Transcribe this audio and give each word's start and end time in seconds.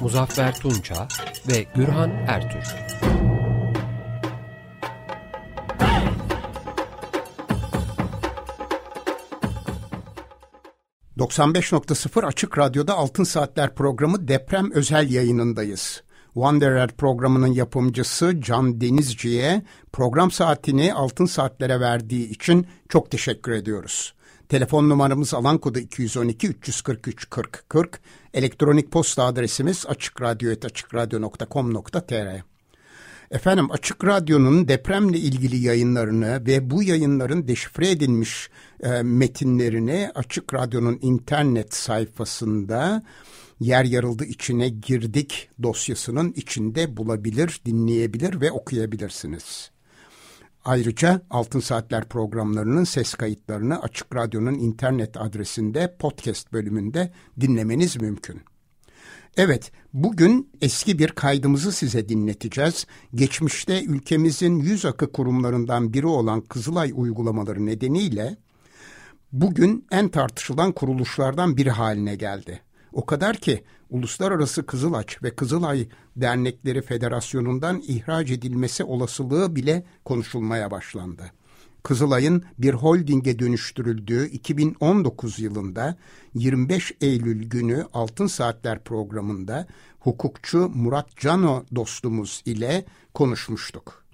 Muzaffer 0.00 0.54
Tunça 0.54 1.08
ve 1.48 1.66
Gürhan 1.74 2.10
Ertür. 2.10 2.74
...95.0 11.18 12.26
Açık 12.26 12.58
Radyo'da 12.58 12.94
Altın 12.94 13.24
Saatler 13.24 13.74
programı 13.74 14.28
deprem 14.28 14.72
özel 14.72 15.10
yayınındayız. 15.10 16.02
Wanderer 16.34 16.90
programının 16.90 17.52
yapımcısı 17.52 18.40
Can 18.40 18.80
Denizci'ye 18.80 19.62
program 19.92 20.30
saatini 20.30 20.94
Altın 20.94 21.26
Saatlere 21.26 21.80
verdiği 21.80 22.30
için 22.30 22.66
çok 22.88 23.10
teşekkür 23.10 23.52
ediyoruz. 23.52 24.14
Telefon 24.48 24.88
numaramız 24.88 25.34
alan 25.34 25.58
kodu 25.58 25.78
212 25.78 26.48
343 26.48 27.30
40 27.30 27.64
40. 27.68 28.00
Elektronik 28.34 28.92
posta 28.92 29.24
adresimiz 29.24 29.86
açıkradyo.com.tr 29.86 32.42
Efendim 33.30 33.70
Açık 33.70 34.04
Radyo'nun 34.04 34.68
depremle 34.68 35.18
ilgili 35.18 35.56
yayınlarını 35.56 36.46
ve 36.46 36.70
bu 36.70 36.82
yayınların 36.82 37.48
deşifre 37.48 37.90
edilmiş 37.90 38.50
e, 38.82 39.02
metinlerini 39.02 40.10
Açık 40.14 40.54
Radyo'nun 40.54 40.98
internet 41.02 41.74
sayfasında 41.74 43.02
yer 43.60 43.84
yarıldı 43.84 44.24
içine 44.24 44.68
girdik 44.68 45.48
dosyasının 45.62 46.32
içinde 46.36 46.96
bulabilir, 46.96 47.60
dinleyebilir 47.66 48.40
ve 48.40 48.52
okuyabilirsiniz. 48.52 49.73
Ayrıca 50.64 51.22
Altın 51.30 51.60
Saatler 51.60 52.04
programlarının 52.04 52.84
ses 52.84 53.14
kayıtlarını 53.14 53.82
Açık 53.82 54.16
Radyo'nun 54.16 54.54
internet 54.54 55.16
adresinde 55.16 55.96
podcast 55.98 56.52
bölümünde 56.52 57.12
dinlemeniz 57.40 57.96
mümkün. 58.00 58.40
Evet, 59.36 59.72
bugün 59.92 60.50
eski 60.60 60.98
bir 60.98 61.08
kaydımızı 61.08 61.72
size 61.72 62.08
dinleteceğiz. 62.08 62.86
Geçmişte 63.14 63.84
ülkemizin 63.84 64.58
yüz 64.58 64.84
akı 64.84 65.12
kurumlarından 65.12 65.92
biri 65.92 66.06
olan 66.06 66.40
Kızılay 66.40 66.92
uygulamaları 66.94 67.66
nedeniyle 67.66 68.36
bugün 69.32 69.86
en 69.90 70.08
tartışılan 70.08 70.72
kuruluşlardan 70.72 71.56
biri 71.56 71.70
haline 71.70 72.16
geldi. 72.16 72.60
O 72.94 73.06
kadar 73.06 73.36
ki 73.36 73.64
Uluslararası 73.90 74.66
Kızılaç 74.66 75.22
ve 75.22 75.34
Kızılay 75.34 75.88
Dernekleri 76.16 76.82
Federasyonu'ndan 76.82 77.82
ihraç 77.86 78.30
edilmesi 78.30 78.84
olasılığı 78.84 79.56
bile 79.56 79.84
konuşulmaya 80.04 80.70
başlandı. 80.70 81.22
Kızılay'ın 81.82 82.44
bir 82.58 82.74
holdinge 82.74 83.38
dönüştürüldüğü 83.38 84.26
2019 84.28 85.38
yılında 85.38 85.96
25 86.34 86.92
Eylül 87.00 87.44
günü 87.48 87.86
Altın 87.92 88.26
Saatler 88.26 88.84
programında 88.84 89.66
hukukçu 90.00 90.70
Murat 90.74 91.16
Cano 91.16 91.64
dostumuz 91.74 92.42
ile 92.46 92.84
konuşmuştuk. 93.14 94.04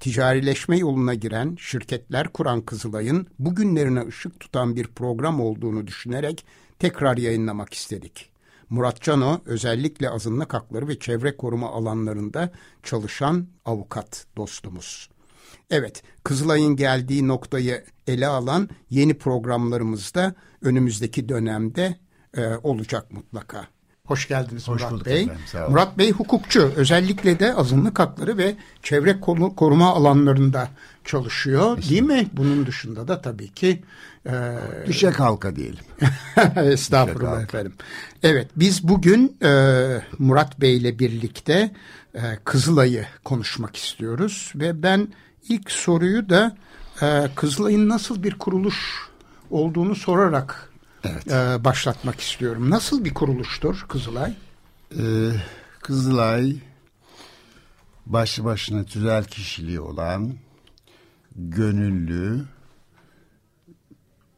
Ticarileşme 0.00 0.78
yoluna 0.78 1.14
giren, 1.14 1.56
şirketler 1.60 2.28
kuran 2.28 2.60
Kızılay'ın 2.60 3.26
bugünlerine 3.38 4.06
ışık 4.06 4.40
tutan 4.40 4.76
bir 4.76 4.86
program 4.86 5.40
olduğunu 5.40 5.86
düşünerek 5.86 6.44
tekrar 6.78 7.16
yayınlamak 7.16 7.74
istedik. 7.74 8.30
Murat 8.70 9.00
Cano 9.00 9.40
özellikle 9.46 10.10
azınlık 10.10 10.54
hakları 10.54 10.88
ve 10.88 10.98
çevre 10.98 11.36
koruma 11.36 11.70
alanlarında 11.70 12.50
çalışan 12.82 13.46
avukat 13.64 14.26
dostumuz. 14.36 15.10
Evet, 15.70 16.02
Kızılay'ın 16.24 16.76
geldiği 16.76 17.28
noktayı 17.28 17.84
ele 18.06 18.26
alan 18.26 18.68
yeni 18.90 19.18
programlarımızda 19.18 20.34
önümüzdeki 20.62 21.28
dönemde 21.28 21.96
e, 22.36 22.46
olacak 22.62 23.12
mutlaka. 23.12 23.66
Hoş 24.06 24.28
geldiniz 24.28 24.68
Hoş 24.68 24.82
Murat 24.82 25.06
Bey. 25.06 25.22
Efendim, 25.22 25.42
sağ 25.46 25.62
olun. 25.62 25.70
Murat 25.70 25.98
Bey 25.98 26.12
hukukçu. 26.12 26.72
Özellikle 26.76 27.38
de 27.38 27.54
azınlık 27.54 27.98
hakları 27.98 28.38
ve 28.38 28.56
çevre 28.82 29.20
koruma 29.56 29.94
alanlarında 29.94 30.68
çalışıyor. 31.04 31.82
Değil 31.90 32.02
mi? 32.02 32.26
Bunun 32.32 32.66
dışında 32.66 33.08
da 33.08 33.20
tabii 33.20 33.48
ki 33.48 33.82
e, 34.26 34.32
düşe 34.86 35.10
kalka 35.10 35.56
diyelim. 35.56 35.84
Estağfurullah 36.56 37.30
kalka. 37.30 37.42
efendim. 37.42 37.72
Evet 38.22 38.48
biz 38.56 38.88
bugün 38.88 39.36
e, 39.42 39.50
Murat 40.18 40.60
Bey 40.60 40.76
ile 40.76 40.98
birlikte 40.98 41.74
e, 42.14 42.20
Kızılay'ı 42.44 43.06
konuşmak 43.24 43.76
istiyoruz 43.76 44.52
ve 44.54 44.82
ben 44.82 45.08
ilk 45.48 45.70
soruyu 45.70 46.28
da 46.28 46.56
e, 47.02 47.28
Kızılay'ın 47.34 47.88
nasıl 47.88 48.22
bir 48.22 48.38
kuruluş 48.38 49.08
olduğunu 49.50 49.94
sorarak 49.94 50.70
evet. 51.04 51.28
e, 51.28 51.64
başlatmak 51.64 52.20
istiyorum. 52.20 52.70
Nasıl 52.70 53.04
bir 53.04 53.14
kuruluştur 53.14 53.84
Kızılay? 53.88 54.34
Ee, 54.98 55.30
Kızılay 55.80 56.56
başlı 58.06 58.44
başına 58.44 58.84
tüzel 58.84 59.24
kişiliği 59.24 59.80
olan 59.80 60.34
gönüllü 61.36 62.44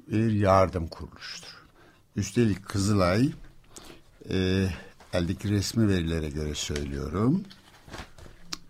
bir 0.06 0.32
yardım 0.32 0.88
kuruluştur. 0.88 1.48
Üstelik 2.16 2.68
Kızılay 2.68 3.32
e, 4.30 4.68
eldeki 5.12 5.50
resmi 5.50 5.88
verilere 5.88 6.30
göre 6.30 6.54
söylüyorum 6.54 7.44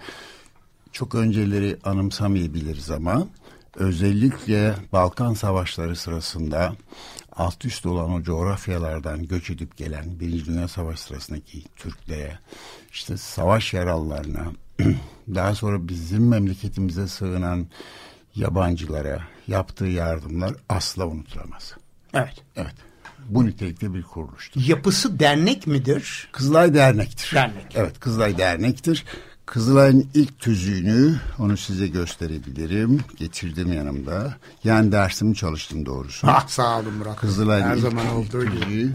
çok 0.92 1.14
önceleri 1.14 1.78
anımsamayabiliriz 1.84 2.90
ama 2.90 3.28
özellikle 3.76 4.74
Balkan 4.92 5.34
Savaşları 5.34 5.96
sırasında 5.96 6.76
alt 7.32 7.64
üst 7.64 7.86
olan 7.86 8.12
o 8.12 8.22
coğrafyalardan 8.22 9.26
göç 9.26 9.50
edip 9.50 9.76
gelen 9.76 10.20
Birinci 10.20 10.46
Dünya 10.46 10.68
Savaşı 10.68 11.02
sırasındaki 11.02 11.64
Türklere, 11.76 12.38
işte 12.92 13.16
savaş 13.16 13.74
yaralılarına, 13.74 14.52
daha 15.34 15.54
sonra 15.54 15.88
bizim 15.88 16.28
memleketimize 16.28 17.08
sığınan 17.08 17.66
yabancılara 18.34 19.22
yaptığı 19.48 19.86
yardımlar 19.86 20.54
asla 20.68 21.06
unutulamaz. 21.06 21.74
Evet. 22.14 22.42
Evet. 22.56 22.74
Bu 23.28 23.46
nitelikte 23.46 23.94
bir 23.94 24.02
kuruluştur. 24.02 24.60
Yapısı 24.66 25.18
dernek 25.18 25.66
midir? 25.66 26.28
Kızılay 26.32 26.74
Dernek'tir. 26.74 27.34
Dernek. 27.34 27.66
Evet 27.74 28.00
Kızılay 28.00 28.38
Dernek'tir. 28.38 29.04
Kızılay'ın 29.46 30.08
ilk 30.14 30.38
tüzüğünü 30.38 31.20
onu 31.38 31.56
size 31.56 31.86
gösterebilirim. 31.88 33.00
Getirdim 33.16 33.72
yanımda. 33.72 34.36
Yani 34.64 34.92
dersimi 34.92 35.34
çalıştım 35.34 35.86
doğrusu. 35.86 36.26
Ah 36.30 36.48
sağ 36.48 36.80
olun 36.80 36.94
Murat. 36.94 37.16
Kızılay'ın 37.16 37.64
Her 37.64 37.76
ilk, 37.76 37.82
zaman 37.82 38.08
olduğu 38.08 38.44
gibi. 38.44 38.60
tüzüğü. 38.60 38.92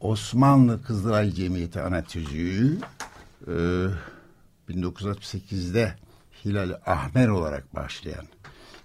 Osmanlı 0.00 0.82
Kızılay 0.82 1.30
Cemiyeti 1.32 1.80
ana 1.80 2.02
tüzüğü 2.02 2.78
e, 3.46 3.52
1968'de 4.70 5.94
Hilal 6.44 6.70
Ahmer 6.86 7.28
olarak 7.28 7.74
başlayan 7.74 8.26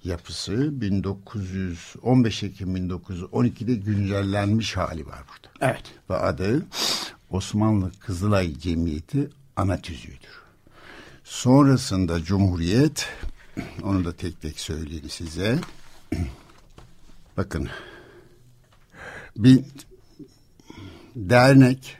yapısı 0.03 0.81
1915 0.81 2.43
Ekim 2.43 2.75
1912'de 2.77 3.75
güncellenmiş 3.75 4.77
hali 4.77 5.07
var 5.07 5.19
burada. 5.27 5.71
Evet. 5.73 5.83
Ve 6.09 6.15
adı 6.15 6.65
Osmanlı 7.29 7.91
Kızılay 7.99 8.57
Cemiyeti 8.59 9.29
ana 9.55 9.81
tüzüğüdür. 9.81 10.39
Sonrasında 11.29 12.23
Cumhuriyet, 12.23 13.09
onu 13.83 14.05
da 14.05 14.15
tek 14.15 14.41
tek 14.41 14.59
söyleyeyim 14.59 15.09
size. 15.09 15.59
Bakın, 17.37 17.69
bir 19.37 19.63
dernek 21.15 21.97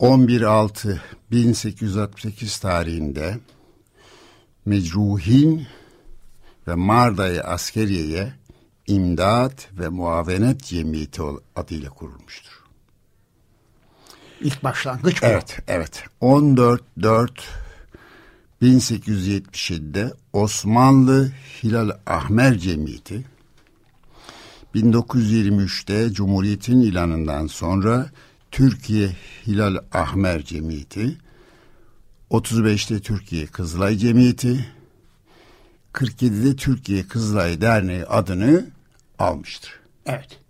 11.6.1868 0.00 2.62
tarihinde 2.62 3.38
Mecruhin 4.64 5.66
ve 6.68 6.74
Marda'yı 6.74 7.42
Askeriye'ye 7.42 8.32
İmdat 8.86 9.68
ve 9.72 9.88
Muavenet 9.88 10.64
Cemiyeti 10.64 11.22
adıyla 11.56 11.90
kurulmuştur. 11.90 12.62
İlk 14.40 14.64
başlangıç 14.64 15.22
bu. 15.22 15.26
Evet, 15.26 15.58
evet. 15.68 16.04
14 16.20 16.82
4 17.02 17.65
1877'de 18.62 20.12
Osmanlı 20.32 21.32
Hilal 21.62 21.90
Ahmer 22.06 22.58
Cemiyeti 22.58 23.24
1923'te 24.74 26.12
Cumhuriyet'in 26.12 26.80
ilanından 26.80 27.46
sonra 27.46 28.10
Türkiye 28.50 29.16
Hilal 29.46 29.76
Ahmer 29.92 30.44
Cemiyeti 30.44 31.18
35'te 32.30 33.00
Türkiye 33.00 33.46
Kızılay 33.46 33.96
Cemiyeti 33.96 34.66
47'de 35.92 36.56
Türkiye 36.56 37.08
Kızılay 37.08 37.60
Derneği 37.60 38.06
adını 38.06 38.66
almıştır. 39.18 39.80
Evet. 40.06 40.45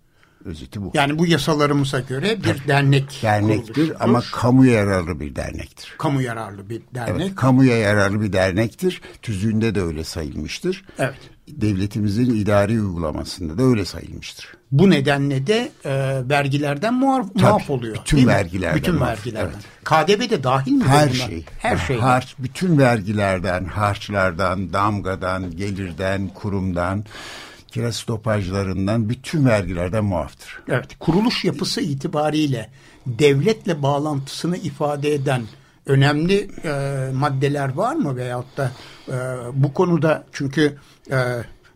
Özeti 0.47 0.81
bu. 0.81 0.91
Yani 0.93 1.19
bu 1.19 1.25
yasalarımıza 1.27 1.99
göre 1.99 2.37
bir 2.43 2.67
dernek 2.67 3.19
Dernektir 3.23 3.73
kuruluşudur. 3.73 3.95
ama 3.99 4.23
kamu 4.33 4.65
yararlı 4.65 5.19
bir 5.19 5.35
dernektir. 5.35 5.95
kamu 5.97 6.21
yararlı 6.21 6.69
bir 6.69 6.81
dernek. 6.95 7.21
Evet, 7.21 7.35
kamuya 7.35 7.77
yararlı 7.77 8.21
bir 8.21 8.33
dernektir. 8.33 9.01
Tüzüğünde 9.21 9.75
de 9.75 9.81
öyle 9.81 10.03
sayılmıştır. 10.03 10.85
Evet. 10.99 11.15
Devletimizin 11.47 12.35
idari 12.35 12.81
uygulamasında 12.81 13.57
da 13.57 13.63
öyle 13.63 13.85
sayılmıştır. 13.85 14.53
Bu 14.71 14.89
nedenle 14.89 15.47
de 15.47 15.71
e, 15.85 16.21
vergilerden 16.29 16.93
muaf, 16.93 17.35
muaf 17.35 17.69
oluyor. 17.69 17.97
bütün 18.05 18.27
vergilerden 18.27 18.77
Bütün 18.77 18.95
muaf, 18.95 19.09
vergilerden. 19.09 19.49
evet. 19.49 19.65
KDV 19.83 20.29
de 20.29 20.43
dahil 20.43 20.71
mi? 20.71 20.83
Her 20.83 21.09
şey. 21.09 21.45
Her 21.59 21.77
şey. 21.77 21.97
Harç, 21.97 22.35
bütün 22.39 22.77
vergilerden, 22.77 23.65
harçlardan, 23.65 24.73
damgadan, 24.73 25.51
gelirden, 25.57 26.27
kurumdan, 26.27 27.05
kira 27.77 27.91
stopajlarından 27.91 29.09
bütün 29.09 29.45
vergilerden 29.45 30.05
muaftır. 30.05 30.59
Evet. 30.69 30.99
Kuruluş 30.99 31.45
yapısı 31.45 31.81
itibariyle 31.81 32.69
devletle 33.05 33.81
bağlantısını 33.81 34.57
ifade 34.57 35.13
eden 35.13 35.41
önemli 35.85 36.49
e, 36.63 36.71
maddeler 37.13 37.73
var 37.73 37.95
mı 37.95 38.15
veyahut 38.15 38.57
da 38.57 38.71
e, 39.07 39.13
bu 39.53 39.73
konuda 39.73 40.25
çünkü 40.31 40.77
e, 41.11 41.17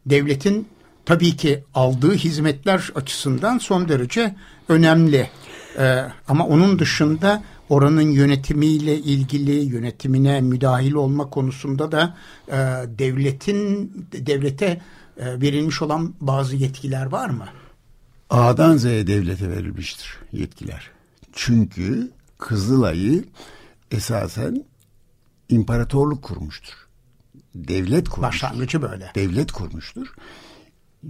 devletin 0.06 0.68
tabii 1.06 1.36
ki 1.38 1.64
aldığı 1.74 2.14
hizmetler 2.14 2.92
açısından 2.96 3.58
son 3.58 3.90
derece 3.90 4.36
önemli. 4.70 5.30
E, 5.80 6.06
ama 6.28 6.48
onun 6.48 6.80
dışında 6.80 7.44
oranın 7.70 8.12
yönetimiyle 8.12 8.98
ilgili 8.98 9.52
yönetimine 9.52 10.42
müdahil 10.42 10.94
olma 10.94 11.30
konusunda 11.30 11.92
da 11.92 12.18
e, 12.48 12.58
devletin 13.00 13.92
devlete 14.14 14.82
verilmiş 15.18 15.82
olan 15.82 16.14
bazı 16.22 16.56
yetkiler 16.56 17.06
var 17.06 17.30
mı? 17.30 17.46
A'dan 18.30 18.78
Z'ye 18.78 19.08
devlete 19.08 19.50
verilmiştir 19.50 20.18
yetkiler. 20.32 20.92
Çünkü 21.34 22.12
Kızılay'ı 22.38 23.26
esasen 23.92 24.66
imparatorluk 25.50 26.24
kurmuştur. 26.24 26.74
Devlet 27.56 28.10
kurmuştur. 28.10 28.48
Başlangıcı 28.48 28.82
böyle. 28.82 29.12
Devlet 29.16 29.52
kurmuştur. 29.52 30.14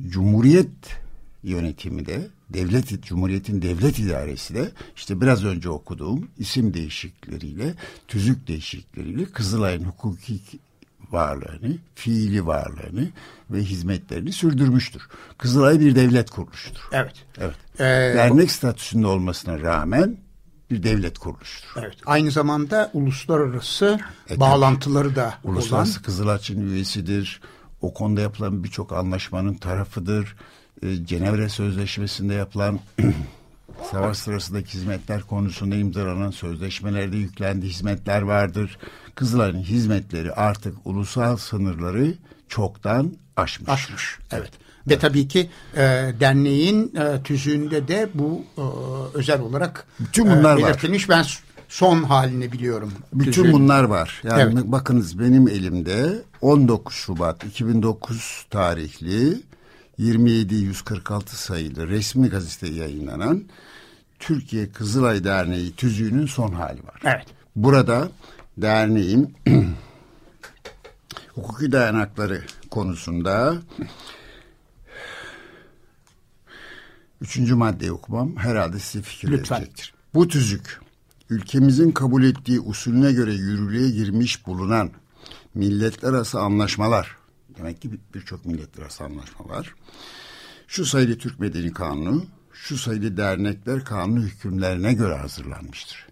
Cumhuriyet 0.07 0.67
yönetimi 1.43 2.05
de 2.05 2.27
devlet 2.49 3.03
cumhuriyetin 3.03 3.61
devlet 3.61 3.99
idaresi 3.99 4.55
de 4.55 4.71
işte 4.95 5.21
biraz 5.21 5.45
önce 5.45 5.69
okuduğum 5.69 6.27
isim 6.37 6.73
değişiklikleriyle 6.73 7.73
tüzük 8.07 8.47
değişiklikleriyle 8.47 9.25
Kızılay'ın 9.25 9.83
hukuki 9.83 10.39
varlığını, 11.13 11.77
fiili 11.95 12.45
varlığını 12.47 13.09
ve 13.51 13.59
hizmetlerini 13.63 14.31
sürdürmüştür. 14.31 15.01
Kızılay 15.37 15.79
bir 15.79 15.95
devlet 15.95 16.29
kuruluşudur. 16.29 16.81
Evet. 16.91 17.13
Evet. 17.37 17.55
Ee, 17.79 17.83
Dernek 18.17 18.51
statüsünde 18.51 19.07
olmasına 19.07 19.59
rağmen 19.61 20.17
bir 20.71 20.83
devlet 20.83 21.19
kuruluşudur. 21.19 21.69
Evet. 21.77 21.95
Aynı 22.05 22.31
zamanda 22.31 22.89
uluslararası 22.93 23.99
E, 24.29 24.39
bağlantıları 24.39 25.15
da 25.15 25.33
Uluslararası 25.43 25.93
olan. 25.93 26.03
Kızılaç'ın 26.03 26.61
üyesidir. 26.61 27.41
O 27.81 27.93
konuda 27.93 28.21
yapılan 28.21 28.63
birçok 28.63 28.91
anlaşmanın 28.91 29.53
tarafıdır. 29.53 30.35
E, 30.83 31.05
Cenevre 31.05 31.49
Sözleşmesi'nde 31.49 32.33
yapılan 32.33 32.79
savaş 33.91 34.17
sırasındaki 34.17 34.73
hizmetler 34.73 35.21
konusunda 35.21 35.75
imzalanan 35.75 36.31
sözleşmelerde 36.31 37.17
yüklendiği 37.17 37.71
hizmetler 37.71 38.21
vardır. 38.21 38.77
Kızılay'ın 39.15 39.59
hizmetleri 39.61 40.33
artık 40.33 40.75
ulusal 40.85 41.37
sınırları 41.37 42.13
çoktan 42.49 43.11
aşmış. 43.37 43.69
Aşmış. 43.69 44.19
Evet. 44.31 44.51
Ve 44.89 44.99
tabii 44.99 45.27
ki 45.27 45.49
e, 45.75 45.79
derneğin 46.19 46.95
e, 46.95 47.23
tüzüğünde 47.23 47.87
de 47.87 48.09
bu 48.13 48.43
e, 48.57 48.61
özel 49.17 49.41
olarak 49.41 49.85
Bütün 49.99 50.25
bunlar 50.25 50.55
var. 50.57 50.63
belirtilmiş. 50.69 51.09
Ben 51.09 51.25
son 51.69 52.03
halini 52.03 52.51
biliyorum. 52.51 52.91
Bütün 53.13 53.31
tüzüğün. 53.31 53.53
bunlar 53.53 53.83
var. 53.83 54.21
Yani 54.23 54.41
Evet. 54.41 54.65
bakınız 54.65 55.19
benim 55.19 55.47
elimde 55.47 56.21
19 56.41 56.95
Şubat 56.95 57.43
2009 57.43 58.45
tarihli 58.49 59.41
27146 59.97 61.37
sayılı 61.37 61.87
resmi 61.87 62.29
gazetede 62.29 62.73
yayınlanan 62.79 63.43
Türkiye 64.19 64.69
Kızılay 64.71 65.23
Derneği 65.23 65.71
tüzüğünün 65.75 66.25
son 66.25 66.51
hali 66.51 66.83
var. 66.83 67.01
Evet. 67.05 67.25
Burada 67.55 68.09
derneğin 68.61 69.33
hukuki 71.35 71.71
dayanakları 71.71 72.41
konusunda 72.71 73.55
üçüncü 77.21 77.55
maddeyi 77.55 77.91
okumam 77.91 78.35
herhalde 78.35 78.79
size 78.79 79.03
fikir 79.03 79.31
Lütfen. 79.31 79.57
verecektir. 79.57 79.93
Bu 80.13 80.27
tüzük 80.27 80.79
ülkemizin 81.29 81.91
kabul 81.91 82.23
ettiği 82.23 82.59
usulüne 82.59 83.11
göre 83.11 83.33
yürürlüğe 83.33 83.89
girmiş 83.89 84.45
bulunan 84.47 84.91
milletler 85.55 86.09
arası 86.09 86.39
anlaşmalar 86.39 87.15
demek 87.57 87.81
ki 87.81 87.91
bir- 87.91 87.99
birçok 88.13 88.45
milletler 88.45 88.83
arası 88.83 89.03
anlaşma 89.03 89.49
var. 89.49 89.75
Şu 90.67 90.85
sayılı 90.85 91.17
Türk 91.17 91.39
Medeni 91.39 91.73
Kanunu, 91.73 92.25
şu 92.53 92.77
sayılı 92.77 93.17
dernekler 93.17 93.85
kanunu 93.85 94.19
hükümlerine 94.23 94.93
göre 94.93 95.15
hazırlanmıştır. 95.17 96.07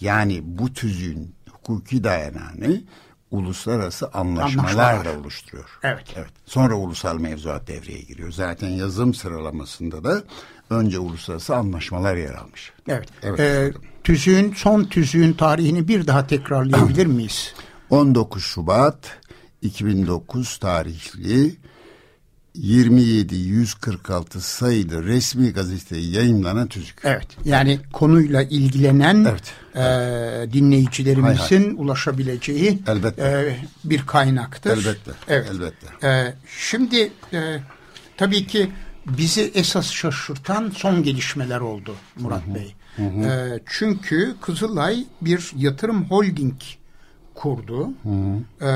Yani 0.00 0.40
bu 0.44 0.72
tüzüğün 0.72 1.34
hukuki 1.66 2.04
dayanağını 2.04 2.82
uluslararası 3.30 4.10
anlaşmalar 4.14 4.70
Anlaşmalar. 4.70 5.04
da 5.04 5.20
oluşturuyor. 5.20 5.78
Evet. 5.82 6.04
Evet. 6.16 6.30
Sonra 6.46 6.74
ulusal 6.74 7.18
mevzuat 7.18 7.66
devreye 7.66 8.00
giriyor. 8.00 8.32
Zaten 8.32 8.68
yazım 8.68 9.14
sıralamasında 9.14 10.04
da 10.04 10.22
önce 10.70 10.98
uluslararası 10.98 11.56
anlaşmalar 11.56 12.16
yer 12.16 12.34
almış. 12.34 12.72
Evet. 12.88 13.08
Evet. 13.22 13.40
E, 13.40 13.72
tüzüğün 14.04 14.52
son 14.52 14.84
tüzüğün 14.84 15.32
tarihini 15.32 15.88
bir 15.88 16.06
daha 16.06 16.26
tekrarlayabilir 16.26 17.06
miyiz? 17.06 17.54
19 17.90 18.44
Şubat 18.44 19.18
2009 19.62 20.58
tarihli 20.58 21.56
27146 22.56 24.40
sayılı 24.40 25.04
resmi 25.04 25.50
gazeteye 25.52 26.02
yayınlanan 26.10 26.68
tüzük. 26.68 26.96
Evet. 27.04 27.26
Yani 27.44 27.80
konuyla 27.92 28.42
ilgilenen 28.42 29.26
Evet. 29.30 29.52
e, 29.76 30.52
dinleyicilerimizin 30.52 31.76
ulaşabileceği 31.76 32.78
Elbette. 32.86 33.22
e, 33.22 33.56
bir 33.84 34.06
kaynaktır. 34.06 34.70
Elbette. 34.78 35.10
Evet. 35.28 35.50
Elbette. 35.50 36.06
E, 36.08 36.34
şimdi 36.58 37.12
e, 37.32 37.60
tabii 38.16 38.46
ki 38.46 38.70
bizi 39.06 39.50
esas 39.54 39.90
şaşırtan 39.90 40.72
son 40.76 41.02
gelişmeler 41.02 41.60
oldu 41.60 41.94
Murat 42.16 42.42
Bey. 42.46 42.74
E, 42.98 43.60
çünkü 43.66 44.34
Kızılay 44.40 45.04
bir 45.20 45.50
yatırım 45.56 46.04
holding 46.04 46.54
kurdu 47.36 47.90
E, 48.60 48.68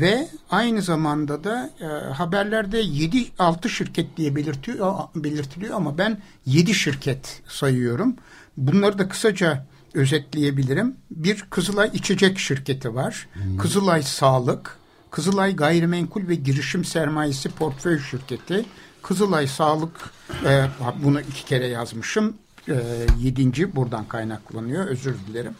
ve 0.00 0.28
aynı 0.50 0.82
zamanda 0.82 1.44
da 1.44 1.70
e, 1.80 1.84
haberlerde 2.12 2.82
7-6 2.82 3.68
şirket 3.68 4.16
diye 4.16 4.36
belirtiyor, 4.36 4.94
belirtiliyor 5.14 5.74
ama 5.76 5.98
ben 5.98 6.18
7 6.46 6.74
şirket 6.74 7.42
sayıyorum. 7.48 8.16
Bunları 8.56 8.98
da 8.98 9.08
kısaca 9.08 9.66
özetleyebilirim. 9.94 10.96
Bir 11.10 11.44
Kızılay 11.50 11.90
içecek 11.94 12.38
şirketi 12.38 12.94
var. 12.94 13.28
Kızılay 13.58 14.02
Sağlık, 14.02 14.76
Kızılay 15.10 15.56
Gayrimenkul 15.56 16.28
ve 16.28 16.34
Girişim 16.34 16.84
Sermayesi 16.84 17.48
Portföy 17.48 17.98
Şirketi, 17.98 18.64
Kızılay 19.02 19.46
Sağlık, 19.46 20.10
e, 20.44 20.66
bunu 21.04 21.20
iki 21.20 21.44
kere 21.44 21.66
yazmışım. 21.66 22.34
E, 22.68 22.74
yedinci 23.20 23.76
buradan 23.76 24.04
kaynaklanıyor. 24.04 24.86
Özür 24.86 25.14
dilerim. 25.28 25.54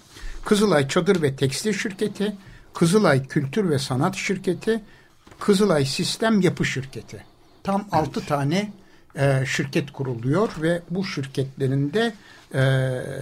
Kızılay 0.45 0.89
Çadır 0.89 1.23
ve 1.23 1.37
Tekstil 1.37 1.73
Şirketi, 1.73 2.37
Kızılay 2.75 3.27
Kültür 3.27 3.71
ve 3.71 3.79
Sanat 3.79 4.17
Şirketi, 4.17 4.81
Kızılay 5.41 5.85
Sistem 5.85 6.41
Yapı 6.41 6.65
Şirketi. 6.65 7.25
Tam 7.63 7.85
altı 7.93 8.27
tane 8.27 8.73
e, 9.17 9.45
şirket 9.47 9.93
kuruluyor 9.93 10.49
ve 10.63 10.83
bu 10.91 11.05
şirketlerin 11.05 11.93
de 11.93 12.15
e, 12.55 12.63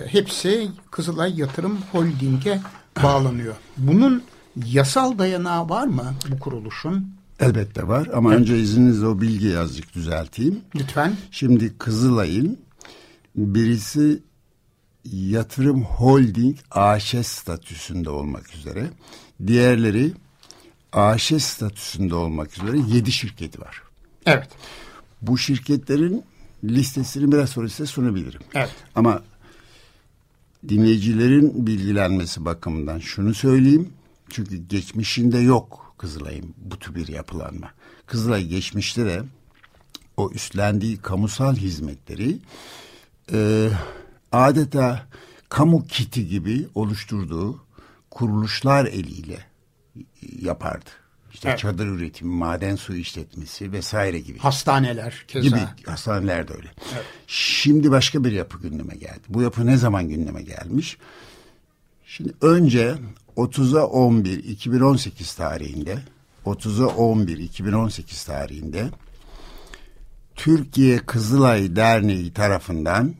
hepsi 0.07 0.69
Kızılay 0.91 1.41
Yatırım 1.41 1.79
Holding'e 1.93 2.61
bağlanıyor. 3.03 3.55
Bunun 3.77 4.23
yasal 4.67 5.19
dayanağı 5.19 5.69
var 5.69 5.87
mı 5.87 6.15
bu 6.29 6.39
kuruluşun? 6.39 7.15
Elbette 7.41 7.89
var 7.89 8.09
ama 8.15 8.31
önce 8.31 8.59
izninizle 8.59 9.07
o 9.07 9.21
bilgiyi 9.21 9.59
azıcık 9.59 9.95
düzelteyim. 9.95 10.61
Lütfen. 10.75 11.12
Şimdi 11.31 11.79
Kızılay'ın 11.79 12.59
birisi 13.37 14.23
Yatırım 15.04 15.83
Holding 15.83 16.59
AŞ 16.71 17.14
statüsünde 17.26 18.11
olmak 18.11 18.54
üzere 18.54 18.90
diğerleri 19.47 20.12
AŞ 20.92 21.42
statüsünde 21.42 22.14
olmak 22.14 22.59
üzere 22.59 22.78
yedi 22.88 23.12
şirketi 23.12 23.61
var. 23.61 23.83
Evet. 24.26 24.49
Bu 25.23 25.38
şirketlerin 25.38 26.25
listesini 26.64 27.33
biraz 27.33 27.50
sonra 27.50 27.69
size 27.69 27.87
sunabilirim. 27.87 28.40
Evet. 28.54 28.75
Ama 28.95 29.23
dinleyicilerin 30.69 31.66
bilgilenmesi 31.66 32.45
bakımından 32.45 32.99
şunu 32.99 33.35
söyleyeyim. 33.35 33.92
Çünkü 34.30 34.57
geçmişinde 34.57 35.38
yok 35.38 35.95
Kızılay'ın 35.99 36.54
bu 36.57 36.78
tür 36.78 36.95
bir 36.95 37.09
yapılanma. 37.09 37.71
Kızılay 38.07 38.47
geçmişte 38.47 39.07
de 39.07 39.23
o 40.16 40.30
üstlendiği 40.30 40.97
kamusal 40.97 41.57
hizmetleri 41.57 42.38
e, 43.33 43.71
adeta 44.32 45.06
kamu 45.49 45.87
kiti 45.87 46.28
gibi 46.28 46.68
oluşturduğu 46.75 47.64
kuruluşlar 48.10 48.87
eliyle 48.87 49.38
yapardı. 50.42 50.90
İşte 51.32 51.49
Evet. 51.49 51.58
çadır 51.58 51.87
üretimi, 51.87 52.34
maden 52.34 52.76
suyu 52.76 52.99
işletmesi 52.99 53.72
vesaire 53.72 54.18
gibi. 54.18 54.38
Hastaneler 54.38 55.25
keza. 55.28 55.49
Gibi 55.49 55.60
hastaneler 55.87 56.49
de 56.49 56.54
öyle. 56.54 56.68
Şimdi 57.26 57.90
başka 57.90 58.25
bir 58.25 58.32
yapı 58.32 58.58
gündeme 58.58 58.94
geldi. 58.94 59.20
Bu 59.28 59.42
yapı 59.42 59.66
ne 59.66 59.76
zaman 59.76 60.08
gündeme 60.08 60.42
gelmiş? 60.42 60.99
Şimdi 62.06 62.32
önce 62.40 62.94
30'a 63.37 63.87
11 63.87 64.44
2018 64.44 65.34
tarihinde 65.34 65.99
30'a 66.46 66.87
11 66.87 67.38
2018 67.38 68.25
tarihinde 68.25 68.90
Türkiye 70.34 70.99
Kızılay 70.99 71.76
Derneği 71.76 72.32
tarafından 72.32 73.14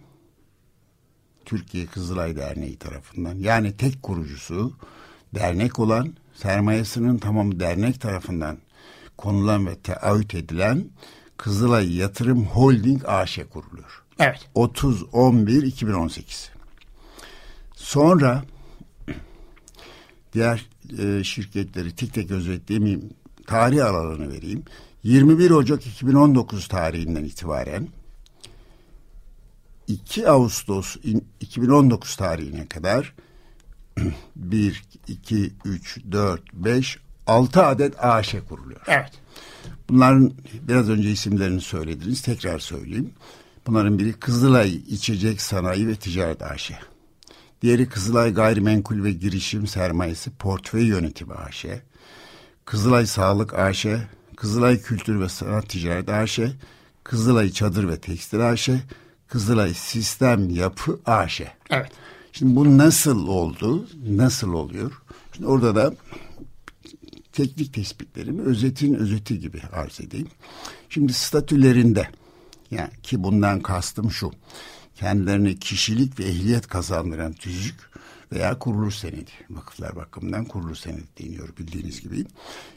Türkiye 1.51 1.87
Kızılay 1.87 2.37
Derneği 2.37 2.77
tarafından 2.77 3.35
yani 3.39 3.77
tek 3.77 4.03
kurucusu 4.03 4.73
dernek 5.35 5.79
olan 5.79 6.15
sermayesinin 6.35 7.19
tamamı 7.19 7.61
dernek 7.61 8.01
tarafından 8.01 8.59
konulan 9.17 9.67
ve 9.67 9.81
taahhüt 9.83 10.35
edilen 10.35 10.85
Kızılay 11.37 11.97
Yatırım 11.97 12.45
Holding 12.45 13.03
AŞ 13.07 13.39
kuruluyor. 13.51 14.03
Evet. 14.19 14.49
30-11-2018. 14.55 16.49
Sonra 17.75 18.45
diğer 20.33 20.67
e, 20.99 21.25
şirketleri 21.25 21.95
tek 21.97 22.15
tek 22.15 22.31
özetleyemeyeyim. 22.31 23.11
Tarih 23.47 23.87
aralığını 23.87 24.33
vereyim. 24.33 24.63
21 25.03 25.51
Ocak 25.51 25.87
2019 25.87 26.69
tarihinden 26.69 27.25
itibaren 27.25 27.89
2 29.87 30.29
Ağustos 30.29 30.97
in- 31.03 31.25
2019 31.41 32.17
tarihine 32.17 32.67
kadar 32.67 33.15
1, 34.37 34.83
2, 35.09 35.53
3, 35.65 35.99
4, 36.13 36.53
5, 36.53 36.99
6 37.27 37.67
adet 37.67 38.05
AŞ 38.05 38.35
kuruluyor. 38.49 38.81
Evet. 38.87 39.11
Bunların 39.89 40.33
biraz 40.69 40.89
önce 40.89 41.11
isimlerini 41.11 41.61
söylediniz. 41.61 42.23
Tekrar 42.23 42.59
söyleyeyim. 42.59 43.11
Bunların 43.67 43.99
biri 43.99 44.13
Kızılay 44.13 44.75
İçecek 44.77 45.41
Sanayi 45.41 45.89
ve 45.89 45.95
Ticaret 45.97 46.43
AŞ. 46.43 46.73
Diğeri 47.63 47.89
Kızılay 47.89 48.35
Gayrimenkul 48.35 49.05
ve 49.05 49.13
Girişim 49.13 49.67
Sermayesi 49.67 50.31
Portföy 50.31 50.87
Yönetimi 50.87 51.35
AŞ. 51.35 51.67
Kızılay 52.65 53.07
Sağlık 53.07 53.55
AŞ. 53.55 53.87
Kızılay 54.37 54.83
Kültür 54.83 55.21
ve 55.21 55.29
Sanat 55.29 55.69
Ticaret 55.69 56.09
AŞ. 56.09 56.41
Kızılay 57.05 57.51
Çadır 57.51 57.89
ve 57.89 58.01
Tekstil 58.01 58.51
AŞ. 58.51 58.69
Kızılay 59.31 59.75
Sistem 59.75 60.51
Yapı 60.51 61.01
AŞ. 61.07 61.43
Evet. 61.71 61.93
Şimdi 62.33 62.57
bu 62.57 62.79
nasıl 62.79 63.29
oldu? 63.29 63.89
Nasıl 64.09 64.53
oluyor? 64.53 65.03
Şimdi 65.33 65.47
orada 65.49 65.77
da 65.77 65.95
teknik 67.33 67.75
tespitlerimi 67.75 68.43
özetin 68.43 68.95
özeti 68.95 69.41
gibi 69.41 69.63
arz 69.73 70.01
edeyim. 70.01 70.29
Şimdi 70.89 71.13
statülerinde 71.13 72.09
yani 72.71 72.91
ki 73.03 73.23
bundan 73.23 73.61
kastım 73.61 74.11
şu. 74.11 74.33
Kendilerine 74.95 75.55
kişilik 75.55 76.21
ve 76.21 76.25
ehliyet 76.25 76.67
kazandıran 76.67 77.33
tüzük 77.33 77.91
veya 78.33 78.59
kuruluş 78.59 78.95
senedi. 78.95 79.31
Vakıflar 79.51 79.97
bakımından 79.97 80.45
kuruluş 80.45 80.79
senedi 80.79 81.07
deniyor 81.19 81.49
bildiğiniz 81.59 82.01
gibi. 82.01 82.25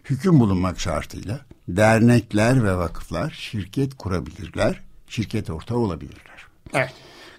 Hüküm 0.04 0.40
bulunmak 0.40 0.80
şartıyla 0.80 1.46
dernekler 1.68 2.64
ve 2.64 2.78
vakıflar 2.78 3.32
şirket 3.32 3.98
kurabilirler, 3.98 4.82
şirket 5.08 5.50
ortağı 5.50 5.78
olabilirler. 5.78 6.33
Evet. 6.74 6.94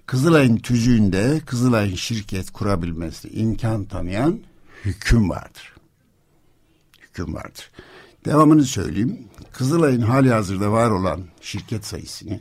Kızılay'ın 0.07 0.57
tüzüğünde 0.57 1.41
Kızılay'ın 1.47 1.95
şirket 1.95 2.51
kurabilmesine 2.51 3.33
imkan 3.33 3.85
tanıyan 3.85 4.41
hüküm 4.85 5.31
vardır. 5.31 5.73
Hüküm 7.01 7.35
vardır. 7.35 7.71
Devamını 8.25 8.65
söyleyeyim. 8.65 9.29
Kızılay'ın 9.53 10.01
hali 10.01 10.31
hazırda 10.31 10.73
var 10.73 10.91
olan 10.91 11.21
şirket 11.41 11.87
sayısını 11.87 12.41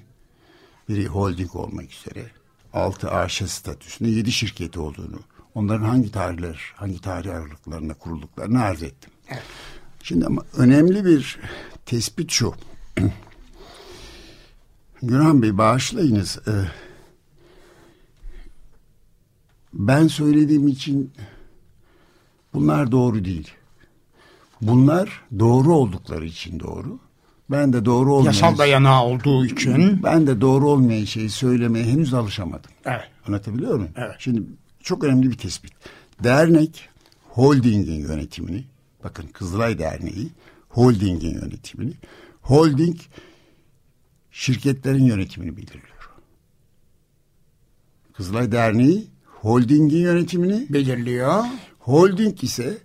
biri 0.90 1.08
holding 1.08 1.56
olmak 1.56 1.94
üzere 1.94 2.26
6 2.74 3.12
AŞ 3.12 3.44
statüsünde 3.50 4.10
7 4.10 4.32
şirketi 4.32 4.80
olduğunu, 4.80 5.20
onların 5.56 5.86
hangi 5.86 6.12
tarihler, 6.12 6.74
hangi 6.76 7.02
tarih 7.02 7.32
aralıklarında 7.32 7.94
kurulduklarını 7.94 8.62
arz 8.62 8.84
ettim. 8.84 9.12
Şimdi 10.04 10.26
ama 10.26 10.42
önemli 10.58 11.06
bir 11.06 11.40
tespit 11.86 12.32
şu. 12.32 12.54
Günhan 15.04 15.42
Bey 15.42 15.58
bağışlayınız. 15.58 16.40
Ee, 16.48 16.52
ben 19.74 20.08
söylediğim 20.08 20.68
için 20.68 21.12
bunlar 22.54 22.92
doğru 22.92 23.26
değil. 23.26 23.52
Bunlar 24.62 25.22
doğru 25.40 25.76
oldukları 25.76 26.26
için 26.26 26.60
doğru. 26.60 27.00
Ben 27.52 27.74
de 27.74 27.86
doğru 27.86 28.14
olmayan 28.14 28.34
Yasal 28.34 28.58
dayanağı 28.58 29.04
olduğu 29.04 29.46
için. 29.46 30.04
ben 30.04 30.28
de 30.28 30.42
doğru 30.42 30.70
olmayan 30.70 31.06
şeyi 31.06 31.30
söylemeye 31.30 31.86
henüz 31.86 32.14
alışamadım. 32.14 32.72
Evet. 32.86 33.10
Anlatabiliyor 33.28 33.76
muyum? 33.76 33.92
Evet. 33.96 34.16
Şimdi 34.20 34.42
çok 34.84 35.04
önemli 35.04 35.32
bir 35.32 35.38
tespit. 35.38 35.74
Dernek 36.24 36.90
holdingin 37.30 38.00
yönetimini, 38.08 38.66
bakın 39.04 39.28
Kızılay 39.34 39.80
Derneği 39.80 40.30
holdingin 40.70 41.34
yönetimini, 41.34 41.94
holding 42.42 42.98
şirketlerin 44.34 45.04
yönetimini 45.04 45.58
belirliyor. 45.58 46.10
Kızılay 48.14 48.52
Derneği 48.52 49.08
holdingin 49.26 49.98
yönetimini, 49.98 50.74
Belirliyor. 50.74 51.44
holding 51.80 52.44
ise 52.44 52.78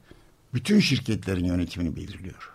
bütün 0.55 0.81
şirketlerin 0.81 1.45
yönetimini 1.45 1.97
belirliyor. 1.97 2.53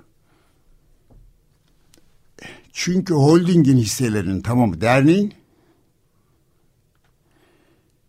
Çünkü 2.74 3.14
holdingin 3.14 3.78
hisselerinin 3.78 4.42
tamamı 4.42 4.82
derneğin, 4.82 5.34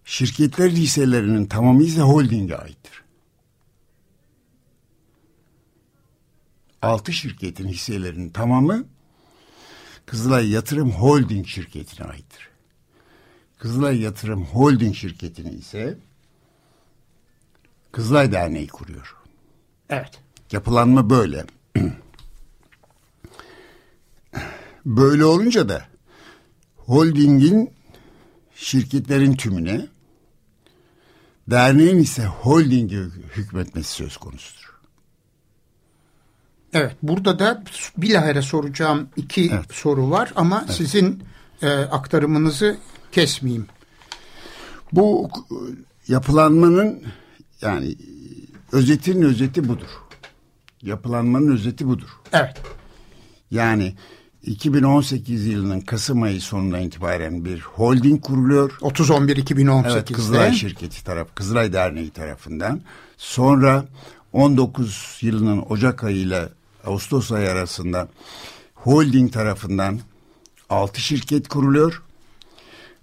şirketlerin 0.05 0.77
hisselerinin 0.77 1.47
tamamı 1.47 1.83
ise 1.83 2.01
holdinge 2.01 2.57
aittir. 2.57 3.05
Altı 6.83 7.13
şirketin 7.13 7.69
hisselerinin 7.69 8.31
tamamı 8.31 8.94
Kızılay 10.07 10.51
Yatırım 10.51 10.91
Holding 10.91 11.47
şirketine 11.47 12.07
aittir. 12.07 12.49
Kızılay 13.59 14.01
Yatırım 14.01 14.45
Holding 14.45 14.95
şirketini 14.95 15.51
ise 15.51 15.99
Kızılay 17.93 18.33
Derneği 18.33 18.67
kuruyor. 18.67 19.17
Evet. 19.91 20.21
Yapılanma 20.53 21.11
böyle. 21.11 21.47
böyle 24.87 25.25
olunca 25.25 25.69
da 25.69 25.87
holdingin 26.77 27.71
şirketlerin 28.55 29.35
tümüne 29.35 29.87
derneğin 31.51 31.99
ise 31.99 32.27
holdinge 32.27 32.97
hükmetmesi 33.37 33.93
söz 33.93 34.17
konusudur. 34.17 34.74
Evet. 36.75 36.97
Burada 37.03 37.39
da 37.39 37.63
bilahare 37.97 38.43
soracağım 38.43 39.09
iki 39.17 39.51
Evet. 39.55 39.75
soru 39.75 40.11
var 40.11 40.33
ama 40.37 40.65
sizin 40.71 41.23
e, 41.63 41.69
aktarımınızı 41.71 42.77
kesmeyeyim. 43.13 43.67
Bu 44.93 45.31
yapılanmanın 46.09 47.03
yani 47.61 47.97
özetinin 48.73 49.23
özeti 49.23 49.69
budur. 49.69 49.89
Yapılanmanın 50.83 51.53
özeti 51.53 51.87
budur. 51.87 52.09
Evet. 52.33 52.57
Yani 53.51 53.95
2018 54.43 55.47
yılının 55.47 55.81
Kasım 55.81 56.23
ayı 56.23 56.41
sonundan 56.41 56.81
itibaren 56.81 57.45
bir 57.45 57.61
holding 57.61 58.25
kuruluyor. 58.25 58.71
30-11-2018'de. 58.71 59.93
Evet 59.93 60.13
Kızılay 60.13 60.53
şirketi 60.53 61.05
taraf, 61.05 61.29
Kızılay 61.35 61.73
Derneği 61.73 62.11
tarafından. 62.11 62.81
Sonra 63.17 63.85
19 64.33 65.19
yılının 65.21 65.65
Ocak 65.69 66.05
ayı 66.05 66.17
ile 66.17 66.49
Ağustos 66.87 67.33
ayı 67.33 67.51
arasında 67.51 68.09
holding 68.75 69.33
tarafından 69.33 70.01
6 70.71 71.01
şirket 71.01 71.49
kuruluyor. 71.49 72.03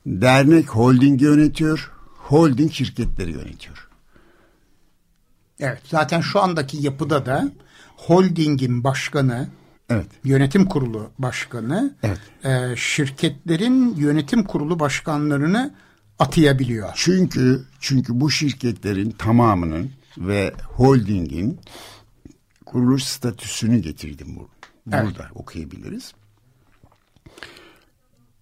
Dernek 0.05 0.69
holdingi 0.69 1.25
yönetiyor. 1.25 1.91
holding 2.17 2.71
şirketleri 2.71 3.31
yönetiyor. 3.31 3.87
Evet 5.59 5.81
zaten 5.85 6.21
şu 6.21 6.39
andaki 6.41 6.77
yapıda 6.77 7.25
da 7.25 7.51
holdingin 7.97 8.83
başkanı, 8.83 9.47
Evet. 9.89 10.07
yönetim 10.23 10.65
kurulu 10.65 11.11
başkanı 11.19 11.95
Evet. 12.03 12.19
e, 12.43 12.75
şirketlerin 12.75 13.95
yönetim 13.95 14.43
kurulu 14.43 14.79
başkanlarını 14.79 15.73
atayabiliyor. 16.19 16.89
Çünkü 16.95 17.63
çünkü 17.79 18.19
bu 18.21 18.31
şirketlerin 18.31 19.11
tamamının 19.11 19.91
ve 20.17 20.53
holdingin 20.63 21.59
kuruluş 22.71 23.03
statüsünü 23.03 23.79
getirdim 23.79 24.35
bu. 24.35 24.49
Burada 24.85 25.03
Evet. 25.03 25.31
okuyabiliriz. 25.35 26.13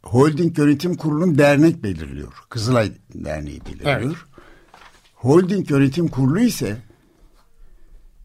Holding 0.04 0.58
yönetim 0.58 0.96
kurulunun 0.96 1.38
dernek 1.38 1.84
belirliyor. 1.84 2.34
Kızılay 2.50 2.92
Derneği 3.14 3.62
belirliyor. 3.66 4.02
Evet. 4.02 4.16
Holding 5.14 5.72
yönetim 5.72 6.08
kurulu 6.08 6.40
ise 6.40 6.78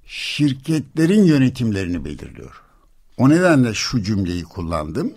şirketlerin 0.07 1.23
yönetimlerini 1.23 2.05
belirliyor. 2.05 2.63
O 3.19 3.29
nedenle 3.29 3.75
şu 3.75 4.03
cümleyi 4.03 4.45
kullandım. 4.45 5.13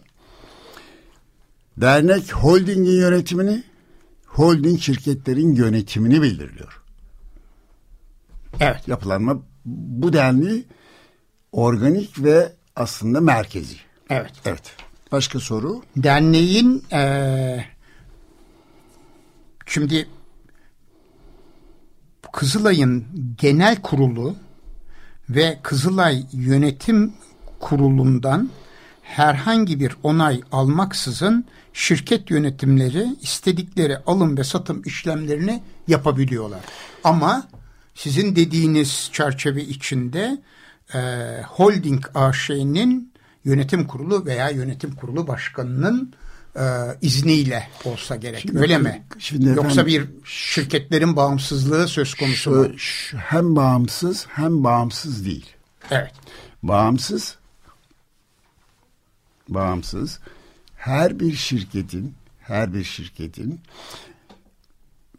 Dernek 1.77 2.33
holdingin 2.33 2.91
yönetimini, 2.99 3.63
holding 4.25 4.79
şirketlerin 4.79 5.55
yönetimini 5.55 6.21
belirliyor. 6.21 6.81
Evet. 8.59 8.87
Yapılanma 8.87 9.39
bu 9.65 10.13
denli 10.13 10.65
organik 11.51 12.23
ve 12.23 12.51
aslında 12.75 13.21
merkezi. 13.21 13.75
Evet. 14.09 14.31
Evet. 14.45 14.75
Başka 15.11 15.39
soru? 15.39 15.83
Derneğin 15.97 16.83
e, 16.91 17.65
şimdi 19.65 20.07
Kızılay'ın 22.33 23.05
genel 23.37 23.81
kurulu 23.81 24.35
ve 25.29 25.59
Kızılay 25.63 26.23
Yönetim 26.31 27.13
Kurulu'ndan 27.59 28.49
herhangi 29.01 29.79
bir 29.79 29.95
onay 30.03 30.41
almaksızın 30.51 31.45
şirket 31.73 32.31
yönetimleri 32.31 33.07
istedikleri 33.21 33.97
alım 33.97 34.37
ve 34.37 34.43
satım 34.43 34.81
işlemlerini 34.85 35.63
yapabiliyorlar. 35.87 36.59
Ama 37.03 37.47
sizin 37.95 38.35
dediğiniz 38.35 39.09
çerçeve 39.13 39.63
içinde 39.63 40.37
e, 40.93 40.99
holding 41.47 42.05
AŞ'nin 42.15 43.13
yönetim 43.45 43.87
kurulu 43.87 44.25
veya 44.25 44.49
yönetim 44.49 44.95
kurulu 44.95 45.27
başkanının 45.27 46.13
e, 46.55 46.63
izniyle 47.01 47.67
olsa 47.85 48.15
gerek. 48.15 48.39
Şimdi- 48.41 48.59
Öyle 48.59 48.77
mi? 48.77 49.03
şimdi 49.19 49.47
Yoksa 49.49 49.81
efendim- 49.81 49.85
bir 50.23 50.27
şirketlerin 50.29 51.15
bağımsızlığı 51.15 51.87
söz 51.87 52.13
konusu 52.13 52.51
mu? 52.51 52.65
Şu- 52.69 52.77
şu 52.79 53.17
hem 53.17 53.55
bağımsız 53.55 54.27
hem 54.29 54.63
bağımsız 54.63 55.25
değil. 55.25 55.45
Evet. 55.91 56.13
Bağımsız 56.63 57.35
bağımsız 59.49 60.19
her 60.77 61.19
bir 61.19 61.33
şirketin 61.35 62.13
her 62.39 62.73
bir 62.73 62.83
şirketin 62.83 63.61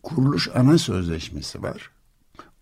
kuruluş 0.02 0.48
ana 0.54 0.78
sözleşmesi 0.78 1.62
var. 1.62 1.90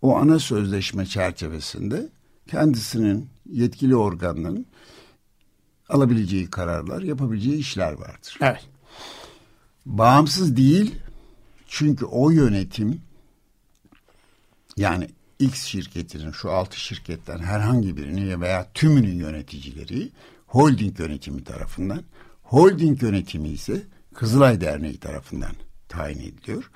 O 0.01 0.17
ana 0.17 0.39
sözleşme 0.39 1.05
çerçevesinde 1.05 2.07
kendisinin 2.47 3.29
yetkili 3.49 3.95
organının 3.95 4.65
alabileceği 5.89 6.49
kararlar, 6.49 7.01
yapabileceği 7.01 7.57
işler 7.57 7.91
vardır. 7.91 8.37
Evet. 8.41 8.65
Bağımsız 9.85 10.57
değil 10.57 10.95
çünkü 11.67 12.05
o 12.05 12.29
yönetim 12.29 13.01
yani 14.77 15.09
X 15.39 15.63
şirketinin 15.63 16.31
şu 16.31 16.51
altı 16.51 16.79
şirketten 16.79 17.37
herhangi 17.37 17.97
birini 17.97 18.41
veya 18.41 18.67
tümünün 18.73 19.15
yöneticileri 19.15 20.11
holding 20.47 20.99
yönetimi 20.99 21.43
tarafından, 21.43 22.03
holding 22.43 23.03
yönetimi 23.03 23.49
ise 23.49 23.83
Kızılay 24.13 24.61
Derneği 24.61 24.97
tarafından 24.97 25.51
tayin 25.89 26.19
ediliyor. 26.19 26.71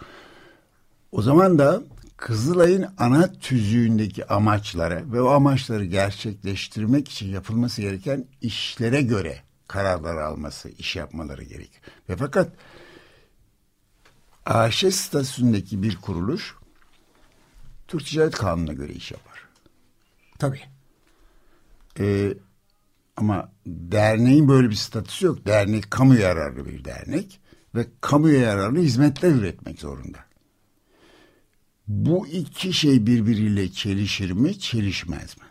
O 1.12 1.22
zaman 1.22 1.60
da 1.60 1.84
Kızılay'ın 2.22 2.88
ana 2.98 3.34
tüzüğündeki 3.34 4.26
amaçlara 4.26 5.12
ve 5.12 5.22
o 5.22 5.30
amaçları 5.30 5.86
gerçekleştirmek 5.86 7.10
için 7.10 7.30
yapılması 7.30 7.82
gereken 7.82 8.26
işlere 8.42 9.02
göre 9.02 9.42
kararlar 9.68 10.18
alması, 10.18 10.70
iş 10.70 10.96
yapmaları 10.96 11.44
gerekiyor. 11.44 11.84
Ve 12.10 12.16
fakat 12.16 12.54
AŞ 14.46 14.86
statüsündeki 14.94 15.84
bir 15.84 15.96
kuruluş 15.96 16.56
Türk 17.88 18.06
Ticaret 18.06 18.36
Kanunu'na 18.36 18.74
göre 18.74 18.94
iş 18.94 19.12
yapar. 19.12 19.48
Tabii. 20.40 20.62
Ee, 22.00 22.34
ama 23.18 23.52
derneğin 23.68 24.48
böyle 24.48 24.70
bir 24.70 24.76
statüsü 24.76 25.26
yok. 25.26 25.46
Dernek 25.46 25.92
kamu 25.92 26.16
yararlı 26.16 26.66
bir 26.66 26.86
dernek 26.86 27.40
ve 27.76 27.88
kamuya 28.02 28.42
yararlı 28.42 28.80
hizmetler 28.80 29.32
üretmek 29.32 29.80
zorunda. 29.80 30.31
Bu 31.92 32.28
iki 32.28 32.74
şey 32.74 33.06
birbiriyle 33.06 33.72
çelişir 33.72 34.32
mi, 34.32 34.60
çelişmez 34.60 35.38
mi? 35.38 35.44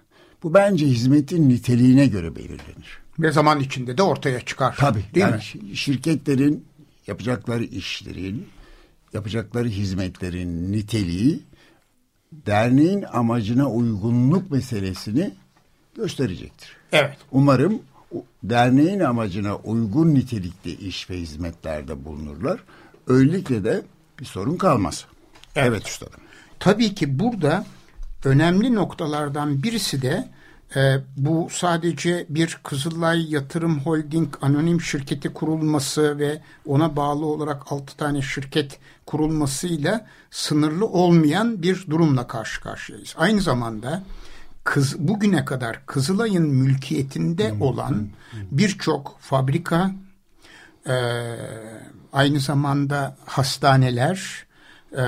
Bu 0.42 0.54
bence 0.54 0.86
hizmetin 0.86 1.48
niteliğine 1.48 2.06
göre 2.06 2.36
belirlenir. 2.36 2.98
Ve 3.18 3.32
zaman 3.32 3.60
içinde 3.60 3.98
de 3.98 4.02
ortaya 4.02 4.40
çıkar. 4.40 4.74
Tabii. 4.78 5.04
Değil 5.14 5.26
yani 5.26 5.34
mi? 5.36 5.40
şi- 5.42 5.74
Şirketlerin 5.76 6.64
yapacakları 7.06 7.64
işlerin, 7.64 8.46
yapacakları 9.12 9.68
hizmetlerin 9.68 10.72
niteliği 10.72 11.40
derneğin 12.32 13.04
amacına 13.12 13.70
uygunluk 13.70 14.50
meselesini 14.50 15.30
gösterecektir. 15.96 16.76
Evet. 16.92 17.16
Umarım 17.32 17.82
derneğin 18.42 19.00
amacına 19.00 19.56
uygun 19.56 20.14
nitelikte 20.14 20.70
iş 20.72 21.10
ve 21.10 21.18
hizmetlerde 21.18 22.04
bulunurlar. 22.04 22.60
Öylelikle 23.06 23.64
de 23.64 23.82
bir 24.20 24.24
sorun 24.24 24.56
kalmaz. 24.56 25.04
Evet. 25.56 25.68
Evet, 25.68 25.88
üstadım. 25.88 26.20
Tabii 26.60 26.94
ki 26.94 27.18
burada 27.18 27.64
önemli 28.24 28.74
noktalardan 28.74 29.62
birisi 29.62 30.02
de 30.02 30.28
e, 30.76 30.96
bu 31.16 31.48
sadece 31.50 32.26
bir 32.28 32.58
Kızılay 32.62 33.32
Yatırım 33.32 33.80
Holding 33.80 34.34
anonim 34.42 34.80
şirketi 34.80 35.32
kurulması 35.32 36.18
ve 36.18 36.40
ona 36.66 36.96
bağlı 36.96 37.26
olarak 37.26 37.72
6 37.72 37.96
tane 37.96 38.22
şirket 38.22 38.78
kurulmasıyla 39.06 40.06
sınırlı 40.30 40.86
olmayan 40.86 41.62
bir 41.62 41.86
durumla 41.90 42.26
karşı 42.26 42.60
karşıyayız. 42.60 43.14
Aynı 43.18 43.40
zamanda 43.40 44.02
kız 44.64 44.98
bugüne 44.98 45.44
kadar 45.44 45.86
Kızılay'ın 45.86 46.48
mülkiyetinde 46.48 47.54
olan 47.60 48.08
birçok 48.50 49.16
fabrika, 49.20 49.90
e, 50.86 50.94
aynı 52.12 52.40
zamanda 52.40 53.16
hastaneler, 53.26 54.46
e, 54.96 55.04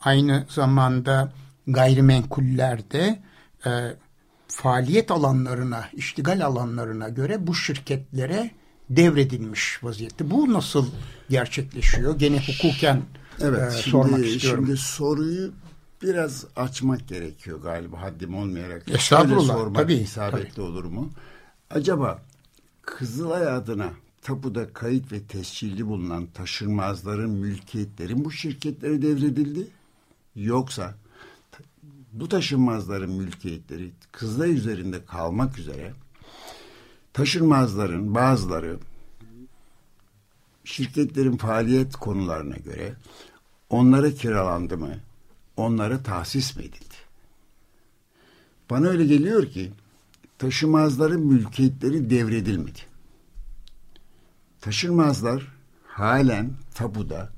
aynı 0.00 0.46
zamanda 0.48 1.32
gayrimenkullerde 1.66 3.22
e, 3.66 3.70
faaliyet 4.48 5.10
alanlarına, 5.10 5.84
iştigal 5.92 6.40
alanlarına 6.46 7.08
göre 7.08 7.46
bu 7.46 7.54
şirketlere 7.54 8.50
devredilmiş 8.90 9.84
vaziyette. 9.84 10.30
Bu 10.30 10.52
nasıl 10.52 10.86
gerçekleşiyor? 11.30 12.18
Gene 12.18 12.40
hukuken 12.46 13.02
Evet, 13.40 13.72
e, 13.72 13.76
şimdi, 13.76 13.90
sormak 13.90 14.26
istiyorum. 14.26 14.64
şimdi 14.66 14.78
soruyu 14.78 15.52
biraz 16.02 16.44
açmak 16.56 17.08
gerekiyor 17.08 17.62
galiba 17.62 18.00
haddim 18.00 18.34
olmayarak. 18.34 18.90
Estağfurullah, 18.90 19.38
Şöyle 19.38 19.52
sormak 19.52 19.82
tabii, 19.82 19.94
isabetli 19.94 20.62
olur 20.62 20.84
mu? 20.84 21.10
Acaba 21.70 22.22
Kızılay 22.82 23.48
adına 23.48 23.90
tapuda 24.22 24.72
kayıt 24.72 25.12
ve 25.12 25.22
tescilli 25.22 25.86
bulunan 25.86 26.26
taşınmazların, 26.26 27.30
mülkiyetlerin 27.30 28.24
bu 28.24 28.30
şirketlere 28.30 29.02
devredildi? 29.02 29.66
Yoksa 30.36 30.94
bu 32.12 32.28
taşınmazların 32.28 33.10
mülkiyetleri 33.10 33.90
Kızılay 34.12 34.52
üzerinde 34.52 35.04
kalmak 35.04 35.58
üzere 35.58 35.92
taşınmazların 37.12 38.14
bazıları 38.14 38.78
şirketlerin 40.64 41.36
faaliyet 41.36 41.96
konularına 41.96 42.56
göre 42.56 42.94
onlara 43.70 44.10
kiralandı 44.10 44.78
mı, 44.78 44.94
onlara 45.56 46.02
tahsis 46.02 46.56
mi 46.56 46.62
edildi? 46.62 46.94
Bana 48.70 48.86
öyle 48.86 49.04
geliyor 49.04 49.46
ki 49.46 49.72
taşımazların 50.38 51.26
mülkiyetleri 51.26 52.10
devredilmedi. 52.10 52.91
Taşınmazlar 54.62 55.42
halen 55.86 56.50
tapuda 56.74 57.28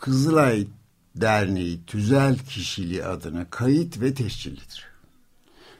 Kızılay 0.00 0.66
Derneği 1.16 1.80
tüzel 1.86 2.38
kişiliği 2.38 3.04
adına 3.04 3.46
kayıt 3.50 4.00
ve 4.00 4.14
tescillidir. 4.14 4.86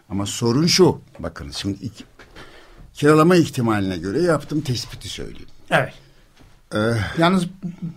Ama 0.09 0.27
sorun 0.27 0.67
şu, 0.67 1.01
bakın 1.19 1.51
şimdi 1.51 1.85
iki, 1.85 2.05
kiralama 2.95 3.37
ihtimaline 3.37 3.99
göre 3.99 4.23
yaptım 4.23 4.61
tespiti 4.61 5.09
söyleyeyim. 5.09 5.49
Evet. 5.71 5.93
Ee, 6.75 6.79
Yalnız 7.19 7.47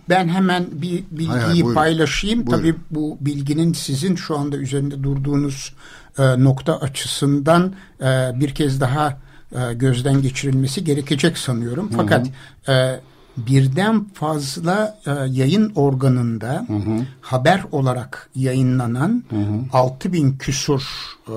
ben 0.08 0.28
hemen 0.28 0.66
bir 0.72 1.04
bilgiyi 1.10 1.28
hayır, 1.28 1.62
hayır, 1.62 1.74
paylaşayım. 1.74 2.46
Buyurun. 2.46 2.62
Tabii 2.62 2.74
bu 2.90 3.18
bilginin 3.20 3.72
sizin 3.72 4.16
şu 4.16 4.38
anda 4.38 4.56
üzerinde 4.56 5.02
durduğunuz 5.02 5.74
e, 6.18 6.44
nokta 6.44 6.80
açısından 6.80 7.74
e, 8.00 8.32
bir 8.34 8.54
kez 8.54 8.80
daha 8.80 9.25
e, 9.52 9.74
gözden 9.74 10.22
geçirilmesi 10.22 10.84
gerekecek 10.84 11.38
sanıyorum. 11.38 11.90
Fakat 11.96 12.26
hı 12.64 12.72
hı. 12.72 12.76
E, 12.76 13.00
birden 13.36 14.04
fazla 14.04 14.98
e, 15.06 15.10
yayın 15.28 15.72
organında 15.74 16.64
hı 16.66 16.72
hı. 16.72 17.06
haber 17.20 17.62
olarak 17.72 18.30
yayınlanan 18.34 19.24
hı 19.30 19.36
hı. 19.36 19.60
6000 19.72 20.38
küsur 20.38 20.82
e, 21.28 21.32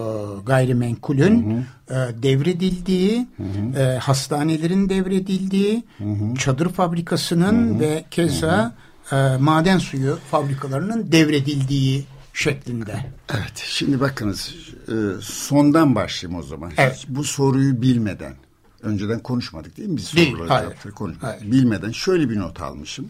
gayrimenkulün 0.45 1.65
hı 1.89 1.93
hı. 1.93 1.99
E, 1.99 2.23
devredildiği, 2.23 3.27
hı 3.37 3.43
hı. 3.43 3.81
E, 3.81 3.97
hastanelerin 3.97 4.89
devredildiği, 4.89 5.83
hı 5.97 6.03
hı. 6.03 6.35
çadır 6.35 6.69
fabrikasının 6.69 7.69
hı 7.69 7.75
hı. 7.75 7.79
ve 7.79 8.03
keza 8.11 8.73
hı 9.05 9.15
hı. 9.15 9.35
E, 9.35 9.37
maden 9.37 9.77
suyu 9.77 10.17
fabrikalarının 10.31 11.11
devredildiği 11.11 12.05
şeklinde. 12.33 13.05
Evet, 13.29 13.63
şimdi 13.65 13.99
bakınız 13.99 14.55
e, 14.87 15.21
sondan 15.21 15.95
başlayayım 15.95 16.39
o 16.39 16.43
zaman. 16.43 16.71
Evet. 16.77 17.05
Bu 17.09 17.23
soruyu 17.23 17.81
bilmeden 17.81 18.35
Önceden 18.81 19.19
konuşmadık 19.19 19.77
değil 19.77 19.89
mi? 19.89 19.97
Biz 19.97 20.13
değil, 20.13 20.35
hayır. 20.47 20.69
Yaptık, 20.69 20.95
hayır. 21.21 21.51
Bilmeden 21.51 21.91
şöyle 21.91 22.29
bir 22.29 22.39
not 22.39 22.61
almışım. 22.61 23.09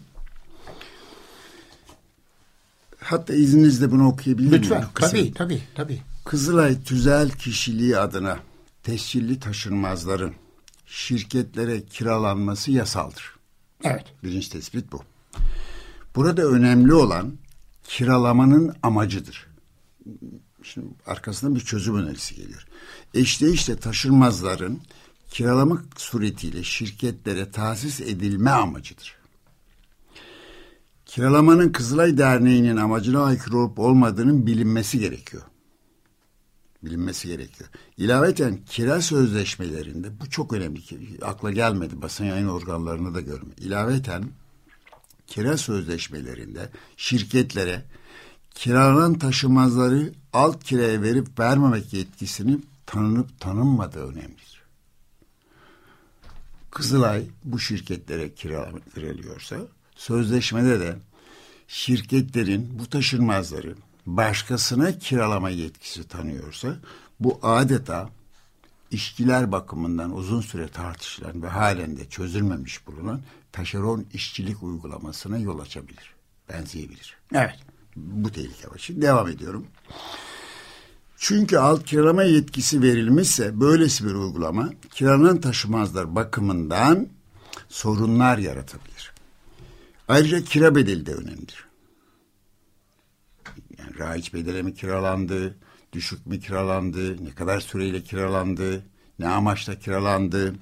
Hatta 3.00 3.34
izninizle 3.34 3.90
bunu 3.90 4.08
okuyabilir 4.08 4.48
miyim? 4.48 4.62
Lütfen. 4.62 4.84
Tabii, 4.94 5.34
tabii, 5.34 5.62
tabii. 5.74 6.02
Kızılay 6.24 6.82
tüzel 6.82 7.30
kişiliği 7.30 7.98
adına 7.98 8.38
tescilli 8.82 9.40
taşınmazların 9.40 10.34
şirketlere 10.86 11.84
kiralanması 11.84 12.70
yasaldır. 12.70 13.34
Evet. 13.84 14.04
Birinci 14.24 14.50
tespit 14.50 14.92
bu. 14.92 15.02
Burada 16.16 16.42
önemli 16.42 16.94
olan 16.94 17.32
kiralamanın 17.90 18.76
amacıdır. 18.82 19.46
Şimdi 20.62 20.86
arkasından 21.06 21.54
bir 21.54 21.60
çözüm 21.60 21.96
önerisi 21.96 22.34
geliyor. 22.36 22.66
Eşte 23.14 23.50
işte 23.50 23.76
taşınmazların 23.76 24.80
kiralamak 25.30 25.84
suretiyle 25.96 26.62
şirketlere 26.62 27.50
tahsis 27.50 28.00
edilme 28.00 28.50
amacıdır. 28.50 29.16
Kiralamanın 31.06 31.72
Kızılay 31.72 32.18
Derneği'nin 32.18 32.76
amacına 32.76 33.24
aykırı 33.24 33.58
olup 33.58 33.78
olmadığının 33.78 34.46
bilinmesi 34.46 34.98
gerekiyor. 34.98 35.42
Bilinmesi 36.84 37.28
gerekiyor. 37.28 37.70
İlaveten 37.96 38.58
kira 38.66 39.00
sözleşmelerinde 39.00 40.20
bu 40.20 40.30
çok 40.30 40.52
önemli. 40.52 40.80
Akla 41.22 41.50
gelmedi 41.50 42.02
basın 42.02 42.24
yayın 42.24 42.48
organlarını 42.48 43.14
da 43.14 43.20
görme. 43.20 43.54
İlaveten 43.58 44.24
kira 45.30 45.56
sözleşmelerinde 45.56 46.70
şirketlere 46.96 47.82
kiralanan 48.54 49.18
taşımazları 49.18 50.12
alt 50.32 50.64
kiraya 50.64 51.02
verip 51.02 51.38
vermemek 51.38 51.92
yetkisini 51.92 52.58
tanınıp 52.86 53.40
tanınmadığı 53.40 54.06
önemlidir. 54.06 54.62
Kızılay 56.70 57.24
bu 57.44 57.58
şirketlere 57.58 58.34
kiralıyorsa 58.34 59.56
sözleşmede 59.96 60.80
de 60.80 60.96
şirketlerin 61.68 62.78
bu 62.78 62.86
taşınmazları 62.86 63.74
başkasına 64.06 64.98
kiralama 64.98 65.50
yetkisi 65.50 66.08
tanıyorsa 66.08 66.76
bu 67.20 67.38
adeta 67.42 68.10
işçiler 68.90 69.52
bakımından 69.52 70.16
uzun 70.16 70.40
süre 70.40 70.68
tartışılan 70.68 71.42
ve 71.42 71.48
halen 71.48 71.96
de 71.96 72.08
çözülmemiş 72.08 72.86
bulunan 72.86 73.20
taşeron 73.52 74.06
işçilik 74.12 74.62
uygulamasına 74.62 75.38
yol 75.38 75.58
açabilir. 75.58 76.14
Benzeyebilir. 76.48 77.16
Evet. 77.34 77.58
Bu 77.96 78.32
tehlike 78.32 78.68
var. 78.68 78.78
Şimdi 78.78 79.02
devam 79.02 79.28
ediyorum. 79.28 79.66
Çünkü 81.16 81.56
alt 81.56 81.84
kiralama 81.84 82.22
yetkisi 82.22 82.82
verilmişse 82.82 83.60
böylesi 83.60 84.06
bir 84.06 84.14
uygulama 84.14 84.70
kiralanan 84.90 85.40
taşımazlar 85.40 86.14
bakımından 86.14 87.08
sorunlar 87.68 88.38
yaratabilir. 88.38 89.12
Ayrıca 90.08 90.44
kira 90.44 90.74
bedeli 90.74 91.06
de 91.06 91.14
önemlidir. 91.14 91.64
Yani 93.78 93.98
raiç 93.98 94.34
bedeli 94.34 94.62
mi 94.62 94.74
kiralandı, 94.74 95.56
düşük 95.92 96.26
mü 96.26 96.40
kiralandı, 96.40 97.24
ne 97.24 97.30
kadar 97.30 97.60
süreyle 97.60 98.02
kiralandı, 98.02 98.82
ne 99.18 99.28
amaçla 99.28 99.78
kiralandı. 99.78 100.54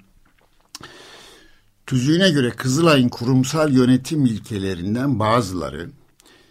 Tüzüğüne 1.86 2.30
göre 2.30 2.50
Kızılay'ın 2.50 3.08
kurumsal 3.08 3.72
yönetim 3.72 4.26
ilkelerinden 4.26 5.18
bazıları 5.18 5.90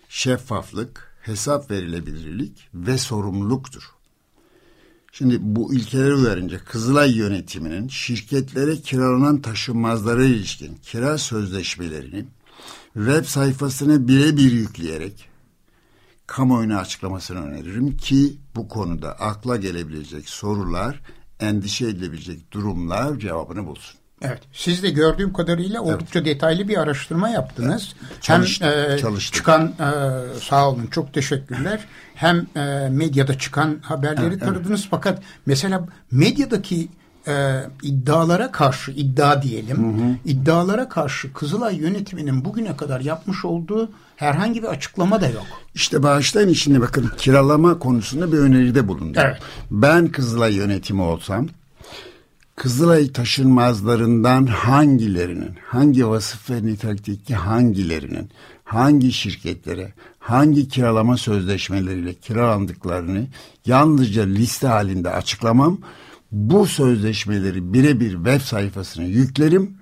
şeffaflık, 0.10 1.14
hesap 1.22 1.72
verilebilirlik 1.72 2.70
ve 2.74 2.98
sorumluluktur. 2.98 3.84
Şimdi 5.12 5.38
bu 5.42 5.74
ilkeleri 5.74 6.14
uyarınca 6.14 6.66
Kızılay 6.66 7.18
yönetiminin 7.18 7.88
şirketlere 7.88 8.76
kiralanan 8.76 9.42
taşınmazlara 9.42 10.24
ilişkin 10.24 10.76
kira 10.76 11.18
sözleşmelerini 11.18 12.26
web 12.94 13.26
sayfasına 13.26 14.08
birebir 14.08 14.52
yükleyerek 14.52 15.30
kamuoyuna 16.28 16.80
açıklamasını 16.80 17.46
öneririm 17.46 17.98
ki 17.98 18.38
bu 18.56 18.68
konuda 18.68 19.12
akla 19.12 19.56
gelebilecek 19.56 20.30
sorular, 20.30 21.02
endişe 21.40 21.88
edilebilecek 21.88 22.54
durumlar 22.54 23.20
cevabını 23.20 23.66
bulsun. 23.66 24.00
Evet. 24.22 24.42
Siz 24.54 24.84
de 24.84 24.90
gördüğüm 24.90 25.34
kadarıyla 25.34 25.82
oldukça 25.82 26.20
evet. 26.20 26.26
detaylı 26.26 26.68
bir 26.68 26.78
araştırma 26.78 27.30
yaptınız. 27.30 27.96
Çalıştım, 28.22 28.68
hem 28.68 28.92
e, 28.92 28.98
çalıştım. 28.98 29.38
çıkan 29.38 29.68
e, 29.68 30.40
sağ 30.40 30.70
olun 30.70 30.88
çok 30.88 31.14
teşekkürler. 31.14 31.86
Hem 32.16 32.48
e, 32.56 32.90
medyada 32.92 33.38
çıkan 33.38 33.78
haberleri 33.82 34.28
evet, 34.28 34.40
taradınız 34.40 34.80
evet. 34.82 34.88
fakat 34.92 35.24
mesela 35.46 35.88
medyadaki 36.12 36.90
e, 37.28 37.64
iddialara 37.84 38.52
karşı 38.52 38.92
iddia 38.92 39.42
diyelim 39.42 39.78
hı 39.78 40.04
hı. 40.04 40.16
iddialara 40.26 40.90
karşı 40.90 41.34
Kızılay 41.34 41.76
yönetiminin 41.76 42.46
bugüne 42.46 42.78
kadar 42.78 43.02
yapmış 43.02 43.46
olduğu 43.46 43.90
herhangi 44.16 44.64
bir 44.64 44.68
açıklama 44.68 45.22
da 45.22 45.28
yok. 45.28 45.46
İşte 45.76 46.04
bağışlayın 46.04 46.50
içinde 46.50 46.82
bakın 46.82 47.12
kiralama 47.18 47.80
konusunda 47.80 48.32
bir 48.32 48.38
öneride 48.38 48.88
bulundum. 48.88 49.22
Evet. 49.26 49.38
Ben 49.72 50.08
Kızılay 50.08 50.56
yönetimi 50.56 51.02
olsam 51.02 51.48
Kızılay 52.58 53.12
taşınmazlarından 53.12 54.46
hangilerinin, 54.46 55.56
hangi 55.66 56.08
vasıf 56.08 56.50
ve 56.50 56.66
nitelikteki 56.66 57.36
hangilerinin, 57.36 58.30
hangi 58.64 59.14
şirketlere, 59.14 59.94
hangi 60.20 60.68
kiralama 60.68 61.18
sözleşmeleriyle 61.18 62.14
kiralandıklarını 62.14 63.28
yalnızca 63.66 64.24
liste 64.24 64.68
halinde 64.68 65.10
açıklamam. 65.10 65.78
Bu 66.32 66.68
sözleşmeleri 66.68 67.74
birebir 67.74 68.14
web 68.14 68.42
sayfasına 68.42 69.06
yüklerim. 69.06 69.78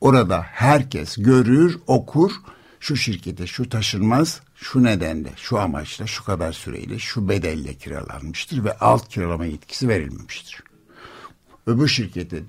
Orada 0.00 0.42
herkes 0.42 1.16
görür, 1.16 1.78
okur. 1.86 2.32
Şu 2.80 2.96
şirkete 2.96 3.46
şu 3.46 3.68
taşınmaz 3.68 4.40
şu 4.54 4.84
nedenle, 4.84 5.28
şu 5.36 5.58
amaçla, 5.58 6.06
şu 6.06 6.24
kadar 6.24 6.52
süreyle, 6.52 6.98
şu 6.98 7.28
bedelle 7.28 7.74
kiralanmıştır 7.74 8.64
ve 8.64 8.78
alt 8.78 9.08
kiralama 9.08 9.46
yetkisi 9.46 9.88
verilmemiştir 9.88 10.64
öbür 11.66 11.88
şirkete 11.88 12.42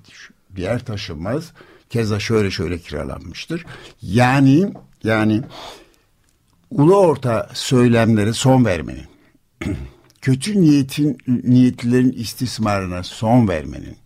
bir 0.50 0.62
yer 0.62 0.84
taşınmaz. 0.84 1.52
Keza 1.90 2.20
şöyle 2.20 2.50
şöyle 2.50 2.78
kiralanmıştır. 2.78 3.66
Yani 4.02 4.72
yani 5.04 5.42
ulu 6.70 6.96
orta 6.96 7.50
söylemlere 7.54 8.32
son 8.32 8.64
vermenin, 8.64 9.06
kötü 10.26 10.60
niyetin 10.60 11.18
niyetlilerin 11.44 12.12
istismarına 12.12 13.02
son 13.02 13.48
vermenin, 13.48 13.96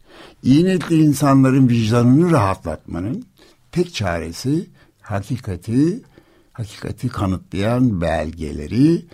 iyi 0.43 0.65
niyetli 0.65 1.03
insanların 1.03 1.69
vicdanını 1.69 2.31
rahatlatmanın 2.31 3.27
tek 3.73 3.95
çaresi 3.95 4.67
hakikati 5.01 6.03
hakikati 6.53 7.09
kanıtlayan 7.09 8.01
belgeleri 8.01 9.05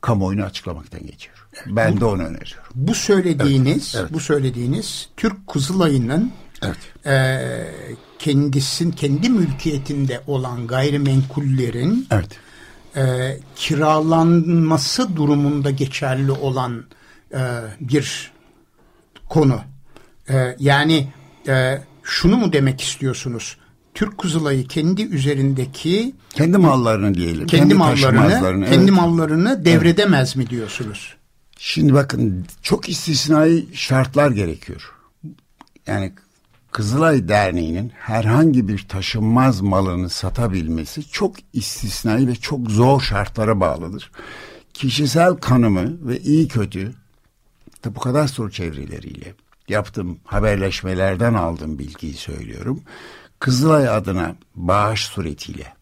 kamuoyuna 0.00 0.44
açıklamaktan 0.44 1.06
geçiyor. 1.06 1.48
Ben 1.66 2.00
de 2.00 2.04
onu 2.04 2.22
öneriyorum. 2.22 2.72
Bu 2.74 2.94
söylediğiniz, 2.94 3.92
evet, 3.94 4.02
evet. 4.04 4.12
bu 4.12 4.20
söylediğiniz 4.20 5.08
Türk 5.16 5.46
Kızılay'ının 5.46 6.32
evet. 6.62 7.06
e, 7.06 7.38
kendisin 8.18 8.90
kendi 8.90 9.28
mülkiyetinde 9.28 10.20
olan 10.26 10.66
gayrimenkullerin 10.66 12.06
evet. 12.10 12.38
E, 12.96 13.36
kiralanması 13.56 15.16
durumunda 15.16 15.70
geçerli 15.70 16.32
olan 16.32 16.84
e, 17.34 17.40
bir 17.80 18.32
konu. 19.28 19.60
E, 20.28 20.56
yani 20.58 21.08
e, 21.48 21.78
şunu 22.02 22.36
mu 22.36 22.52
demek 22.52 22.80
istiyorsunuz? 22.80 23.56
Türk 23.94 24.18
Kızılay'ı 24.18 24.66
kendi 24.66 25.02
üzerindeki 25.02 26.14
kendi 26.30 26.58
mallarını 26.58 27.14
diyelim. 27.14 27.46
Kendi, 27.46 27.60
kendi 27.60 27.74
mallarını, 27.74 28.66
kendi 28.66 28.74
evet. 28.74 28.90
mallarını 28.90 29.64
devredemez 29.64 30.28
evet. 30.28 30.36
mi 30.36 30.50
diyorsunuz? 30.50 31.14
Şimdi 31.58 31.94
bakın 31.94 32.46
çok 32.62 32.88
istisnai 32.88 33.66
şartlar 33.72 34.30
gerekiyor. 34.30 34.92
Yani 35.86 36.12
Kızılay 36.74 37.28
Derneği'nin 37.28 37.92
herhangi 37.98 38.68
bir 38.68 38.88
taşınmaz 38.88 39.60
malını 39.60 40.10
satabilmesi 40.10 41.08
çok 41.10 41.34
istisnai 41.52 42.28
ve 42.28 42.34
çok 42.34 42.70
zor 42.70 43.00
şartlara 43.00 43.60
bağlıdır. 43.60 44.10
Kişisel 44.72 45.34
kanımı 45.34 46.08
ve 46.08 46.20
iyi 46.20 46.48
kötü 46.48 46.92
kadar 48.00 48.26
soru 48.26 48.50
çevreleriyle 48.50 49.34
yaptığım 49.68 50.18
haberleşmelerden 50.24 51.34
aldığım 51.34 51.78
bilgiyi 51.78 52.14
söylüyorum. 52.14 52.82
Kızılay 53.38 53.88
adına 53.88 54.36
bağış 54.54 55.04
suretiyle 55.04 55.74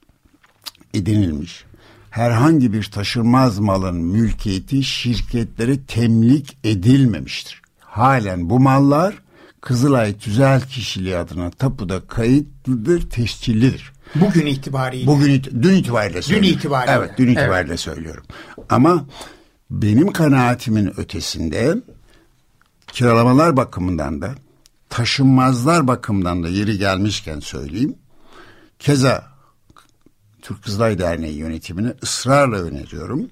edinilmiş 0.95 1.65
herhangi 2.11 2.73
bir 2.73 2.85
taşınmaz 2.85 3.59
malın 3.59 3.97
mülkiyeti 3.97 4.83
şirketlere 4.83 5.83
temlik 5.87 6.59
edilmemiştir. 6.65 7.63
Halen 7.81 8.51
bu 8.51 8.61
mallar 8.61 9.23
Kızılay 9.63 10.19
Tüzel 10.19 10.61
Kişiliği 10.61 11.17
adına 11.17 11.51
tapuda 11.51 12.01
kayıtlıdır, 12.01 13.11
tescillidir. 13.11 13.93
Bugün 14.15 14.47
itibariyle. 14.47 15.07
Bugün 15.07 15.43
dün 15.63 15.75
itibariyle 15.75 16.23
söylüyorum. 16.23 16.49
Dün 16.49 16.59
itibariyle. 16.59 16.93
Evet, 16.93 17.11
dün 17.19 17.29
itibariyle 17.29 17.69
evet. 17.69 17.81
söylüyorum. 17.81 18.25
Ama 18.69 19.07
benim 19.71 20.13
kanaatimin 20.13 21.01
ötesinde 21.01 21.77
kiralamalar 22.87 23.57
bakımından 23.57 24.23
da 24.23 24.35
taşınmazlar 24.89 25.89
bakımından 25.89 26.43
da 26.43 26.49
yeri 26.49 26.79
gelmişken 26.79 27.41
söyleyeyim. 27.41 27.95
Keza 28.79 29.25
Türk 30.43 30.65
Kızılay 30.65 30.99
Derneği 30.99 31.37
yönetimine 31.37 31.93
ısrarla 32.03 32.57
öneriyorum. 32.57 33.31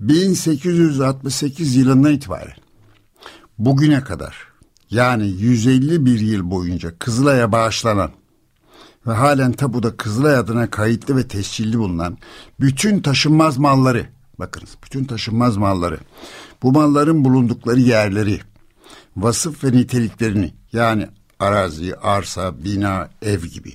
1868 0.00 1.76
yılından 1.76 2.12
itibaren 2.12 2.56
bugüne 3.58 4.04
kadar 4.04 4.51
yani 4.92 5.26
151 5.28 6.20
yıl 6.20 6.50
boyunca 6.50 6.98
Kızılay'a 6.98 7.52
bağışlanan 7.52 8.10
ve 9.06 9.12
halen 9.12 9.52
tabuda 9.52 9.96
Kızılay 9.96 10.36
adına 10.36 10.70
kayıtlı 10.70 11.16
ve 11.16 11.28
tescilli 11.28 11.78
bulunan 11.78 12.18
bütün 12.60 13.00
taşınmaz 13.00 13.58
malları 13.58 14.06
bakınız 14.38 14.76
bütün 14.84 15.04
taşınmaz 15.04 15.56
malları 15.56 15.98
bu 16.62 16.72
malların 16.72 17.24
bulundukları 17.24 17.80
yerleri 17.80 18.40
vasıf 19.16 19.64
ve 19.64 19.72
niteliklerini 19.72 20.54
yani 20.72 21.08
arazi, 21.38 21.96
arsa, 21.96 22.64
bina, 22.64 23.08
ev 23.22 23.40
gibi 23.44 23.72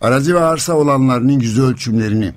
arazi 0.00 0.34
ve 0.34 0.40
arsa 0.40 0.74
olanlarının 0.74 1.40
yüz 1.40 1.58
ölçümlerini 1.58 2.34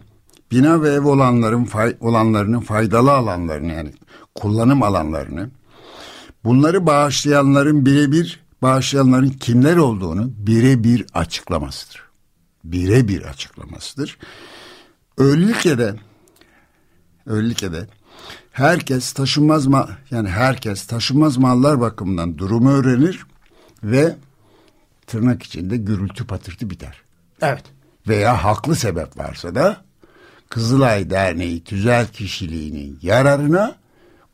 bina 0.51 0.82
ve 0.82 0.89
ev 0.89 1.08
olanların 1.08 1.65
fay, 1.65 1.95
olanlarının 1.99 2.60
faydalı 2.60 3.12
alanlarını 3.12 3.73
yani 3.73 3.93
kullanım 4.36 4.84
alanlarını 4.84 5.49
bunları 6.43 6.86
bağışlayanların 6.86 7.86
birebir 7.86 8.47
bağışlayanların 8.62 9.30
kimler 9.30 9.78
olduğunu 9.78 10.32
birebir 10.38 11.06
açıklamasıdır. 11.13 12.04
Birebir 12.63 13.21
açıklamasıdır. 13.21 14.17
Öylelikle 15.17 15.78
de 15.78 15.95
öylelikle 17.26 17.73
de 17.73 17.88
herkes 18.52 19.12
taşınmaz 19.13 19.67
mal 19.67 19.88
yani 20.12 20.30
herkes 20.30 20.88
taşınmaz 20.88 21.38
mallar 21.38 21.82
bakımından 21.82 22.38
durumu 22.38 22.71
öğrenir 22.71 23.26
ve 23.84 24.15
tırnak 25.08 25.43
içinde 25.43 25.78
gürültü 25.78 26.28
patırtı 26.28 26.69
biter. 26.69 27.02
Evet. 27.41 27.63
Veya 28.08 28.43
haklı 28.43 28.76
sebep 28.76 29.17
varsa 29.17 29.56
da 29.56 29.82
Kızılay 30.50 31.10
Derneği 31.10 31.63
tüzel 31.63 32.08
kişiliğinin 32.08 33.00
yararına 33.02 33.76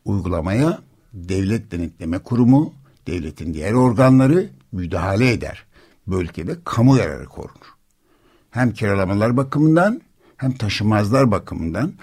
uygulamaya 0.06 0.80
devlet 1.14 1.72
denetleme 1.72 2.20
kurumu, 2.20 2.74
devletin 3.08 3.54
diğer 3.54 3.74
organları 3.74 4.50
müdahale 4.72 5.32
eder. 5.32 5.64
Bölgede 6.08 6.56
kamu 6.66 6.98
yararı 6.98 7.26
korunur. 7.26 7.74
Hem 8.52 8.72
kiralamalar 8.72 9.38
bakımından 9.38 10.02
hem 10.38 10.54
taşımazlar 10.54 11.32
bakımından 11.32 11.94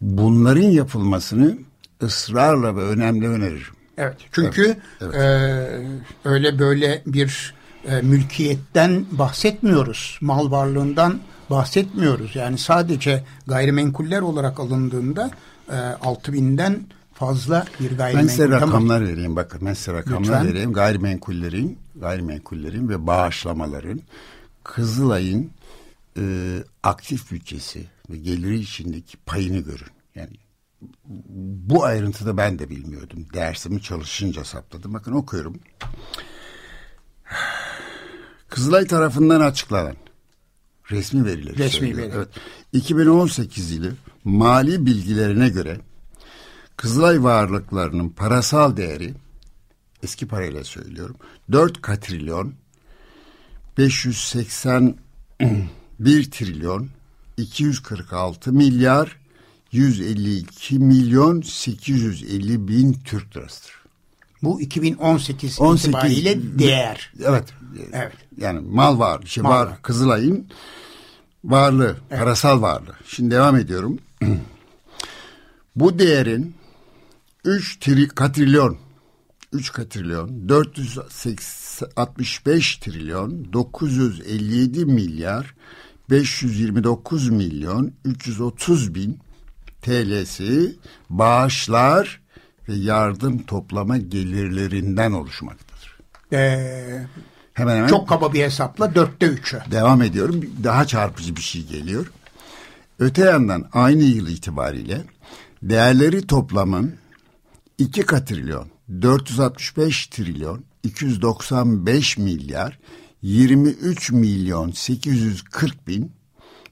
bunların 0.00 0.62
yapılmasını 0.62 1.58
ısrarla 2.02 2.76
ve 2.76 2.82
önemli 2.82 3.28
öneririm. 3.28 3.74
Evet 3.98 4.16
çünkü 4.32 4.62
evet, 4.62 4.76
evet. 5.00 5.14
E, 5.14 6.28
öyle 6.28 6.58
böyle 6.58 7.02
bir 7.06 7.54
e, 7.88 8.00
mülkiyetten 8.00 9.06
bahsetmiyoruz. 9.10 10.18
Mal 10.20 10.50
varlığından 10.50 11.20
bahsetmiyoruz. 11.50 12.36
Yani 12.36 12.58
sadece 12.58 13.24
gayrimenkuller 13.46 14.20
olarak 14.20 14.60
alındığında 14.60 15.30
e, 15.68 15.72
6000'den 15.72 16.80
fazla 17.18 17.66
bir 17.80 17.96
gayrimenkul. 17.96 18.28
Ben 18.28 18.32
size 18.32 18.48
rakamlar 18.48 18.98
tamam. 18.98 19.12
vereyim 19.12 19.36
bakın. 19.36 19.60
Ben 19.66 19.74
size 19.74 19.92
rakamlar 19.92 20.20
Lütfen. 20.20 20.46
vereyim. 20.46 20.72
Gayrimenkullerin, 20.72 21.78
gayrimenkullerin 21.96 22.88
ve 22.88 23.06
bağışlamaların 23.06 24.00
Kızılay'ın 24.64 25.50
e, 26.18 26.22
aktif 26.82 27.32
bütçesi 27.32 27.86
ve 28.10 28.16
geliri 28.16 28.58
içindeki 28.58 29.16
payını 29.16 29.58
görün. 29.58 29.86
Yani 30.14 30.36
bu 31.68 31.84
ayrıntıda 31.84 32.36
ben 32.36 32.58
de 32.58 32.70
bilmiyordum. 32.70 33.26
Dersimi 33.34 33.82
çalışınca 33.82 34.44
sapladım. 34.44 34.94
Bakın 34.94 35.12
okuyorum. 35.12 35.60
Kızılay 38.48 38.86
tarafından 38.86 39.40
açıklanan 39.40 39.96
resmi 40.90 41.24
verileri 41.24 41.58
resmi 41.58 41.96
veri. 41.96 42.10
Evet. 42.14 42.28
2018 42.72 43.70
yılı 43.72 43.92
mali 44.24 44.86
bilgilerine 44.86 45.48
göre 45.48 45.80
Kızılay 46.76 47.22
varlıklarının 47.22 48.08
parasal 48.08 48.76
değeri 48.76 49.14
eski 50.02 50.28
parayla 50.28 50.64
söylüyorum 50.64 51.16
4 51.52 51.82
katrilyon 51.82 52.54
581 53.78 54.96
trilyon 56.30 56.88
246 57.36 58.52
milyar 58.52 59.16
152 59.72 60.78
milyon 60.78 61.40
850 61.40 62.68
bin 62.68 62.92
Türk 62.92 63.36
lirasıdır. 63.36 63.72
Bu 64.42 64.60
2018 64.60 65.60
18, 65.60 65.88
itibariyle 65.88 66.58
değer. 66.58 67.12
Evet. 67.24 67.44
Evet. 67.92 68.12
Yani 68.38 68.60
mal 68.60 68.98
var, 68.98 69.22
şey 69.26 69.42
mal 69.42 69.50
var. 69.50 69.66
var. 69.66 69.82
Kızılay'ın 69.82 70.46
varlığı, 71.44 71.96
evet. 72.10 72.20
parasal 72.20 72.62
varlığı. 72.62 72.94
Şimdi 73.06 73.30
devam 73.30 73.56
ediyorum. 73.56 73.98
Bu 75.76 75.98
değerin 75.98 76.54
3 77.46 77.80
tri, 77.80 78.08
katrilyon 78.08 78.78
3 79.52 79.72
katrilyon 79.72 80.48
465 80.48 82.76
trilyon 82.76 83.52
957 83.52 84.84
milyar 84.84 85.54
529 86.10 87.28
milyon 87.28 87.92
330 88.04 88.94
bin 88.94 89.18
TL'si 89.82 90.76
bağışlar 91.10 92.20
ve 92.68 92.74
yardım 92.74 93.42
toplama 93.42 93.96
gelirlerinden 93.96 95.12
oluşmaktadır. 95.12 95.98
Ee, 96.32 97.06
hemen 97.54 97.76
hemen 97.76 97.88
çok 97.88 98.08
kaba 98.08 98.32
bir 98.32 98.42
hesapla 98.42 98.94
dörtte 98.94 99.26
üçü. 99.26 99.58
Devam 99.70 100.02
ediyorum. 100.02 100.50
Daha 100.64 100.86
çarpıcı 100.86 101.36
bir 101.36 101.42
şey 101.42 101.66
geliyor. 101.66 102.12
Öte 102.98 103.24
yandan 103.24 103.68
aynı 103.72 104.02
yıl 104.02 104.28
itibariyle 104.28 105.04
değerleri 105.62 106.26
toplamın 106.26 106.94
2 107.78 108.02
katrilyon 108.02 108.68
465 109.02 110.06
trilyon 110.06 110.64
295 110.82 112.18
milyar 112.18 112.78
23 113.22 114.10
milyon 114.10 114.70
840 114.70 115.86
bin 115.88 116.12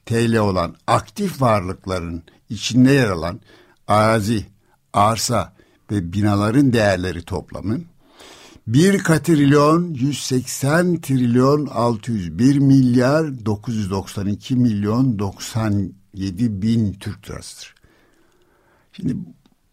TL 0.05 0.37
olan 0.37 0.75
aktif 0.87 1.41
varlıkların 1.41 2.23
içinde 2.49 2.91
yer 2.91 3.09
alan 3.09 3.39
arazi, 3.87 4.45
arsa 4.93 5.53
ve 5.91 6.13
binaların 6.13 6.73
değerleri 6.73 7.21
toplamı 7.23 7.79
1 8.67 8.99
katrilyon 8.99 9.93
180 9.93 11.01
trilyon 11.01 11.65
601 11.65 12.57
milyar 12.57 13.45
992 13.45 14.55
milyon 14.55 15.19
97 15.19 16.61
bin 16.61 16.93
Türk 16.93 17.29
lirasıdır. 17.29 17.75
Şimdi 18.91 19.17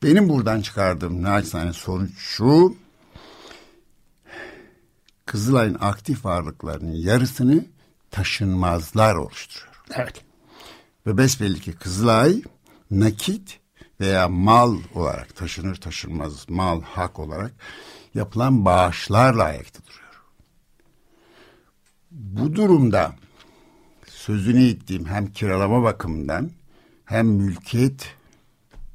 benim 0.03 0.29
buradan 0.29 0.61
çıkardığım 0.61 1.23
naçizane 1.23 1.73
sonuç 1.73 2.19
şu. 2.19 2.77
Kızılay'ın 5.27 5.77
aktif 5.81 6.25
varlıklarının 6.25 6.93
yarısını 6.93 7.65
taşınmazlar 8.11 9.15
oluşturuyor. 9.15 9.83
Evet. 9.95 10.25
Ve 11.07 11.19
besbelli 11.19 11.61
ki 11.61 11.73
Kızılay 11.73 12.43
nakit 12.91 13.61
veya 14.01 14.29
mal 14.29 14.77
olarak 14.95 15.37
taşınır 15.37 15.75
taşınmaz 15.75 16.49
mal 16.49 16.83
hak 16.83 17.19
olarak 17.19 17.53
yapılan 18.15 18.65
bağışlarla 18.65 19.45
ayakta 19.45 19.81
duruyor. 19.87 20.23
Bu 22.11 22.55
durumda 22.55 23.13
sözünü 24.07 24.69
ettiğim 24.69 25.07
hem 25.07 25.27
kiralama 25.27 25.83
bakımından 25.83 26.51
hem 27.05 27.27
mülkiyet 27.27 28.15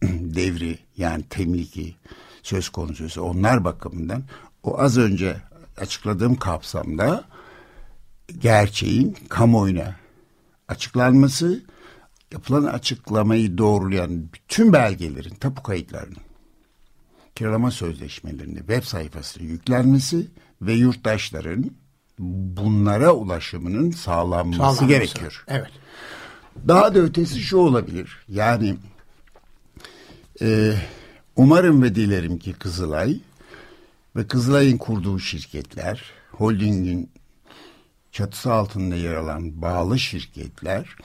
devri 0.04 0.80
yani 0.98 1.24
temliki 1.30 1.96
söz 2.44 2.70
konusu 2.70 3.22
onlar 3.22 3.66
bakımından 3.66 4.24
o 4.64 4.80
az 4.80 4.98
önce 4.98 5.38
açıkladığım 5.78 6.36
kapsamda 6.36 7.24
gerçeğin 8.40 9.18
kamuoyuna 9.30 9.96
açıklanması, 10.68 11.64
yapılan 12.32 12.64
açıklamayı 12.64 13.58
doğrulayan 13.58 14.34
bütün 14.34 14.74
belgelerin, 14.74 15.36
tapu 15.36 15.64
kayıtlarının, 15.64 16.18
kiralama 17.36 17.72
sözleşmelerinin 17.72 18.58
web 18.58 18.84
sayfasına 18.84 19.44
yüklenmesi 19.44 20.28
ve 20.62 20.74
yurttaşların 20.74 21.72
bunlara 22.20 23.12
ulaşımının 23.12 23.92
sağlanması, 23.92 24.58
sağlanması 24.58 24.86
gerekiyor. 24.86 25.44
Evet. 25.48 25.72
Daha 26.68 26.96
da 26.96 27.00
ötesi 27.00 27.40
şu 27.40 27.58
olabilir. 27.58 28.18
Yani 28.28 28.76
e, 30.41 30.73
umarım 31.36 31.84
ve 31.84 31.95
dilerim 31.95 32.39
ki 32.39 32.54
Kızılay 32.54 33.19
ve 34.15 34.28
Kızılay'ın 34.28 34.78
kurduğu 34.78 35.19
şirketler, 35.19 36.12
holdingin 36.32 37.10
çatısı 38.12 38.54
altında 38.54 38.95
yer 38.95 39.15
alan 39.15 39.62
bağlı 39.62 40.00
şirketler 40.00 40.95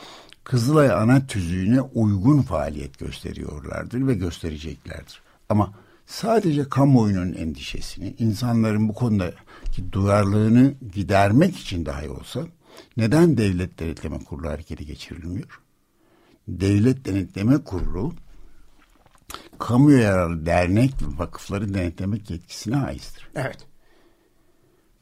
Kızılay 0.45 0.91
ana 0.91 1.27
tüzüğüne 1.27 1.81
uygun 1.81 2.43
faaliyet 2.43 2.99
gösteriyorlardır 2.99 4.07
ve 4.07 4.15
göstereceklerdir. 4.15 5.23
Ama 5.49 5.73
sadece 6.07 6.69
kamuoyunun 6.69 7.33
endişesini, 7.33 8.15
insanların 8.19 8.89
bu 8.89 8.95
konudaki 8.95 9.93
duyarlılığını 9.93 10.75
gidermek 10.95 11.57
için 11.57 11.87
dahi 11.87 12.09
olsa 12.09 12.47
neden 12.97 13.37
devlet 13.37 13.79
denetleme 13.79 14.19
kurulu 14.19 14.49
harekete 14.49 14.85
geçirilmiyor? 14.85 15.61
Devlet 16.49 17.05
denetleme 17.05 17.59
kurulu 17.59 18.13
kamu 19.59 19.91
yararlı 19.91 20.47
dernek 20.47 20.91
ve 21.03 21.19
vakıfları 21.19 21.75
denetlemek 21.75 22.31
yetkisine 22.31 22.77
aittir. 22.77 23.29
Evet. 23.35 23.59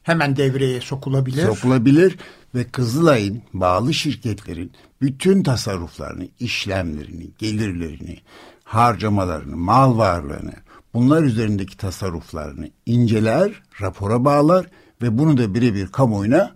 Hemen 0.03 0.35
devreye 0.35 0.81
sokulabilir. 0.81 1.45
Sokulabilir 1.45 2.17
ve 2.55 2.63
Kızılay'ın 2.63 3.41
bağlı 3.53 3.93
şirketlerin 3.93 4.71
bütün 5.01 5.43
tasarruflarını, 5.43 6.27
işlemlerini, 6.39 7.29
gelirlerini, 7.37 8.19
harcamalarını, 8.63 9.55
mal 9.55 9.97
varlığını, 9.97 10.53
bunlar 10.93 11.23
üzerindeki 11.23 11.77
tasarruflarını 11.77 12.69
inceler, 12.85 13.63
rapora 13.81 14.25
bağlar 14.25 14.65
ve 15.01 15.17
bunu 15.17 15.37
da 15.37 15.53
birebir 15.53 15.87
kamuoyuna 15.87 16.55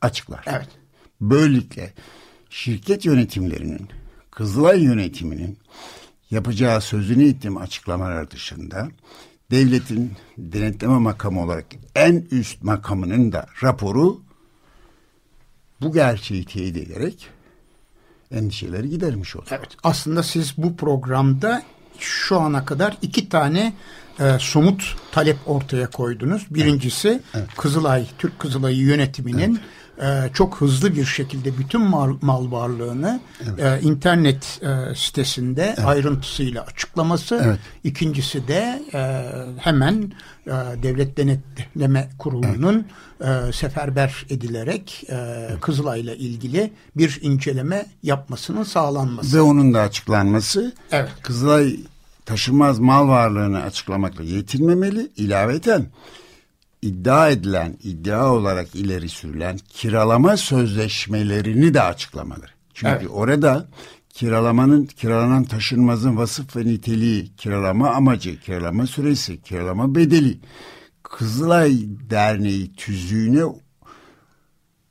açıklar. 0.00 0.44
Evet. 0.46 0.68
Böylelikle 1.20 1.92
şirket 2.50 3.04
yönetimlerinin, 3.04 3.88
Kızılay 4.30 4.82
yönetiminin 4.82 5.58
yapacağı 6.30 6.80
sözünü 6.80 7.28
ettiğim 7.28 7.56
açıklamalar 7.56 8.30
dışında 8.30 8.88
devletin 9.50 10.12
denetleme 10.38 10.98
makamı 10.98 11.44
olarak 11.44 11.66
en 11.94 12.26
üst 12.30 12.62
makamının 12.62 13.32
da 13.32 13.46
raporu 13.62 14.20
bu 15.80 15.92
gerçeği 15.92 16.44
teyit 16.44 16.76
ederek 16.76 17.28
endişeleri 18.30 18.88
gidermiş 18.88 19.36
olur. 19.36 19.46
Evet 19.50 19.68
aslında 19.82 20.22
siz 20.22 20.54
bu 20.56 20.76
programda 20.76 21.62
şu 21.98 22.40
ana 22.40 22.64
kadar 22.64 22.98
iki 23.02 23.28
tane 23.28 23.72
e, 24.20 24.36
somut 24.40 24.96
talep 25.12 25.36
ortaya 25.46 25.90
koydunuz. 25.90 26.46
Birincisi 26.50 27.08
evet. 27.08 27.22
Evet. 27.34 27.48
Kızılay, 27.56 28.06
Türk 28.18 28.38
Kızılay'ı 28.38 28.76
yönetiminin 28.76 29.54
evet 29.54 29.64
e, 30.02 30.30
çok 30.34 30.60
hızlı 30.60 30.96
bir 30.96 31.04
şekilde 31.04 31.58
bütün 31.58 31.80
mal, 31.80 32.16
mal 32.22 32.50
varlığını 32.50 33.20
evet. 33.44 33.84
e, 33.84 33.86
internet 33.86 34.60
e, 34.62 34.94
sitesinde 34.94 35.74
evet. 35.78 35.86
ayrıntısıyla 35.86 36.62
açıklaması. 36.62 37.40
Evet. 37.44 37.58
İkincisi 37.84 38.48
de 38.48 38.82
e, 38.94 39.32
hemen 39.58 40.12
e, 40.46 40.50
Devlet 40.82 41.16
Denetleme 41.16 42.08
Kurulu'nun 42.18 42.86
evet. 43.20 43.48
e, 43.48 43.52
seferber 43.52 44.26
edilerek 44.30 45.04
e, 45.08 45.14
evet. 45.14 45.60
Kızılay 45.60 46.00
ile 46.00 46.16
ilgili 46.16 46.72
bir 46.96 47.18
inceleme 47.22 47.86
yapmasının 48.02 48.62
sağlanması. 48.62 49.36
Ve 49.36 49.40
onun 49.40 49.74
da 49.74 49.80
açıklanması. 49.80 50.72
Evet. 50.92 51.10
Kızılay 51.22 51.76
taşınmaz 52.26 52.78
mal 52.78 53.08
varlığını 53.08 53.62
açıklamakla 53.62 54.24
yetinmemeli. 54.24 55.10
İlaveten 55.16 55.86
iddia 56.86 57.30
edilen, 57.30 57.76
iddia 57.82 58.32
olarak 58.32 58.74
ileri 58.74 59.08
sürülen 59.08 59.58
kiralama 59.68 60.36
sözleşmelerini 60.36 61.74
de 61.74 61.82
açıklamaları. 61.82 62.50
Çünkü 62.74 62.92
evet. 62.92 63.10
orada 63.10 63.66
kiralamanın, 64.08 64.84
kiralanan 64.84 65.44
taşınmazın 65.44 66.16
vasıf 66.16 66.56
ve 66.56 66.64
niteliği, 66.64 67.36
kiralama 67.36 67.90
amacı, 67.90 68.40
kiralama 68.40 68.86
süresi, 68.86 69.42
kiralama 69.42 69.94
bedeli, 69.94 70.38
Kızılay 71.02 71.76
Derneği 72.10 72.72
tüzüğüne 72.72 73.42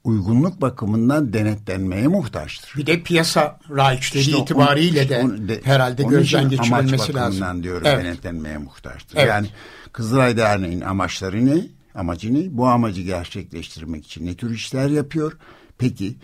uygunluk 0.03 0.61
bakımından 0.61 1.33
denetlenmeye 1.33 2.07
muhtaçtır. 2.07 2.73
Bir 2.77 2.85
de 2.85 3.03
piyasa 3.03 3.59
raiçleri 3.69 4.23
işte 4.23 4.37
itibariyle 4.37 5.09
de, 5.09 5.47
de 5.47 5.61
herhalde 5.63 6.03
gözden 6.03 6.49
geçirilmesi 6.49 7.13
lazım. 7.13 7.63
diyorum 7.63 7.87
evet. 7.87 8.05
denetlenmeye 8.05 8.57
muhtaçtır. 8.57 9.17
Evet. 9.17 9.27
Yani 9.27 9.47
Kızılay 9.91 10.37
Derneği'nin 10.37 10.81
amaçları 10.81 11.45
ne? 11.45 11.74
Amacı 11.95 12.33
ne? 12.33 12.57
Bu 12.57 12.67
amacı 12.67 13.01
gerçekleştirmek 13.01 14.05
için 14.05 14.25
ne 14.25 14.35
tür 14.35 14.51
işler 14.51 14.89
yapıyor? 14.89 15.37
Peki 15.77 16.15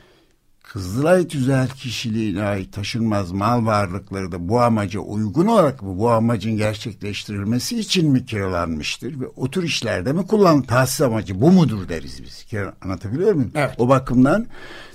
Kızılay 0.64 1.28
tüzel 1.28 1.70
kişiliğine 1.70 2.44
ait 2.44 2.74
taşınmaz 2.74 3.32
mal 3.32 3.66
varlıkları 3.66 4.32
da 4.32 4.50
bu 4.50 4.62
amaca 4.62 5.00
uygun 5.00 5.48
olarak 5.48 5.82
mı 5.82 5.98
bu 5.98 6.12
amacın 6.12 6.58
gerçekleştirilmesi 6.58 7.80
için 7.80 8.12
mi 8.12 8.26
kiralanmıştır 8.26 9.20
ve 9.20 9.28
o 9.36 9.52
tür 9.52 9.64
işlerde 9.64 10.14
mi 10.14 10.28
kullan 10.28 10.62
tahsis 10.62 11.02
amacı 11.02 11.42
bu 11.42 11.52
mudur 11.52 11.90
deriz 11.90 12.24
biz. 12.24 12.46
Anlatabiliyor 12.82 13.34
muyum? 13.34 13.52
Evet. 13.56 13.76
O 13.78 13.90
bakımdan 13.90 14.48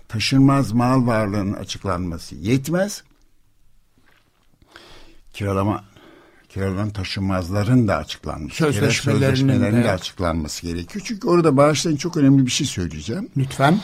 taşınmaz 0.09 0.73
mal 0.73 1.07
varlığının 1.07 1.53
açıklanması 1.53 2.35
yetmez. 2.35 3.03
Kiralama 5.33 5.85
kiralanan 6.57 6.91
taşınmazların 6.91 7.89
da 7.89 7.97
açıklanması, 7.97 8.57
sözleşmelerinin, 8.57 9.27
sözleşmelerinin 9.27 9.85
de 9.85 9.91
açıklanması 9.91 10.67
gerekiyor. 10.67 11.05
Çünkü 11.09 11.29
orada 11.29 11.57
bağışlayın 11.57 11.97
çok 11.97 12.17
önemli 12.17 12.47
bir 12.47 12.51
şey 12.51 12.67
söyleyeceğim. 12.67 13.31
Lütfen. 13.37 13.81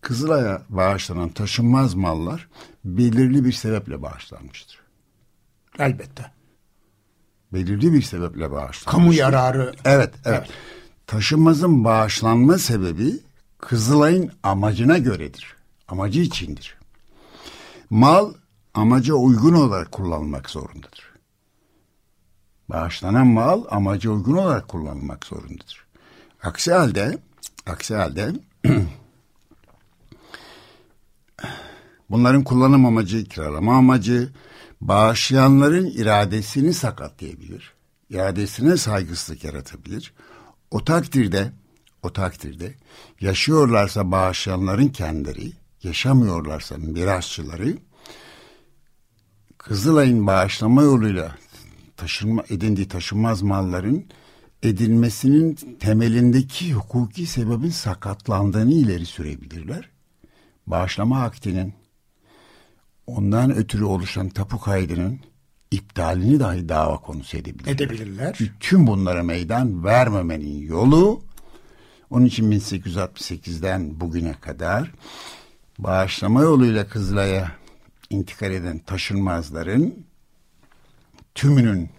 Kızılay'a 0.00 0.62
bağışlanan 0.68 1.28
taşınmaz 1.28 1.94
mallar 1.94 2.48
belirli 2.84 3.44
bir 3.44 3.52
sebeple 3.52 4.02
bağışlanmıştır. 4.02 4.78
Elbette. 5.78 6.30
Belirli 7.52 7.92
bir 7.92 8.02
sebeple 8.02 8.50
bağışlanmıştır. 8.50 8.90
Kamu 8.90 9.14
yararı. 9.14 9.74
Evet, 9.84 10.14
evet. 10.24 10.38
evet. 10.38 10.50
Taşınmazın 11.06 11.84
bağışlanma 11.84 12.58
sebebi 12.58 13.20
Kızılay'ın 13.58 14.32
amacına 14.42 14.98
göredir. 14.98 15.56
Amacı 15.88 16.20
içindir. 16.20 16.76
Mal 17.90 18.34
amaca 18.74 19.14
uygun 19.14 19.54
olarak 19.54 19.92
kullanılmak 19.92 20.50
zorundadır. 20.50 21.12
Bağışlanan 22.68 23.26
mal 23.26 23.64
amaca 23.70 24.10
uygun 24.10 24.36
olarak 24.36 24.68
kullanılmak 24.68 25.26
zorundadır. 25.26 25.86
Aksi 26.42 26.72
halde, 26.72 27.18
aksi 27.66 27.94
halde 27.94 28.32
bunların 32.10 32.44
kullanım 32.44 32.86
amacı, 32.86 33.24
kiralama 33.24 33.76
amacı, 33.76 34.32
bağışlayanların 34.80 35.86
iradesini 35.86 36.74
sakatlayabilir. 36.74 37.72
İradesine 38.10 38.76
saygısızlık 38.76 39.44
yaratabilir. 39.44 40.12
O 40.70 40.84
takdirde, 40.84 41.52
o 42.02 42.12
takdirde 42.12 42.74
yaşıyorlarsa 43.20 44.10
bağışlayanların 44.10 44.88
kendileri, 44.88 45.52
yaşamıyorlarsa 45.82 46.76
mirasçıları 46.78 47.76
Kızılay'ın 49.62 50.26
bağışlama 50.26 50.82
yoluyla 50.82 51.36
taşınma, 51.96 52.44
edindiği 52.50 52.88
taşınmaz 52.88 53.42
malların 53.42 54.04
edilmesinin 54.62 55.76
temelindeki 55.80 56.72
hukuki 56.72 57.26
sebebin 57.26 57.70
sakatlandığını 57.70 58.72
ileri 58.72 59.06
sürebilirler. 59.06 59.90
Bağışlama 60.66 61.22
akdinin 61.22 61.74
ondan 63.06 63.56
ötürü 63.56 63.84
oluşan 63.84 64.28
tapu 64.28 64.60
kaydının 64.60 65.20
iptalini 65.70 66.40
dahi 66.40 66.68
dava 66.68 66.96
konusu 66.96 67.36
edebilirler. 67.36 67.72
Edebilirler. 67.74 68.36
Bütün 68.40 68.86
bunlara 68.86 69.22
meydan 69.22 69.84
vermemenin 69.84 70.66
yolu 70.66 71.22
onun 72.10 72.26
için 72.26 72.52
1868'den 72.52 74.00
bugüne 74.00 74.32
kadar 74.32 74.92
bağışlama 75.78 76.42
yoluyla 76.42 76.88
Kızılay'a 76.88 77.61
intikal 78.12 78.52
eden 78.52 78.78
taşınmazların 78.78 80.06
tümünün 81.34 81.90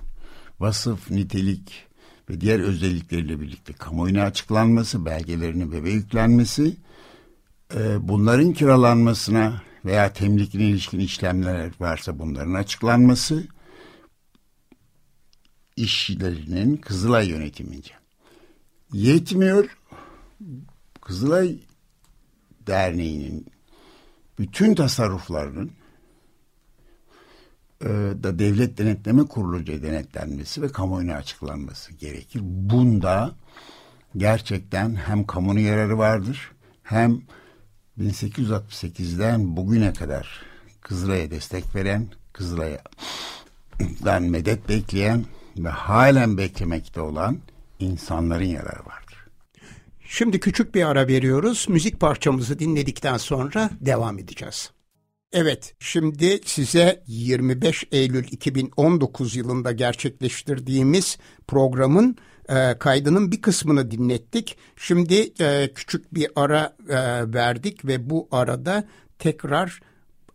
vasıf, 0.59 1.11
nitelik 1.11 1.87
ve 2.29 2.41
diğer 2.41 2.59
özellikleriyle 2.59 3.41
birlikte 3.41 3.73
kamuoyuna 3.73 4.23
açıklanması, 4.23 5.05
belgelerinin 5.05 5.71
web'e 5.71 5.89
yüklenmesi, 5.89 6.77
e, 7.75 8.07
bunların 8.07 8.53
kiralanmasına 8.53 9.61
veya 9.85 10.13
temlikine 10.13 10.63
ilişkin 10.63 10.99
işlemler 10.99 11.71
varsa 11.79 12.19
bunların 12.19 12.53
açıklanması, 12.53 13.47
işçilerinin 15.75 16.77
Kızılay 16.77 17.29
yönetimince. 17.29 17.93
Yetmiyor, 18.93 19.77
Kızılay 21.01 21.59
Derneği'nin 22.67 23.45
bütün 24.39 24.75
tasarruflarının 24.75 25.71
da 28.23 28.39
devlet 28.39 28.77
denetleme 28.77 29.23
kuruluca 29.23 29.81
denetlenmesi 29.81 30.61
ve 30.61 30.67
kamuoyuna 30.67 31.13
açıklanması 31.13 31.93
gerekir. 31.93 32.41
Bunda 32.43 33.31
gerçekten 34.17 34.95
hem 34.95 35.25
kamunun 35.25 35.59
yararı 35.59 35.97
vardır 35.97 36.51
hem 36.83 37.21
1868'den 37.99 39.57
bugüne 39.57 39.93
kadar 39.93 40.41
Kızılay'a 40.81 41.31
destek 41.31 41.75
veren, 41.75 42.07
Kızılay'dan 42.33 44.23
medet 44.23 44.69
bekleyen 44.69 45.25
ve 45.57 45.69
halen 45.69 46.37
beklemekte 46.37 47.01
olan 47.01 47.37
insanların 47.79 48.43
yararı 48.43 48.85
vardır. 48.85 49.17
Şimdi 50.05 50.39
küçük 50.39 50.75
bir 50.75 50.83
ara 50.83 51.07
veriyoruz. 51.07 51.65
Müzik 51.69 51.99
parçamızı 51.99 52.59
dinledikten 52.59 53.17
sonra 53.17 53.69
devam 53.81 54.19
edeceğiz. 54.19 54.71
Evet, 55.33 55.75
şimdi 55.79 56.39
size 56.45 57.03
25 57.07 57.83
Eylül 57.91 58.23
2019 58.31 59.35
yılında 59.35 59.71
gerçekleştirdiğimiz 59.71 61.17
programın 61.47 62.15
e, 62.49 62.77
kaydının 62.77 63.31
bir 63.31 63.41
kısmını 63.41 63.91
dinlettik. 63.91 64.57
Şimdi 64.75 65.33
e, 65.39 65.73
küçük 65.75 66.13
bir 66.13 66.27
ara 66.35 66.75
e, 66.89 66.95
verdik 67.33 67.85
ve 67.85 68.09
bu 68.09 68.27
arada 68.31 68.87
tekrar 69.19 69.79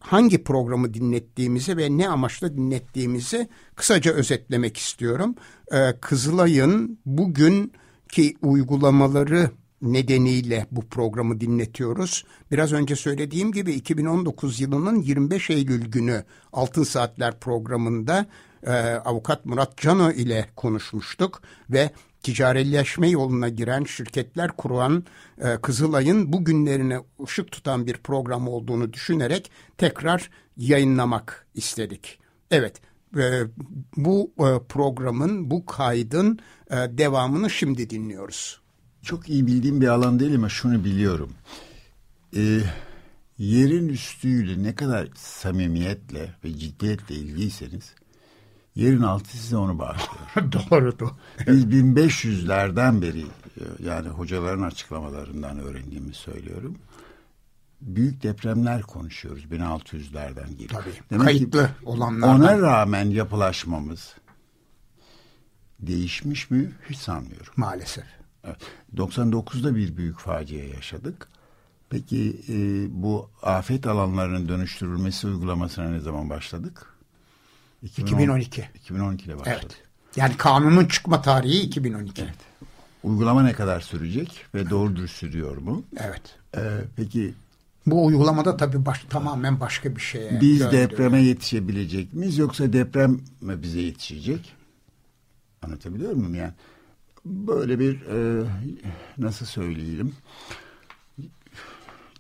hangi 0.00 0.44
programı 0.44 0.94
dinlettiğimizi 0.94 1.76
ve 1.76 1.98
ne 1.98 2.08
amaçla 2.08 2.56
dinlettiğimizi 2.56 3.48
kısaca 3.76 4.12
özetlemek 4.12 4.76
istiyorum. 4.76 5.34
E, 5.72 6.00
Kızılay'ın 6.00 6.98
bugünkü 7.06 8.32
uygulamaları 8.42 9.50
nedeniyle 9.82 10.66
bu 10.70 10.86
programı 10.88 11.40
dinletiyoruz. 11.40 12.24
Biraz 12.50 12.72
önce 12.72 12.96
söylediğim 12.96 13.52
gibi 13.52 13.72
2019 13.72 14.60
yılının 14.60 15.00
25 15.00 15.50
Eylül 15.50 15.86
günü 15.90 16.24
Altın 16.52 16.82
Saatler 16.82 17.40
programında 17.40 18.26
e, 18.66 18.72
avukat 18.80 19.46
Murat 19.46 19.76
Cano 19.76 20.10
ile 20.10 20.48
konuşmuştuk 20.56 21.42
ve 21.70 21.90
ticarileşme 22.22 23.08
yoluna 23.08 23.48
giren 23.48 23.84
şirketler 23.84 24.50
kuran 24.50 25.04
e, 25.38 25.56
Kızılay'ın 25.56 26.32
bugünlerine 26.32 26.98
ışık 27.24 27.52
tutan 27.52 27.86
bir 27.86 27.96
program 27.96 28.48
olduğunu 28.48 28.92
düşünerek 28.92 29.50
tekrar 29.78 30.30
yayınlamak 30.56 31.46
istedik. 31.54 32.18
Evet, 32.50 32.80
e, 33.16 33.42
bu 33.96 34.32
e, 34.38 34.66
programın, 34.68 35.50
bu 35.50 35.66
kaydın 35.66 36.38
e, 36.70 36.74
devamını 36.74 37.50
şimdi 37.50 37.90
dinliyoruz. 37.90 38.60
Çok 39.08 39.28
iyi 39.28 39.46
bildiğim 39.46 39.80
bir 39.80 39.88
alan 39.88 40.20
değil 40.20 40.34
ama 40.34 40.48
şunu 40.48 40.84
biliyorum. 40.84 41.30
E, 42.36 42.60
yerin 43.38 43.88
üstüyle 43.88 44.62
ne 44.62 44.74
kadar 44.74 45.08
samimiyetle 45.16 46.34
ve 46.44 46.58
ciddiyetle 46.58 47.14
ilgiliyseniz 47.14 47.94
yerin 48.74 49.02
altı 49.02 49.28
size 49.28 49.56
onu 49.56 49.78
bağışlıyor. 49.78 50.52
doğru 50.52 50.98
doğru. 50.98 51.16
Biz 51.46 51.64
1500'lerden 51.64 53.02
beri 53.02 53.24
yani 53.84 54.08
hocaların 54.08 54.62
açıklamalarından 54.62 55.58
öğrendiğimi 55.58 56.14
söylüyorum. 56.14 56.78
Büyük 57.80 58.22
depremler 58.22 58.82
konuşuyoruz 58.82 59.44
1600'lerden 59.44 60.56
geri. 60.56 60.68
Tabii. 60.68 60.92
Demek 61.10 61.24
kayıtlı 61.24 61.70
olanlardan. 61.84 62.40
Ona 62.40 62.58
rağmen 62.58 63.10
yapılaşmamız 63.10 64.14
değişmiş 65.80 66.50
mi 66.50 66.72
hiç 66.90 66.98
sanmıyorum. 66.98 67.52
Maalesef. 67.56 68.17
Evet. 68.48 68.56
99'da 68.96 69.76
bir 69.76 69.96
büyük 69.96 70.18
facia 70.18 70.64
yaşadık. 70.64 71.28
Peki 71.90 72.40
e, 72.48 72.86
bu 73.02 73.30
afet 73.42 73.86
alanlarının 73.86 74.48
dönüştürülmesi 74.48 75.26
uygulamasına 75.26 75.90
ne 75.90 76.00
zaman 76.00 76.30
başladık? 76.30 76.86
2012. 77.82 78.68
2012'de 78.88 79.38
başladık. 79.38 79.60
Evet. 79.62 79.82
Yani 80.16 80.36
kanunun 80.36 80.86
çıkma 80.86 81.22
tarihi 81.22 81.60
2012. 81.60 82.22
Evet. 82.22 82.34
Uygulama 83.02 83.42
ne 83.42 83.52
kadar 83.52 83.80
sürecek 83.80 84.44
ve 84.54 84.70
doğrudur 84.70 85.08
sürüyor 85.08 85.56
mu? 85.56 85.84
Evet. 85.96 86.36
Ee, 86.56 86.60
peki 86.96 87.34
bu 87.86 88.06
uygulamada 88.06 88.56
tabii 88.56 88.86
baş, 88.86 89.04
tamamen 89.10 89.60
başka 89.60 89.96
bir 89.96 90.00
şeye. 90.00 90.40
Biz 90.40 90.60
döndü. 90.60 90.76
depreme 90.76 91.22
yetişebilecek 91.22 92.14
miyiz 92.14 92.38
yoksa 92.38 92.72
deprem 92.72 93.20
mi 93.40 93.62
bize 93.62 93.80
yetişecek? 93.80 94.54
Anlatabiliyor 95.62 96.12
muyum 96.12 96.34
yani? 96.34 96.52
Böyle 97.28 97.78
bir 97.78 98.06
e, 98.06 98.46
nasıl 99.18 99.46
söyleyelim? 99.46 100.14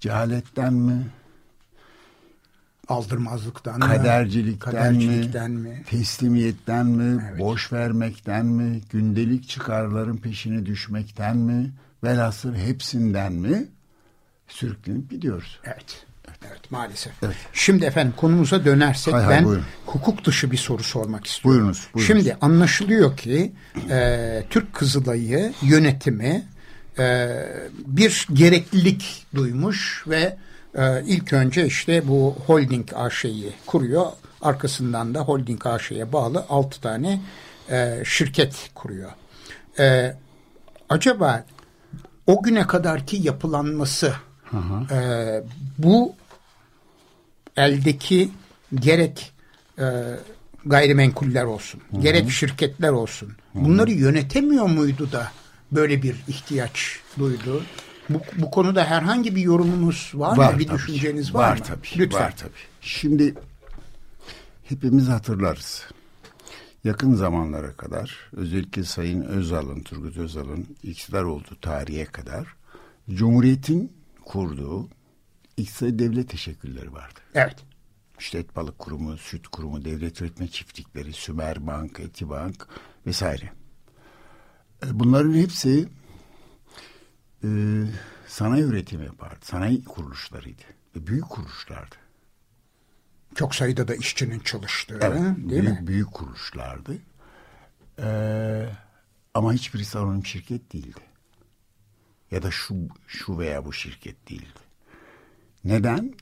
Cehaletten 0.00 0.74
mi? 0.74 1.06
aldırmazlıktan 2.88 3.80
kadercilikten, 3.80 4.74
mı, 4.74 4.78
kadercilikten 4.78 5.50
mi, 5.50 5.68
mi, 5.68 5.82
teslimiyetten 5.86 6.86
mi, 6.86 7.22
evet. 7.30 7.40
boş 7.40 7.72
vermekten 7.72 8.46
mi, 8.46 8.80
gündelik 8.90 9.48
çıkarların 9.48 10.16
peşine 10.16 10.66
düşmekten 10.66 11.36
mi, 11.36 11.72
velhasıl 12.04 12.54
hepsinden 12.54 13.32
mi 13.32 13.68
sürüklenip 14.48 15.10
gidiyoruz. 15.10 15.60
Evet. 15.64 16.06
Evet 16.46 16.70
maalesef. 16.70 17.12
Evet. 17.22 17.36
Şimdi 17.52 17.84
efendim 17.84 18.14
konumuza 18.16 18.64
dönersek 18.64 19.14
hay 19.14 19.22
hay, 19.22 19.36
ben 19.36 19.44
buyurun. 19.44 19.64
hukuk 19.86 20.24
dışı 20.24 20.50
bir 20.50 20.56
soru 20.56 20.82
sormak 20.82 21.26
istiyorum. 21.26 21.60
Buyurunuz. 21.60 21.88
buyurunuz. 21.94 22.06
Şimdi 22.06 22.36
anlaşılıyor 22.40 23.16
ki 23.16 23.52
e, 23.90 24.44
Türk 24.50 24.74
Kızılayı 24.74 25.52
yönetimi 25.62 26.46
e, 26.98 27.28
bir 27.86 28.26
gereklilik 28.32 29.26
duymuş 29.34 30.04
ve 30.06 30.36
e, 30.74 31.02
ilk 31.06 31.32
önce 31.32 31.66
işte 31.66 32.08
bu 32.08 32.36
holding 32.46 32.88
AŞ'yi 32.94 33.52
kuruyor. 33.66 34.06
Arkasından 34.42 35.14
da 35.14 35.20
holding 35.20 35.66
AŞ'ye 35.66 36.12
bağlı 36.12 36.46
altı 36.48 36.80
tane 36.80 37.20
e, 37.70 38.02
şirket 38.04 38.70
kuruyor. 38.74 39.10
E, 39.78 40.16
acaba 40.88 41.44
o 42.26 42.42
güne 42.42 42.66
kadarki 42.66 43.16
yapılanması 43.16 44.12
e, 44.90 45.42
bu 45.78 46.14
eldeki 47.58 48.30
gerek 48.74 49.32
e, 49.78 49.84
gayrimenkuller 50.66 51.44
olsun, 51.44 51.80
hı 51.90 51.96
hı. 51.96 52.00
gerek 52.00 52.30
şirketler 52.30 52.90
olsun. 52.90 53.32
Hı 53.52 53.58
hı. 53.58 53.64
Bunları 53.64 53.90
yönetemiyor 53.90 54.66
muydu 54.66 55.12
da 55.12 55.32
böyle 55.72 56.02
bir 56.02 56.16
ihtiyaç 56.28 57.00
duydu? 57.18 57.62
Bu, 58.10 58.20
bu 58.36 58.50
konuda 58.50 58.84
herhangi 58.84 59.36
bir 59.36 59.40
yorumunuz 59.42 60.12
var, 60.14 60.36
var 60.36 60.52
mı? 60.52 60.58
Bir 60.58 60.66
tabii. 60.66 60.78
düşünceniz 60.78 61.34
var, 61.34 61.50
var 61.50 61.56
mı? 61.56 61.64
Tabii, 61.64 61.88
Lütfen. 61.96 62.20
Var 62.20 62.36
tabii. 62.36 62.52
Şimdi 62.80 63.34
hepimiz 64.64 65.08
hatırlarız. 65.08 65.84
Yakın 66.84 67.14
zamanlara 67.14 67.72
kadar 67.72 68.30
özellikle 68.32 68.84
Sayın 68.84 69.22
Özal'ın, 69.22 69.80
Turgut 69.80 70.16
Özal'ın 70.16 70.66
iktidar 70.82 71.22
olduğu 71.22 71.60
tarihe 71.60 72.04
kadar 72.04 72.46
Cumhuriyet'in 73.10 73.92
kurduğu 74.24 74.88
iktisadi 75.58 75.98
devlet 75.98 76.28
teşekkülleri 76.28 76.92
vardı. 76.92 77.20
Evet. 77.34 77.56
İşte 78.18 78.38
et 78.38 78.56
balık 78.56 78.78
kurumu, 78.78 79.16
süt 79.16 79.48
kurumu, 79.48 79.84
devlet 79.84 80.22
üretme 80.22 80.48
çiftlikleri, 80.48 81.12
Sümer 81.12 81.66
Bank, 81.66 82.00
Etibank 82.00 82.68
vesaire. 83.06 83.52
E, 84.86 84.86
bunların 84.90 85.34
hepsi 85.34 85.88
e, 87.44 87.48
sanayi 88.26 88.62
üretimi 88.62 89.04
yapardı. 89.04 89.38
Sanayi 89.42 89.84
kuruluşlarıydı. 89.84 90.62
Ve 90.96 91.06
büyük 91.06 91.28
kuruluşlardı. 91.28 91.96
Çok 93.34 93.54
sayıda 93.54 93.88
da 93.88 93.94
işçinin 93.94 94.40
çalıştığı 94.40 94.98
evet, 95.02 95.20
değil 95.20 95.62
büyük, 95.62 95.80
mi? 95.80 95.86
Büyük 95.86 96.12
kuruluşlardı. 96.12 96.98
Ee, 97.98 98.68
ama 99.34 99.52
hiçbirisi 99.52 99.98
anonim 99.98 100.26
şirket 100.26 100.72
değildi. 100.72 101.00
Ya 102.30 102.42
da 102.42 102.50
şu, 102.50 102.74
şu 103.06 103.38
veya 103.38 103.64
bu 103.64 103.72
şirket 103.72 104.30
değildi. 104.30 104.60
Neden? 105.68 106.14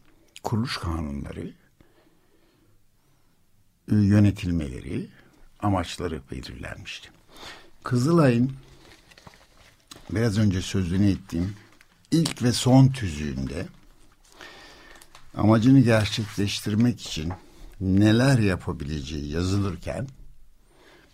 Kuruluş 0.43 0.77
kanunları, 0.77 1.51
e, 3.91 3.95
yönetilmeleri, 3.95 5.09
amaçları 5.61 6.21
belirlenmişti. 6.31 7.09
Kızılay'ın 7.83 8.53
biraz 10.11 10.39
önce 10.39 10.63
sözünü 10.63 11.11
ettiğim 11.11 11.57
ilk 12.11 12.43
ve 12.43 12.53
son 12.53 12.89
tüzüğünde 12.89 13.67
amacını 15.37 15.81
gerçekleştirmek 15.81 17.01
için 17.01 17.33
neler 17.81 18.39
yapabileceği 18.39 19.29
yazılırken 19.29 20.09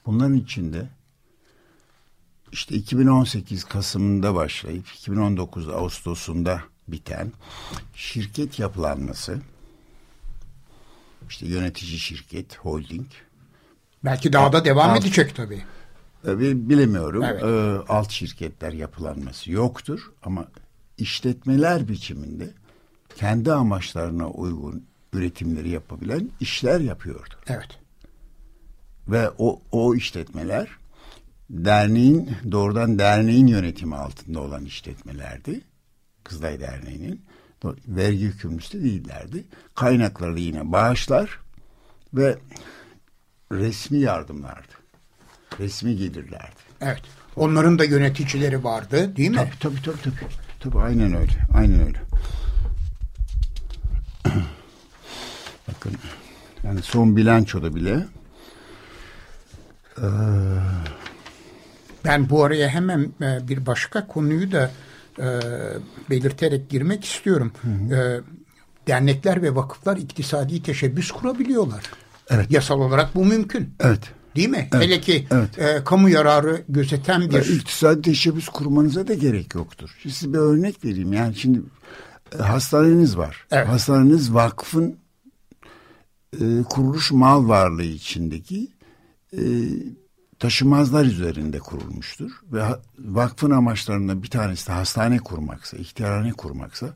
bunların 0.07 0.37
içinde 0.37 0.89
işte 2.53 2.74
2018 2.74 3.64
Kasım'ında 3.64 4.35
başlayıp 4.35 4.89
2019 4.89 5.68
Ağustos'unda 5.68 6.72
biten 6.89 7.33
şirket 7.95 8.59
yapılanması 8.59 9.39
işte 11.28 11.47
yönetici 11.47 11.99
şirket, 11.99 12.57
holding. 12.57 13.07
Belki 14.05 14.33
daha 14.33 14.53
da 14.53 14.64
devam 14.64 14.91
alt, 14.91 15.01
edecek 15.01 15.37
tabii. 15.37 15.62
Bilemiyorum. 16.68 17.24
Evet. 17.24 17.43
E, 17.43 17.93
alt 17.93 18.11
şirketler 18.11 18.72
yapılanması 18.72 19.51
yoktur 19.53 20.12
ama 20.22 20.47
işletmeler 20.99 21.89
biçiminde 21.89 22.51
kendi 23.16 23.53
amaçlarına 23.53 24.28
uygun 24.28 24.87
üretimleri 25.12 25.68
yapabilen 25.68 26.30
işler 26.41 26.80
yapıyordu. 26.80 27.35
Evet. 27.47 27.78
Ve 29.09 29.30
o, 29.39 29.61
o 29.72 29.95
işletmeler 29.95 30.68
derneğin 31.51 32.30
doğrudan 32.51 32.99
derneğin 32.99 33.47
yönetimi 33.47 33.97
altında 33.97 34.41
olan 34.41 34.64
işletmelerdi. 34.64 35.61
Kızılay 36.25 36.61
Derneği'nin 36.61 37.25
vergi 37.89 38.25
yükümlüsü 38.25 38.85
değillerdi. 38.85 39.45
Kaynakları 39.75 40.41
yine 40.41 40.73
bağışlar 40.73 41.41
ve 42.14 42.39
resmi 43.53 43.99
yardımlardı. 43.99 44.73
Resmi 45.59 45.97
gelirlerdi. 45.97 46.61
Evet. 46.81 47.03
Onların 47.37 47.79
da 47.79 47.85
yöneticileri 47.85 48.64
vardı 48.64 49.16
değil 49.16 49.31
mi? 49.31 49.37
Tabii 49.37 49.61
tabii 49.61 49.83
tabii. 49.83 50.03
Tabii, 50.03 50.14
tabii 50.61 50.79
aynen 50.79 51.14
öyle. 51.14 51.33
Aynen 51.55 51.87
öyle. 51.87 51.99
Bakın 55.68 55.93
yani 56.64 56.83
son 56.83 57.16
bilançoda 57.16 57.75
bile 57.75 58.07
ee... 59.99 60.05
Ben 62.05 62.31
bu 62.31 62.45
araya 62.45 62.68
hemen 62.68 63.12
bir 63.20 63.66
başka 63.66 64.07
konuyu 64.07 64.53
da 64.53 64.70
e, 65.18 65.40
belirterek 66.10 66.70
girmek 66.70 67.04
istiyorum. 67.04 67.52
Hı 67.62 67.68
hı. 67.68 67.94
E, 67.94 68.20
dernekler 68.86 69.42
ve 69.42 69.54
vakıflar 69.54 69.96
iktisadi 69.96 70.62
teşebbüs 70.62 71.10
kurabiliyorlar. 71.10 71.82
Evet. 72.30 72.50
Yasal 72.50 72.80
olarak 72.80 73.14
bu 73.14 73.24
mümkün. 73.24 73.70
Evet. 73.80 74.00
Değil 74.36 74.48
mi? 74.48 74.68
Evet. 74.72 74.84
Hele 74.84 75.00
ki 75.00 75.26
evet. 75.30 75.58
e, 75.58 75.84
kamu 75.84 76.08
yararı 76.08 76.62
gözeten 76.68 77.30
bir... 77.30 77.50
E, 77.50 77.54
iktisadi 77.54 78.02
teşebbüs 78.02 78.48
kurmanıza 78.48 79.08
da 79.08 79.14
gerek 79.14 79.54
yoktur. 79.54 79.96
Şimdi 80.02 80.14
size 80.14 80.32
bir 80.32 80.38
örnek 80.38 80.84
vereyim. 80.84 81.12
Yani 81.12 81.34
şimdi 81.34 81.60
e, 82.38 82.42
hastaneniz 82.42 83.16
var. 83.16 83.46
Evet. 83.50 83.68
Hastaneniz 83.68 84.34
vakfın 84.34 84.96
e, 86.40 86.62
kuruluş 86.62 87.12
mal 87.12 87.48
varlığı 87.48 87.82
içindeki 87.82 88.68
e, 89.32 89.40
taşımazlar 90.43 91.05
üzerinde 91.05 91.59
kurulmuştur. 91.59 92.30
Ve 92.53 92.62
vakfın 92.99 93.51
amaçlarından 93.51 94.22
bir 94.22 94.30
tanesi 94.30 94.68
de 94.68 94.72
hastane 94.72 95.18
kurmaksa, 95.18 95.76
ihtiyarhane 95.76 96.32
kurmaksa 96.32 96.95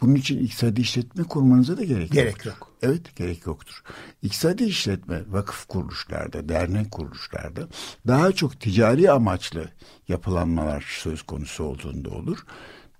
bunun 0.00 0.14
için 0.14 0.38
iktisadi 0.38 0.80
işletme 0.80 1.24
kurmanıza 1.24 1.76
da 1.76 1.84
gerek, 1.84 2.12
gerek 2.12 2.46
yok. 2.46 2.72
Evet 2.82 3.16
gerek 3.16 3.46
yoktur. 3.46 3.82
İktisadi 4.22 4.64
işletme 4.64 5.22
vakıf 5.28 5.66
kuruluşlarda, 5.66 6.48
dernek 6.48 6.90
kuruluşlarda 6.90 7.68
daha 8.06 8.32
çok 8.32 8.60
ticari 8.60 9.10
amaçlı 9.10 9.68
yapılanmalar 10.08 10.84
söz 11.02 11.22
konusu 11.22 11.64
olduğunda 11.64 12.10
olur. 12.10 12.38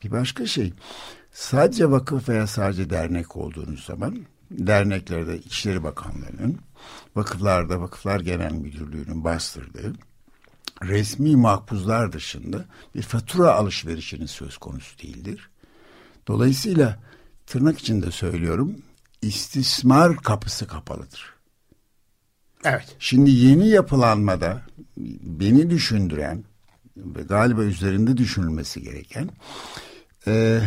Bir 0.04 0.10
başka 0.10 0.46
şey 0.46 0.72
sadece 1.32 1.90
vakıf 1.90 2.28
veya 2.28 2.46
sadece 2.46 2.90
dernek 2.90 3.36
olduğunuz 3.36 3.84
zaman 3.84 4.18
derneklerde 4.50 5.38
İçişleri 5.38 5.82
Bakanlığı'nın 5.82 6.58
vakıflarda 7.16 7.80
Vakıflar 7.80 8.20
Genel 8.20 8.52
Müdürlüğü'nün 8.52 9.24
bastırdığı 9.24 9.92
resmi 10.82 11.36
makbuzlar 11.36 12.12
dışında 12.12 12.64
bir 12.94 13.02
fatura 13.02 13.54
alışverişinin 13.54 14.26
söz 14.26 14.58
konusu 14.58 14.98
değildir. 14.98 15.50
Dolayısıyla 16.28 16.98
tırnak 17.46 17.78
içinde 17.78 18.10
söylüyorum 18.10 18.82
istismar 19.22 20.16
kapısı 20.16 20.66
kapalıdır. 20.66 21.34
Evet. 22.64 22.96
Şimdi 22.98 23.30
yeni 23.30 23.68
yapılanmada 23.68 24.62
beni 25.22 25.70
düşündüren 25.70 26.44
ve 26.96 27.22
galiba 27.22 27.62
üzerinde 27.62 28.16
düşünülmesi 28.16 28.82
gereken 28.82 29.30
e, 30.26 30.60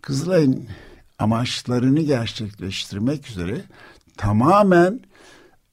Kızılay'ın 0.00 0.68
amaçlarını 1.22 2.00
gerçekleştirmek 2.00 3.28
üzere 3.28 3.64
tamamen 4.16 5.00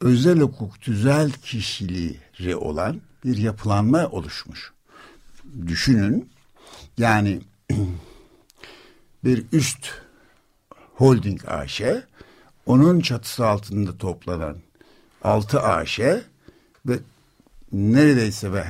özel 0.02 0.40
hukuk 0.40 0.82
tüzel 0.82 1.32
kişiliği 1.32 2.56
olan 2.56 3.02
bir 3.26 3.38
yapılanma 3.38 4.08
oluşmuş. 4.08 4.72
Düşünün 5.68 6.30
yani 6.98 7.42
bir 9.24 9.46
üst 9.52 9.88
holding 10.94 11.42
AŞ, 11.48 11.82
onun 12.66 13.00
çatısı 13.00 13.48
altında 13.48 13.98
toplanan 13.98 14.58
altı 15.24 15.62
AŞ 15.62 16.00
ve 16.86 17.00
neredeyse 17.72 18.54
ve 18.54 18.64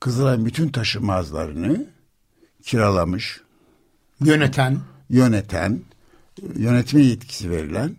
Kızılay 0.00 0.44
bütün 0.44 0.68
taşımazlarını 0.68 1.86
kiralamış. 2.62 3.40
Yöneten. 4.20 4.80
Yöneten, 5.10 5.80
yönetme 6.56 7.02
yetkisi 7.02 7.50
verilen 7.50 7.96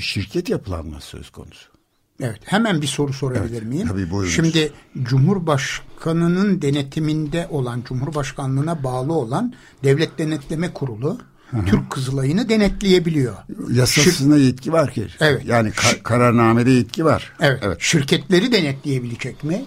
şirket 0.00 0.48
yapılanması 0.48 1.06
söz 1.06 1.30
konusu. 1.30 1.72
Evet 2.20 2.40
hemen 2.44 2.82
bir 2.82 2.86
soru 2.86 3.12
sorabilir 3.12 3.52
evet, 3.52 3.62
miyim? 3.62 3.88
Tabii 3.88 4.10
buyurunuz. 4.10 4.34
Şimdi 4.34 4.72
Cumhurbaşkanı'nın 5.02 6.62
denetiminde 6.62 7.46
olan 7.50 7.82
Cumhurbaşkanlığına 7.88 8.84
bağlı 8.84 9.12
olan 9.12 9.54
Devlet 9.84 10.18
Denetleme 10.18 10.72
Kurulu 10.72 11.18
Hı-hı. 11.50 11.64
Türk 11.64 11.90
Kızılay'ını 11.90 12.48
denetleyebiliyor. 12.48 13.36
Yasasına 13.70 14.36
Şir- 14.36 14.40
yetki 14.40 14.72
var 14.72 14.92
ki. 14.92 15.06
Evet. 15.20 15.44
Yani 15.46 15.68
ka- 15.68 16.02
kararnamede 16.02 16.70
yetki 16.70 17.04
var. 17.04 17.32
Evet. 17.40 17.60
evet. 17.62 17.76
Şirketleri 17.80 18.52
denetleyebilecek 18.52 19.44
mi? 19.44 19.64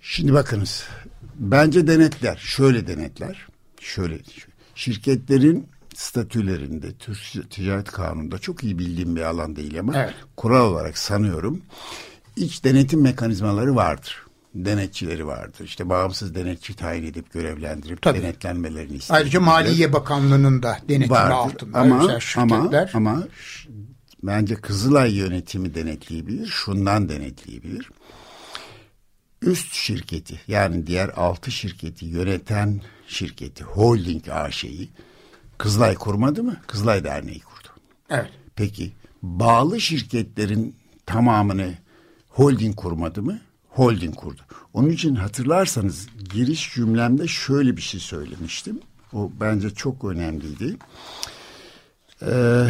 Şimdi 0.00 0.32
bakınız. 0.32 0.84
Bence 1.34 1.86
denetler. 1.86 2.36
Şöyle 2.36 2.86
denetler. 2.86 3.46
Şöyle. 3.80 4.18
Şirketlerin 4.74 5.68
statülerinde, 5.94 6.92
Türk 6.92 7.50
Ticaret 7.50 7.90
Kanunu'nda 7.90 8.38
çok 8.38 8.64
iyi 8.64 8.78
bildiğim 8.78 9.16
bir 9.16 9.22
alan 9.22 9.56
değil 9.56 9.80
ama 9.80 9.92
evet. 9.96 10.14
kural 10.36 10.70
olarak 10.70 10.98
sanıyorum 10.98 11.62
iç 12.36 12.64
denetim 12.64 13.02
mekanizmaları 13.02 13.76
vardır. 13.76 14.16
Denetçileri 14.54 15.26
vardır. 15.26 15.64
İşte 15.64 15.88
bağımsız 15.88 16.34
denetçi 16.34 16.76
tayin 16.76 17.04
edip 17.04 17.32
görevlendirip 17.32 18.02
Tabii. 18.02 18.22
denetlenmelerini 18.22 18.96
ister. 18.96 19.14
Ayrıca 19.14 19.40
Maliye 19.40 19.92
Bakanlığı'nın 19.92 20.62
da 20.62 20.78
denetimi 20.88 21.10
vardır. 21.10 21.34
altında 21.34 21.78
ama, 21.78 22.20
şirketler. 22.20 22.90
Ama, 22.94 23.10
ama 23.10 23.22
bence 24.22 24.54
Kızılay 24.54 25.14
yönetimi 25.14 25.74
denetleyebilir. 25.74 26.46
Şundan 26.46 27.08
denetleyebilir. 27.08 27.90
Üst 29.42 29.74
şirketi 29.74 30.40
yani 30.48 30.86
diğer 30.86 31.08
altı 31.08 31.50
şirketi 31.50 32.06
yöneten 32.06 32.80
şirketi 33.08 33.64
holding 33.64 34.28
AŞ'yi 34.28 34.90
Kızılay 35.58 35.94
kurmadı 35.94 36.42
mı? 36.42 36.56
Kızılay 36.66 37.04
Derneği 37.04 37.40
kurdu. 37.40 37.68
Evet. 38.10 38.30
Peki 38.56 38.92
bağlı 39.22 39.80
şirketlerin 39.80 40.76
tamamını 41.06 41.74
holding 42.28 42.76
kurmadı 42.76 43.22
mı? 43.22 43.40
Holding 43.68 44.16
kurdu. 44.16 44.40
Onun 44.72 44.88
için 44.88 45.14
hatırlarsanız 45.14 46.06
giriş 46.32 46.74
cümlemde 46.74 47.28
şöyle 47.28 47.76
bir 47.76 47.82
şey 47.82 48.00
söylemiştim. 48.00 48.80
O 49.12 49.30
bence 49.40 49.70
çok 49.70 50.04
önemliydi. 50.04 50.76
Ee, 52.22 52.66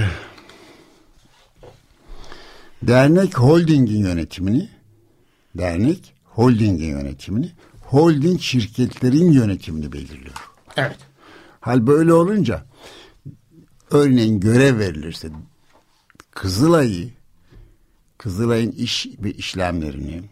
dernek 2.83 3.39
holdingin 3.39 3.99
yönetimini 3.99 4.69
dernek 5.55 6.14
holdingin 6.35 6.89
yönetimini 6.89 7.53
holding 7.80 8.41
şirketlerin 8.41 9.32
yönetimini 9.32 9.93
belirliyor. 9.93 10.51
Evet. 10.76 10.99
Hal 11.61 11.87
böyle 11.87 12.12
olunca 12.12 12.64
örneğin 13.91 14.41
görev 14.41 14.78
verilirse 14.78 15.28
Kızılay'ı 16.30 17.11
Kızılay'ın 18.18 18.70
iş 18.70 19.07
ve 19.18 19.32
işlemlerini 19.32 20.22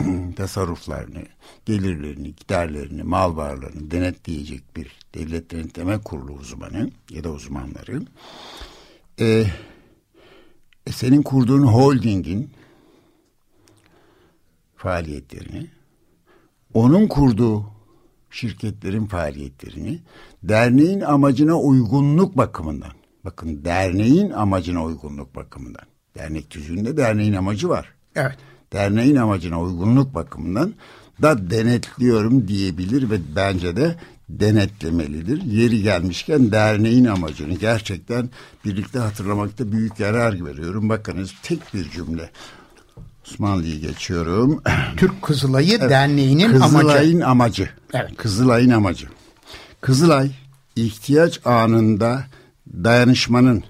tasarruflarını, 0.36 1.22
gelirlerini, 1.66 2.34
giderlerini, 2.34 3.02
mal 3.02 3.36
varlığını 3.36 3.90
denetleyecek 3.90 4.76
bir 4.76 4.98
devlet 5.14 5.50
denetleme 5.50 5.98
kurulu 5.98 6.32
uzmanı 6.32 6.90
ya 7.10 7.24
da 7.24 7.30
uzmanları 7.30 8.02
e, 9.20 9.44
e, 10.86 10.92
senin 10.92 11.22
kurduğun 11.22 11.62
holdingin 11.62 12.50
faaliyetlerini 14.78 15.66
onun 16.74 17.06
kurduğu 17.06 17.64
şirketlerin 18.30 19.06
faaliyetlerini 19.06 19.98
derneğin 20.42 21.00
amacına 21.00 21.60
uygunluk 21.60 22.36
bakımından 22.36 22.92
bakın 23.24 23.64
derneğin 23.64 24.30
amacına 24.30 24.84
uygunluk 24.84 25.36
bakımından 25.36 25.84
dernek 26.14 26.50
tüzüğünde 26.50 26.96
derneğin 26.96 27.32
amacı 27.32 27.68
var. 27.68 27.94
Evet. 28.16 28.36
Derneğin 28.72 29.16
amacına 29.16 29.60
uygunluk 29.62 30.14
bakımından 30.14 30.74
da 31.22 31.50
denetliyorum 31.50 32.48
diyebilir 32.48 33.10
ve 33.10 33.18
bence 33.36 33.76
de 33.76 33.96
denetlemelidir. 34.28 35.42
Yeri 35.42 35.82
gelmişken 35.82 36.52
derneğin 36.52 37.04
amacını 37.04 37.54
gerçekten 37.54 38.30
birlikte 38.64 38.98
hatırlamakta 38.98 39.72
büyük 39.72 40.00
yarar 40.00 40.46
veriyorum. 40.46 40.88
Bakınız 40.88 41.34
tek 41.42 41.74
bir 41.74 41.90
cümle 41.90 42.30
Osmanlı'yı 43.28 43.80
geçiyorum. 43.80 44.62
Türk 44.96 45.22
Kızılayı 45.22 45.78
evet. 45.80 45.90
Derneği'nin 45.90 46.52
Kızılay'ın 46.52 47.20
amacı. 47.20 47.26
amacı. 47.26 47.70
Evet. 47.94 48.16
Kızılay'ın 48.16 48.70
amacı. 48.70 49.06
Kızılay 49.80 50.30
ihtiyaç 50.76 51.46
anında 51.46 52.24
dayanışmanın, 52.84 53.64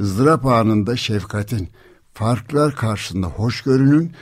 ızdırap 0.00 0.46
anında 0.46 0.96
şefkatin, 0.96 1.68
farklar 2.14 2.74
karşısında 2.74 3.26
hoşgörünün, 3.26 4.12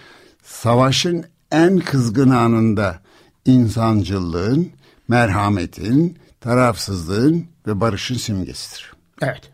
savaşın 0.42 1.24
en 1.52 1.78
kızgın 1.78 2.30
anında 2.30 3.00
insancılığın, 3.44 4.70
merhametin, 5.08 6.18
tarafsızlığın 6.40 7.46
ve 7.66 7.80
barışın 7.80 8.16
simgesidir. 8.16 8.92
Evet. 9.22 9.50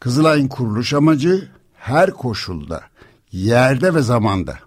Kızılay'ın 0.00 0.48
kuruluş 0.48 0.94
amacı 0.94 1.48
her 1.74 2.10
koşulda, 2.10 2.80
yerde 3.32 3.94
ve 3.94 4.02
zamanda. 4.02 4.58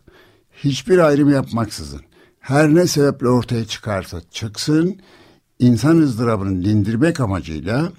Hiçbir 0.64 0.98
ayrım 0.98 1.32
yapmaksızın. 1.32 2.02
Her 2.40 2.76
ne 2.76 2.88
sebeple 2.88 3.30
ortaya 3.30 3.66
çıkarsa 3.66 4.22
çıksın 4.32 5.00
insan 5.60 5.98
ızdırabını 5.98 6.66
dindirmek 6.66 7.20
amacıyla 7.20 7.92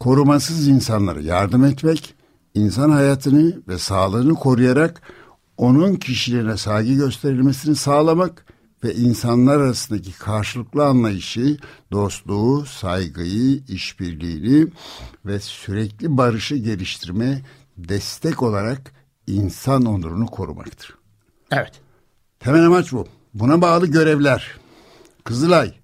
korumasız 0.00 0.68
insanlara 0.68 1.20
yardım 1.20 1.64
etmek, 1.64 2.14
insan 2.54 2.90
hayatını 2.90 3.62
ve 3.68 3.78
sağlığını 3.78 4.34
koruyarak 4.34 5.02
onun 5.56 5.94
kişiliğine 5.94 6.56
saygı 6.56 6.94
gösterilmesini 6.94 7.76
sağlamak 7.76 8.46
ve 8.84 8.94
insanlar 8.94 9.56
arasındaki 9.56 10.12
karşılıklı 10.12 10.84
anlayışı, 10.84 11.56
dostluğu, 11.92 12.66
saygıyı, 12.66 13.62
işbirliğini 13.68 14.66
ve 15.26 15.40
sürekli 15.40 16.16
barışı 16.16 16.56
geliştirme 16.56 17.42
destek 17.76 18.42
olarak 18.42 18.92
insan 19.26 19.84
onurunu 19.84 20.26
korumaktır. 20.26 20.94
Evet. 21.50 21.80
Temel 22.40 22.66
amaç 22.66 22.92
bu. 22.92 23.06
Buna 23.34 23.62
bağlı 23.62 23.86
görevler. 23.86 24.56
Kızılay, 25.24 25.74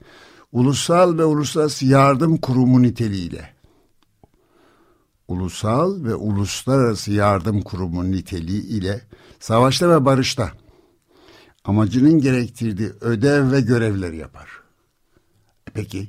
ulusal 0.52 1.18
ve 1.18 1.24
uluslararası 1.24 1.86
yardım 1.86 2.36
kurumu 2.36 2.82
niteliğiyle 2.82 3.58
ulusal 5.28 6.04
ve 6.04 6.14
uluslararası 6.14 7.12
yardım 7.12 7.62
kurumu 7.62 8.10
niteliği 8.10 8.62
ile 8.62 9.00
savaşta 9.40 9.90
ve 9.90 10.04
barışta 10.04 10.52
amacının 11.64 12.20
gerektirdiği 12.20 12.90
ödev 13.00 13.52
ve 13.52 13.60
görevleri 13.60 14.16
yapar. 14.16 14.48
E 15.68 15.70
peki 15.74 16.08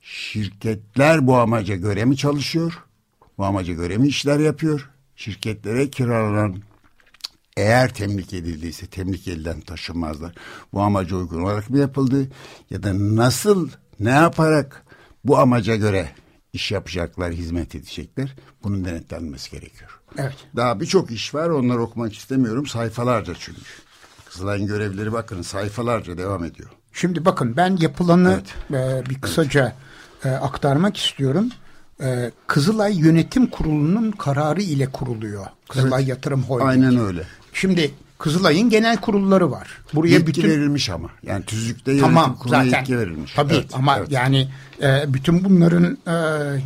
şirketler 0.00 1.26
bu 1.26 1.36
amaca 1.36 1.76
göre 1.76 2.04
mi 2.04 2.16
çalışıyor? 2.16 2.84
Bu 3.38 3.44
amaca 3.44 3.72
göre 3.72 3.96
mi 3.96 4.08
işler 4.08 4.38
yapıyor? 4.38 4.90
Şirketlere 5.22 5.90
kiralanan 5.90 6.56
eğer 7.56 7.94
temlik 7.94 8.32
edildiyse 8.32 8.86
temlik 8.86 9.28
elden 9.28 9.60
taşınmazlar. 9.60 10.34
Bu 10.72 10.80
amaca 10.80 11.16
uygun 11.16 11.42
olarak 11.42 11.70
mı 11.70 11.78
yapıldı? 11.78 12.28
Ya 12.70 12.82
da 12.82 12.92
nasıl, 12.94 13.70
ne 14.00 14.10
yaparak 14.10 14.82
bu 15.24 15.38
amaca 15.38 15.76
göre 15.76 16.08
iş 16.52 16.72
yapacaklar, 16.72 17.32
hizmet 17.32 17.74
edecekler? 17.74 18.34
Bunun 18.62 18.84
denetlenmesi 18.84 19.50
gerekiyor. 19.50 20.00
Evet. 20.18 20.36
Daha 20.56 20.80
birçok 20.80 21.10
iş 21.10 21.34
var. 21.34 21.48
Onları 21.48 21.82
okumak 21.82 22.14
istemiyorum. 22.14 22.66
Sayfalarca 22.66 23.34
çünkü. 23.38 23.60
Kızılay'ın 24.24 24.66
görevleri 24.66 25.12
bakın 25.12 25.42
sayfalarca 25.42 26.18
devam 26.18 26.44
ediyor. 26.44 26.70
Şimdi 26.92 27.24
bakın 27.24 27.56
ben 27.56 27.76
yapılanı 27.80 28.42
evet. 28.70 29.06
e, 29.06 29.10
bir 29.10 29.20
kısaca 29.20 29.76
evet. 30.24 30.34
e, 30.34 30.38
aktarmak 30.38 30.96
istiyorum. 30.96 31.48
E, 32.02 32.30
Kızılay 32.46 32.98
Yönetim 32.98 33.46
Kurulu'nun 33.46 34.10
kararı 34.10 34.62
ile 34.62 34.86
kuruluyor. 34.86 35.46
Kızılay 35.68 36.02
evet. 36.02 36.08
Yatırım 36.08 36.42
Holding. 36.42 36.68
Aynen 36.68 36.96
öyle. 36.96 37.22
Şimdi 37.52 37.90
Kızılay'ın 38.18 38.70
genel 38.70 38.96
kurulları 38.96 39.50
var. 39.50 39.68
Buraya 39.94 40.08
yetki 40.08 40.26
bütün 40.26 40.42
verilmiş 40.42 40.90
ama. 40.90 41.08
Yani 41.22 41.44
tüzükte 41.44 41.92
yönetim 41.92 42.08
tamam, 42.08 42.36
kuruluna 42.36 42.64
zaten, 42.64 42.78
yetki 42.78 42.98
verilmiş. 42.98 43.32
Tabii 43.34 43.54
evet, 43.54 43.70
ama 43.72 43.98
evet. 43.98 44.10
yani 44.10 44.48
e, 44.82 45.04
bütün 45.14 45.44
bunların 45.44 45.98
e, 46.06 46.12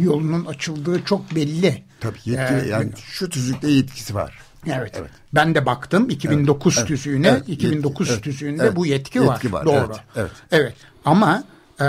yolunun 0.05 0.45
açıldığı 0.45 1.05
çok 1.05 1.35
belli. 1.35 1.83
Tabii 2.01 2.19
yetki 2.25 2.55
ee, 2.55 2.69
yani 2.69 2.91
şu 2.97 3.29
tüzükte 3.31 3.71
yetkisi 3.71 4.15
var. 4.15 4.39
Evet. 4.67 4.93
evet. 5.01 5.11
Ben 5.35 5.55
de 5.55 5.67
baktım 5.67 6.11
2009 6.11 6.79
evet. 6.79 6.89
tüzüğüne. 6.89 7.29
Evet. 7.29 7.49
2009 7.49 8.09
yetki, 8.09 8.23
tüzüğünde 8.23 8.63
evet. 8.63 8.77
bu 8.77 8.87
yetki, 8.87 9.19
yetki 9.19 9.53
var. 9.53 9.67
var. 9.67 9.67
Doğru. 9.67 9.77
Evet. 9.77 10.01
Evet. 10.17 10.31
evet. 10.51 10.75
Ama 11.05 11.45
e, 11.81 11.85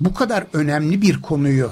bu 0.00 0.14
kadar 0.14 0.44
önemli 0.52 1.02
bir 1.02 1.22
konuyu 1.22 1.70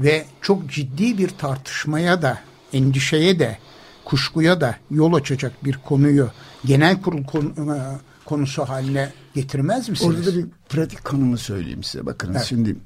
ve 0.00 0.24
çok 0.40 0.70
ciddi 0.70 1.18
bir 1.18 1.28
tartışmaya 1.28 2.22
da 2.22 2.38
endişeye 2.72 3.38
de 3.38 3.58
kuşkuya 4.04 4.60
da 4.60 4.76
yol 4.90 5.14
açacak 5.14 5.64
bir 5.64 5.74
konuyu 5.76 6.30
genel 6.64 7.02
kurul 7.02 7.24
konu, 7.24 7.48
e, 7.48 7.78
konusu 8.24 8.64
haline 8.64 9.12
getirmez 9.34 9.88
misiniz? 9.88 10.16
Orada 10.16 10.26
da 10.26 10.38
bir 10.38 10.46
pratik 10.68 11.04
konumu 11.04 11.38
söyleyeyim 11.38 11.82
size. 11.82 12.06
Bakın 12.06 12.32
evet. 12.32 12.44
şimdi 12.44 12.76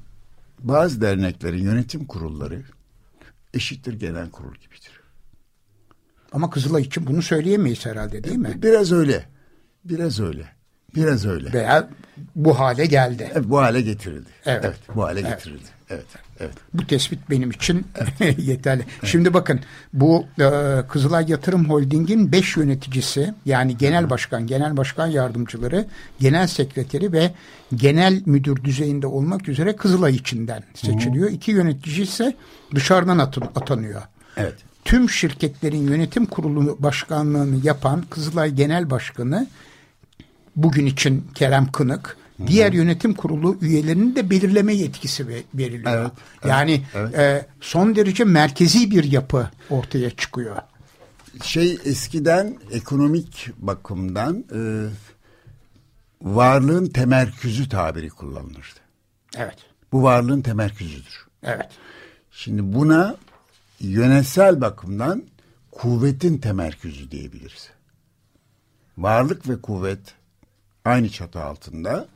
bazı 0.59 1.01
derneklerin 1.01 1.63
yönetim 1.63 2.05
kurulları 2.05 2.61
eşittir 3.53 3.93
genel 3.93 4.31
kurul 4.31 4.55
gibidir. 4.55 4.91
Ama 6.31 6.49
Kızılay 6.49 6.81
için 6.81 7.07
bunu 7.07 7.21
söyleyemeyiz 7.21 7.85
herhalde 7.85 8.23
değil 8.23 8.37
mi? 8.37 8.59
Biraz 8.63 8.91
öyle. 8.91 9.25
Biraz 9.85 10.19
öyle. 10.19 10.47
Biraz 10.95 11.25
öyle. 11.25 11.53
Veya 11.53 11.89
bu 12.35 12.59
hale 12.59 12.85
geldi. 12.85 13.31
Evet, 13.33 13.45
bu 13.49 13.57
hale 13.57 13.81
getirildi. 13.81 14.29
Evet. 14.45 14.65
evet 14.65 14.79
bu 14.95 15.03
hale 15.03 15.19
evet. 15.19 15.29
getirildi. 15.31 15.69
Evet. 15.89 16.05
Evet. 16.39 16.53
Bu 16.73 16.87
tespit 16.87 17.29
benim 17.29 17.51
için 17.51 17.87
evet. 17.95 18.39
yeterli. 18.47 18.81
Evet. 18.81 19.11
Şimdi 19.11 19.33
bakın 19.33 19.59
bu 19.93 20.25
e, 20.39 20.47
Kızılay 20.89 21.25
Yatırım 21.27 21.69
Holding'in 21.69 22.31
beş 22.31 22.57
yöneticisi 22.57 23.33
yani 23.45 23.77
genel 23.77 24.09
başkan, 24.09 24.47
genel 24.47 24.77
başkan 24.77 25.07
yardımcıları, 25.07 25.85
genel 26.19 26.47
sekreteri 26.47 27.11
ve 27.11 27.31
genel 27.75 28.21
müdür 28.25 28.63
düzeyinde 28.63 29.07
olmak 29.07 29.49
üzere 29.49 29.75
Kızılay 29.75 30.15
içinden 30.15 30.63
seçiliyor. 30.73 31.29
Hı. 31.29 31.33
İki 31.33 31.51
yönetici 31.51 32.01
ise 32.01 32.35
dışarıdan 32.75 33.17
atanıyor. 33.55 34.01
Evet. 34.37 34.55
Tüm 34.85 35.09
şirketlerin 35.09 35.87
yönetim 35.87 36.25
kurulu 36.25 36.77
başkanlığını 36.79 37.55
yapan 37.63 38.03
Kızılay 38.09 38.51
Genel 38.51 38.89
Başkanı 38.89 39.47
bugün 40.55 40.85
için 40.85 41.27
Kerem 41.35 41.71
Kınık 41.71 42.17
diğer 42.47 42.73
yönetim 42.73 43.13
kurulu 43.13 43.57
üyelerinin 43.61 44.15
de 44.15 44.29
belirleme 44.29 44.73
yetkisi 44.73 45.27
veriliyor. 45.53 46.01
Evet, 46.01 46.11
yani 46.45 46.83
evet. 46.93 47.15
E, 47.15 47.45
son 47.61 47.95
derece 47.95 48.23
merkezi 48.23 48.91
bir 48.91 49.03
yapı 49.03 49.49
ortaya 49.69 50.09
çıkıyor. 50.09 50.55
Şey 51.43 51.79
eskiden 51.85 52.57
ekonomik 52.71 53.49
bakımdan 53.57 54.45
e, 54.55 54.59
varlığın 56.21 56.85
temerküzü 56.85 57.69
tabiri 57.69 58.09
kullanılırdı. 58.09 58.79
Evet. 59.37 59.57
Bu 59.91 60.03
varlığın 60.03 60.41
temerküzüdür. 60.41 61.25
Evet. 61.43 61.69
Şimdi 62.31 62.73
buna 62.73 63.15
yönetsel 63.79 64.61
bakımdan 64.61 65.23
kuvvetin 65.71 66.37
temerküzü 66.37 67.11
diyebiliriz. 67.11 67.69
Varlık 68.97 69.49
ve 69.49 69.61
kuvvet 69.61 70.13
aynı 70.85 71.09
çatı 71.09 71.43
altında 71.43 72.07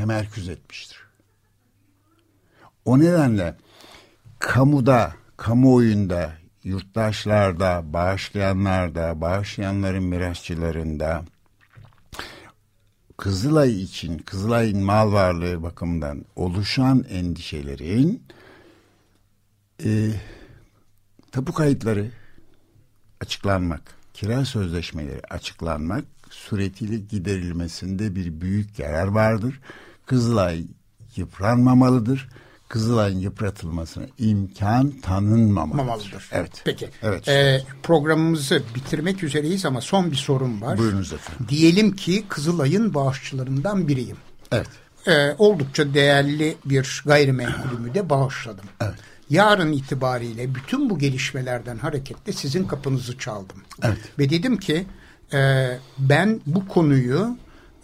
temerküz 0.00 0.48
etmiştir. 0.48 0.98
O 2.84 2.98
nedenle 2.98 3.56
kamuda, 4.38 5.14
kamuoyunda, 5.36 6.32
yurttaşlarda, 6.64 7.92
bağışlayanlarda, 7.92 9.20
bağışlayanların 9.20 10.02
mirasçılarında 10.02 11.24
Kızılay 13.16 13.82
için, 13.82 14.18
Kızılay'ın 14.18 14.84
mal 14.84 15.12
varlığı 15.12 15.62
bakımından 15.62 16.24
oluşan 16.36 17.04
endişelerin 17.08 18.22
e, 19.84 20.10
tapu 21.32 21.52
kayıtları 21.52 22.10
açıklanmak, 23.20 23.82
kira 24.14 24.44
sözleşmeleri 24.44 25.22
açıklanmak 25.30 26.04
suretiyle 26.30 26.96
giderilmesinde 26.96 28.14
bir 28.14 28.40
büyük 28.40 28.78
yarar 28.78 29.06
vardır. 29.06 29.60
Kızılay 30.10 30.64
yıpranmamalıdır. 31.16 32.28
Kızılay'ın 32.68 33.18
yıpratılmasına 33.18 34.04
imkan 34.18 34.90
tanınmamalıdır. 34.90 35.84
Mamalıdır. 35.84 36.28
Evet. 36.32 36.62
Peki. 36.64 36.88
Evet. 37.02 37.28
Ee, 37.28 37.62
programımızı 37.82 38.62
bitirmek 38.74 39.22
üzereyiz 39.22 39.64
ama 39.64 39.80
son 39.80 40.10
bir 40.10 40.16
sorum 40.16 40.62
var. 40.62 40.78
Buyurunuz 40.78 41.12
efendim. 41.12 41.46
Diyelim 41.48 41.96
ki 41.96 42.24
Kızılay'ın 42.28 42.94
bağışçılarından 42.94 43.88
biriyim. 43.88 44.16
Evet. 44.52 44.68
Ee, 45.06 45.34
oldukça 45.38 45.94
değerli 45.94 46.56
bir 46.64 47.02
gayrimenkulümü 47.06 47.94
de 47.94 48.10
bağışladım. 48.10 48.64
Evet. 48.80 48.94
Yarın 49.30 49.72
itibariyle 49.72 50.54
bütün 50.54 50.90
bu 50.90 50.98
gelişmelerden 50.98 51.78
hareketle 51.78 52.32
sizin 52.32 52.64
kapınızı 52.64 53.18
çaldım. 53.18 53.62
Evet. 53.82 53.98
Ve 54.18 54.30
dedim 54.30 54.56
ki 54.56 54.86
e, 55.32 55.70
ben 55.98 56.40
bu 56.46 56.68
konuyu 56.68 57.36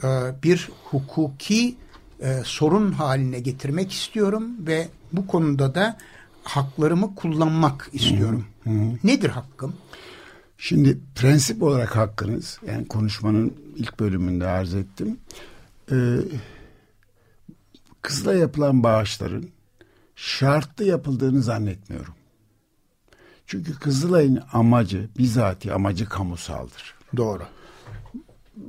e, 0.03 0.09
bir 0.43 0.69
hukuki 0.85 1.77
e, 2.21 2.43
sorun 2.45 2.93
haline 2.93 3.41
getirmek 3.41 3.93
istiyorum 3.93 4.67
ve 4.67 4.89
bu 5.13 5.27
konuda 5.27 5.75
da 5.75 5.99
haklarımı 6.43 7.15
kullanmak 7.15 7.91
istiyorum. 7.93 8.45
Hı 8.65 8.71
hı. 8.71 8.99
Nedir 9.05 9.29
hakkım? 9.29 9.77
Şimdi 10.59 10.99
prensip 11.15 11.63
olarak 11.63 11.97
hakkınız, 11.97 12.61
yani 12.67 12.89
konuşmanın 12.89 13.55
ilk 13.77 14.01
bölümünde 14.01 14.47
arz 14.47 14.75
ettim. 14.75 15.19
Ee, 15.93 16.17
kızla 18.03 18.35
yapılan 18.35 18.83
bağışların 18.83 19.45
şartlı 20.17 20.85
yapıldığını 20.85 21.43
zannetmiyorum. 21.43 22.15
Çünkü 23.47 23.79
Kızılay'ın 23.79 24.43
amacı, 24.53 25.09
bizatihi 25.19 25.73
amacı 25.73 26.09
kamusaldır. 26.09 26.95
Doğru. 27.17 27.43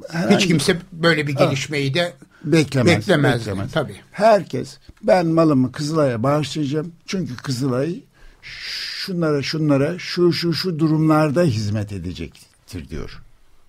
Herhangi, 0.09 0.35
Hiç 0.35 0.47
kimse 0.47 0.77
böyle 0.91 1.27
bir 1.27 1.35
gelişmeyi 1.35 1.93
de 1.93 2.13
beklemez, 2.43 2.97
beklemez. 2.97 3.39
beklemez. 3.39 3.71
Tabii. 3.71 3.95
Herkes 4.11 4.77
ben 5.03 5.27
malımı 5.27 5.71
Kızılay'a 5.71 6.23
bağışlayacağım. 6.23 6.91
Çünkü 7.05 7.35
Kızılay 7.35 7.99
şunlara 8.41 9.41
şunlara 9.43 9.99
şu 9.99 10.33
şu 10.33 10.53
şu 10.53 10.79
durumlarda 10.79 11.43
hizmet 11.43 11.91
edecektir 11.91 12.89
diyor. 12.89 13.21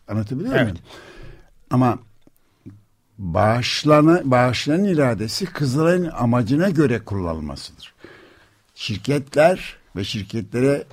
Anlatabiliyor 0.09 0.55
Evet. 0.55 0.63
muyum? 0.63 0.79
Ama 1.71 1.99
bağışlana, 3.19 4.21
bağışlanan 4.25 4.85
iradesi 4.85 5.47
Kızılay'ın 5.47 6.11
amacına 6.17 6.71
göre 6.71 6.99
kullanılmasıdır. 6.99 7.95
Şirketler 8.75 9.77
ve 9.97 10.05
şirketlere 10.05 10.85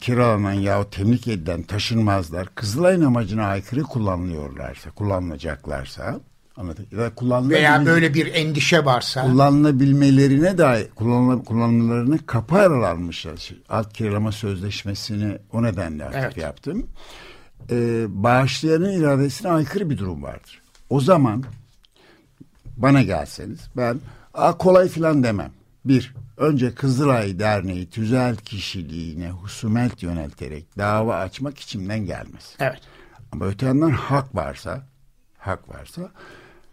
kiralanan 0.00 0.52
yahut 0.52 0.92
temlik 0.92 1.28
edilen 1.28 1.62
taşınmazlar 1.62 2.48
Kızılay'ın 2.54 3.04
amacına 3.04 3.46
aykırı 3.46 3.82
kullanılıyorlarsa, 3.82 4.90
kullanılacaklarsa 4.90 6.20
anladın? 6.56 6.86
Ya 6.92 6.98
da 6.98 7.50
Veya 7.50 7.86
böyle 7.86 8.14
bir 8.14 8.34
endişe 8.34 8.84
varsa 8.84 9.22
kullanılabilmelerine 9.22 10.58
dair 10.58 10.90
kullanıla, 10.90 11.44
kullanımlarını 11.44 12.26
kapı 12.26 12.56
aralanmışlar. 12.56 13.50
Alt 13.68 13.92
kiralama 13.92 14.32
sözleşmesini 14.32 15.38
o 15.52 15.62
nedenle 15.62 16.04
artık 16.04 16.20
Evet. 16.22 16.36
yaptım. 16.36 16.86
Ee, 17.70 18.06
bağışlayanın 18.08 18.92
iradesine 18.92 19.50
aykırı 19.50 19.90
bir 19.90 19.98
durum 19.98 20.22
vardır. 20.22 20.62
O 20.90 21.00
zaman 21.00 21.44
bana 22.76 23.02
gelseniz 23.02 23.60
ben 23.76 24.00
A, 24.34 24.58
kolay 24.58 24.88
filan 24.88 25.22
demem. 25.22 25.50
Bir, 25.84 26.14
önce 26.36 26.74
Kızılay 26.74 27.38
Derneği 27.38 27.90
tüzel 27.90 28.36
kişiliğine 28.36 29.30
husumet 29.30 30.02
yönelterek 30.02 30.78
dava 30.78 31.16
açmak 31.16 31.58
içimden 31.58 32.06
gelmez. 32.06 32.56
evet. 32.60 32.80
Ama 33.32 33.44
öte 33.46 33.66
yandan 33.66 33.90
hak 33.90 34.34
varsa, 34.34 34.86
hak 35.38 35.68
varsa 35.68 36.10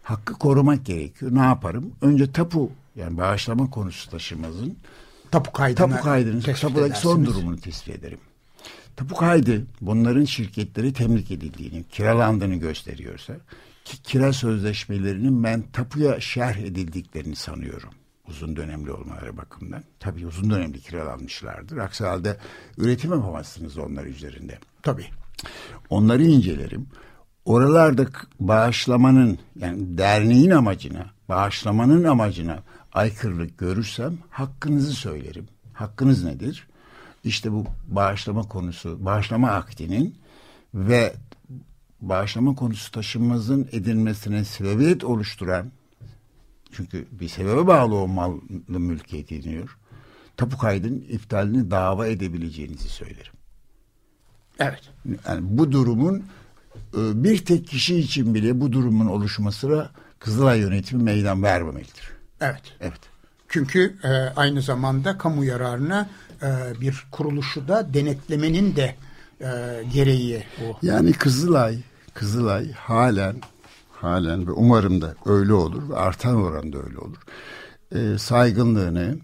hakkı 0.02 0.34
korumak 0.34 0.86
gerekiyor. 0.86 1.34
Ne 1.34 1.42
yaparım? 1.42 1.92
Önce 2.00 2.32
tapu 2.32 2.72
yani 2.96 3.16
bağışlama 3.18 3.70
konusu 3.70 4.10
taşımazın 4.10 4.78
Tapu 5.30 5.52
kaydını 5.52 5.90
tapu 5.90 6.02
kaydının 6.04 6.40
tespit 6.40 6.62
tapudaki 6.62 7.00
son 7.00 7.26
durumunu 7.26 7.60
tespit 7.60 7.94
ederim. 7.94 8.18
Tapu 8.96 9.14
kaydı 9.14 9.66
bunların 9.80 10.24
şirketleri 10.24 10.92
temlik 10.92 11.30
edildiğini, 11.30 11.84
kiralandığını 11.84 12.54
gösteriyorsa 12.54 13.34
ki 13.84 14.02
kira 14.02 14.32
sözleşmelerinin 14.32 15.44
ben 15.44 15.62
tapuya 15.72 16.20
şerh 16.20 16.56
edildiklerini 16.56 17.36
sanıyorum. 17.36 17.90
Uzun 18.28 18.56
dönemli 18.56 18.92
olmaları 18.92 19.36
bakımından. 19.36 19.82
Tabii 20.00 20.26
uzun 20.26 20.50
dönemli 20.50 20.80
kiralanmışlardır. 20.80 21.76
Aksi 21.76 22.04
halde 22.04 22.36
üretim 22.78 23.12
yapamazsınız 23.12 23.78
onlar 23.78 24.04
üzerinde. 24.04 24.58
Tabii. 24.82 25.06
Onları 25.90 26.24
incelerim. 26.24 26.86
Oralarda 27.44 28.06
bağışlamanın 28.40 29.38
yani 29.58 29.98
derneğin 29.98 30.50
amacına, 30.50 31.06
bağışlamanın 31.28 32.04
amacına 32.04 32.58
aykırılık 32.92 33.58
görürsem 33.58 34.18
hakkınızı 34.30 34.92
söylerim. 34.92 35.48
Hakkınız 35.72 36.24
nedir? 36.24 36.68
İşte 37.24 37.52
bu 37.52 37.66
bağışlama 37.88 38.42
konusu, 38.42 39.04
bağışlama 39.04 39.50
akdinin 39.50 40.18
ve 40.74 41.14
bağışlama 42.00 42.54
konusu 42.54 42.92
taşınmazın 42.92 43.68
edilmesine 43.72 44.44
sebebiyet 44.44 45.04
oluşturan 45.04 45.72
çünkü 46.72 47.06
bir 47.10 47.28
sebebe 47.28 47.66
bağlı 47.66 47.94
o 47.96 48.08
mallı 48.08 48.40
mülkiyet 48.80 49.32
ediniyor. 49.32 49.78
Tapu 50.36 50.58
kaydının 50.58 51.04
iptalini 51.08 51.70
dava 51.70 52.06
edebileceğinizi 52.06 52.88
söylerim. 52.88 53.32
Evet. 54.58 54.82
Yani 55.28 55.40
bu 55.42 55.72
durumun 55.72 56.24
e, 56.94 57.24
bir 57.24 57.44
tek 57.44 57.66
kişi 57.66 57.96
için 57.96 58.34
bile 58.34 58.60
bu 58.60 58.72
durumun 58.72 59.06
oluşmasına 59.06 59.90
Kızılay 60.18 60.60
yönetimi 60.60 61.02
meydan 61.02 61.42
vermemelidir. 61.42 62.10
Evet. 62.40 62.62
Evet. 62.80 63.00
Çünkü 63.48 63.96
e, 64.04 64.08
aynı 64.36 64.62
zamanda 64.62 65.18
kamu 65.18 65.44
yararına 65.44 66.08
e, 66.42 66.80
bir 66.80 67.06
kuruluşu 67.10 67.68
da 67.68 67.94
denetlemenin 67.94 68.76
de 68.76 68.94
e, 69.40 69.48
gereği 69.92 70.44
bu. 70.60 70.86
Yani 70.86 71.12
Kızılay, 71.12 71.78
Kızılay 72.14 72.72
halen 72.72 73.36
halen 74.00 74.46
ve 74.46 74.50
umarım 74.50 75.00
da 75.00 75.14
öyle 75.26 75.52
olur 75.52 75.88
ve 75.88 75.96
artan 75.96 76.34
oranda 76.34 76.78
öyle 76.78 76.98
olur. 76.98 77.18
E, 77.94 78.18
saygınlığını, 78.18 79.18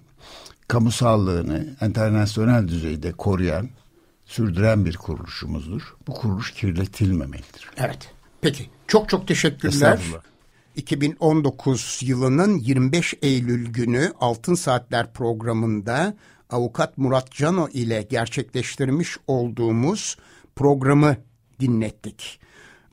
kamusallığını 0.68 1.66
internasyonel 1.82 2.68
düzeyde 2.68 3.12
koruyan, 3.12 3.68
sürdüren 4.26 4.84
bir 4.84 4.96
kuruluşumuzdur. 4.96 5.96
Bu 6.06 6.14
kuruluş 6.14 6.52
kirletilmemelidir. 6.52 7.70
Evet. 7.76 8.12
Peki. 8.40 8.70
Çok 8.86 9.08
çok 9.08 9.28
teşekkürler. 9.28 9.72
Estağfurullah. 9.72 10.20
2019 10.76 12.00
yılının 12.02 12.58
25 12.58 13.14
Eylül 13.22 13.72
günü 13.72 14.12
Altın 14.20 14.54
Saatler 14.54 15.12
programında 15.12 16.14
avukat 16.50 16.98
Murat 16.98 17.32
Cano 17.32 17.68
ile 17.68 18.02
gerçekleştirmiş 18.02 19.16
olduğumuz 19.26 20.16
programı 20.56 21.16
dinlettik. 21.60 22.40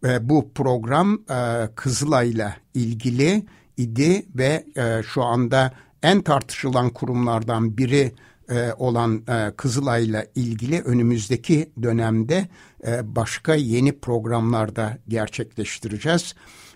Ve 0.04 0.30
bu 0.30 0.52
program 0.54 1.14
e, 1.30 1.70
Kızılay'la 1.76 2.56
ilgili 2.74 3.46
idi 3.78 4.26
ve 4.36 4.66
e, 4.76 5.04
şu 5.04 5.24
anda 5.24 5.74
en 6.04 6.22
tartışılan 6.22 6.90
kurumlardan 6.90 7.78
biri 7.78 8.12
e, 8.50 8.74
olan 8.74 9.24
e, 9.28 9.52
Kızılay'la 9.58 10.26
ilgili 10.36 10.82
önümüzdeki 10.82 11.72
dönemde 11.84 12.48
e, 12.88 13.16
başka 13.16 13.56
yeni 13.56 14.00
programlarda 14.00 14.98
gerçekleştireceğiz. 15.08 16.36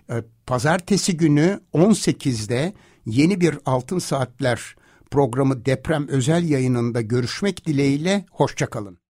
E, 0.10 0.24
Pazartesi 0.48 1.18
günü 1.18 1.60
18'de 1.74 2.74
yeni 3.06 3.42
bir 3.42 3.58
Altın 3.66 4.00
Saatler 4.00 4.76
programı 5.12 5.66
deprem 5.66 6.08
özel 6.08 6.50
yayınında 6.50 7.02
görüşmek 7.02 7.68
dileğiyle 7.68 8.26
hoşçakalın. 8.32 9.05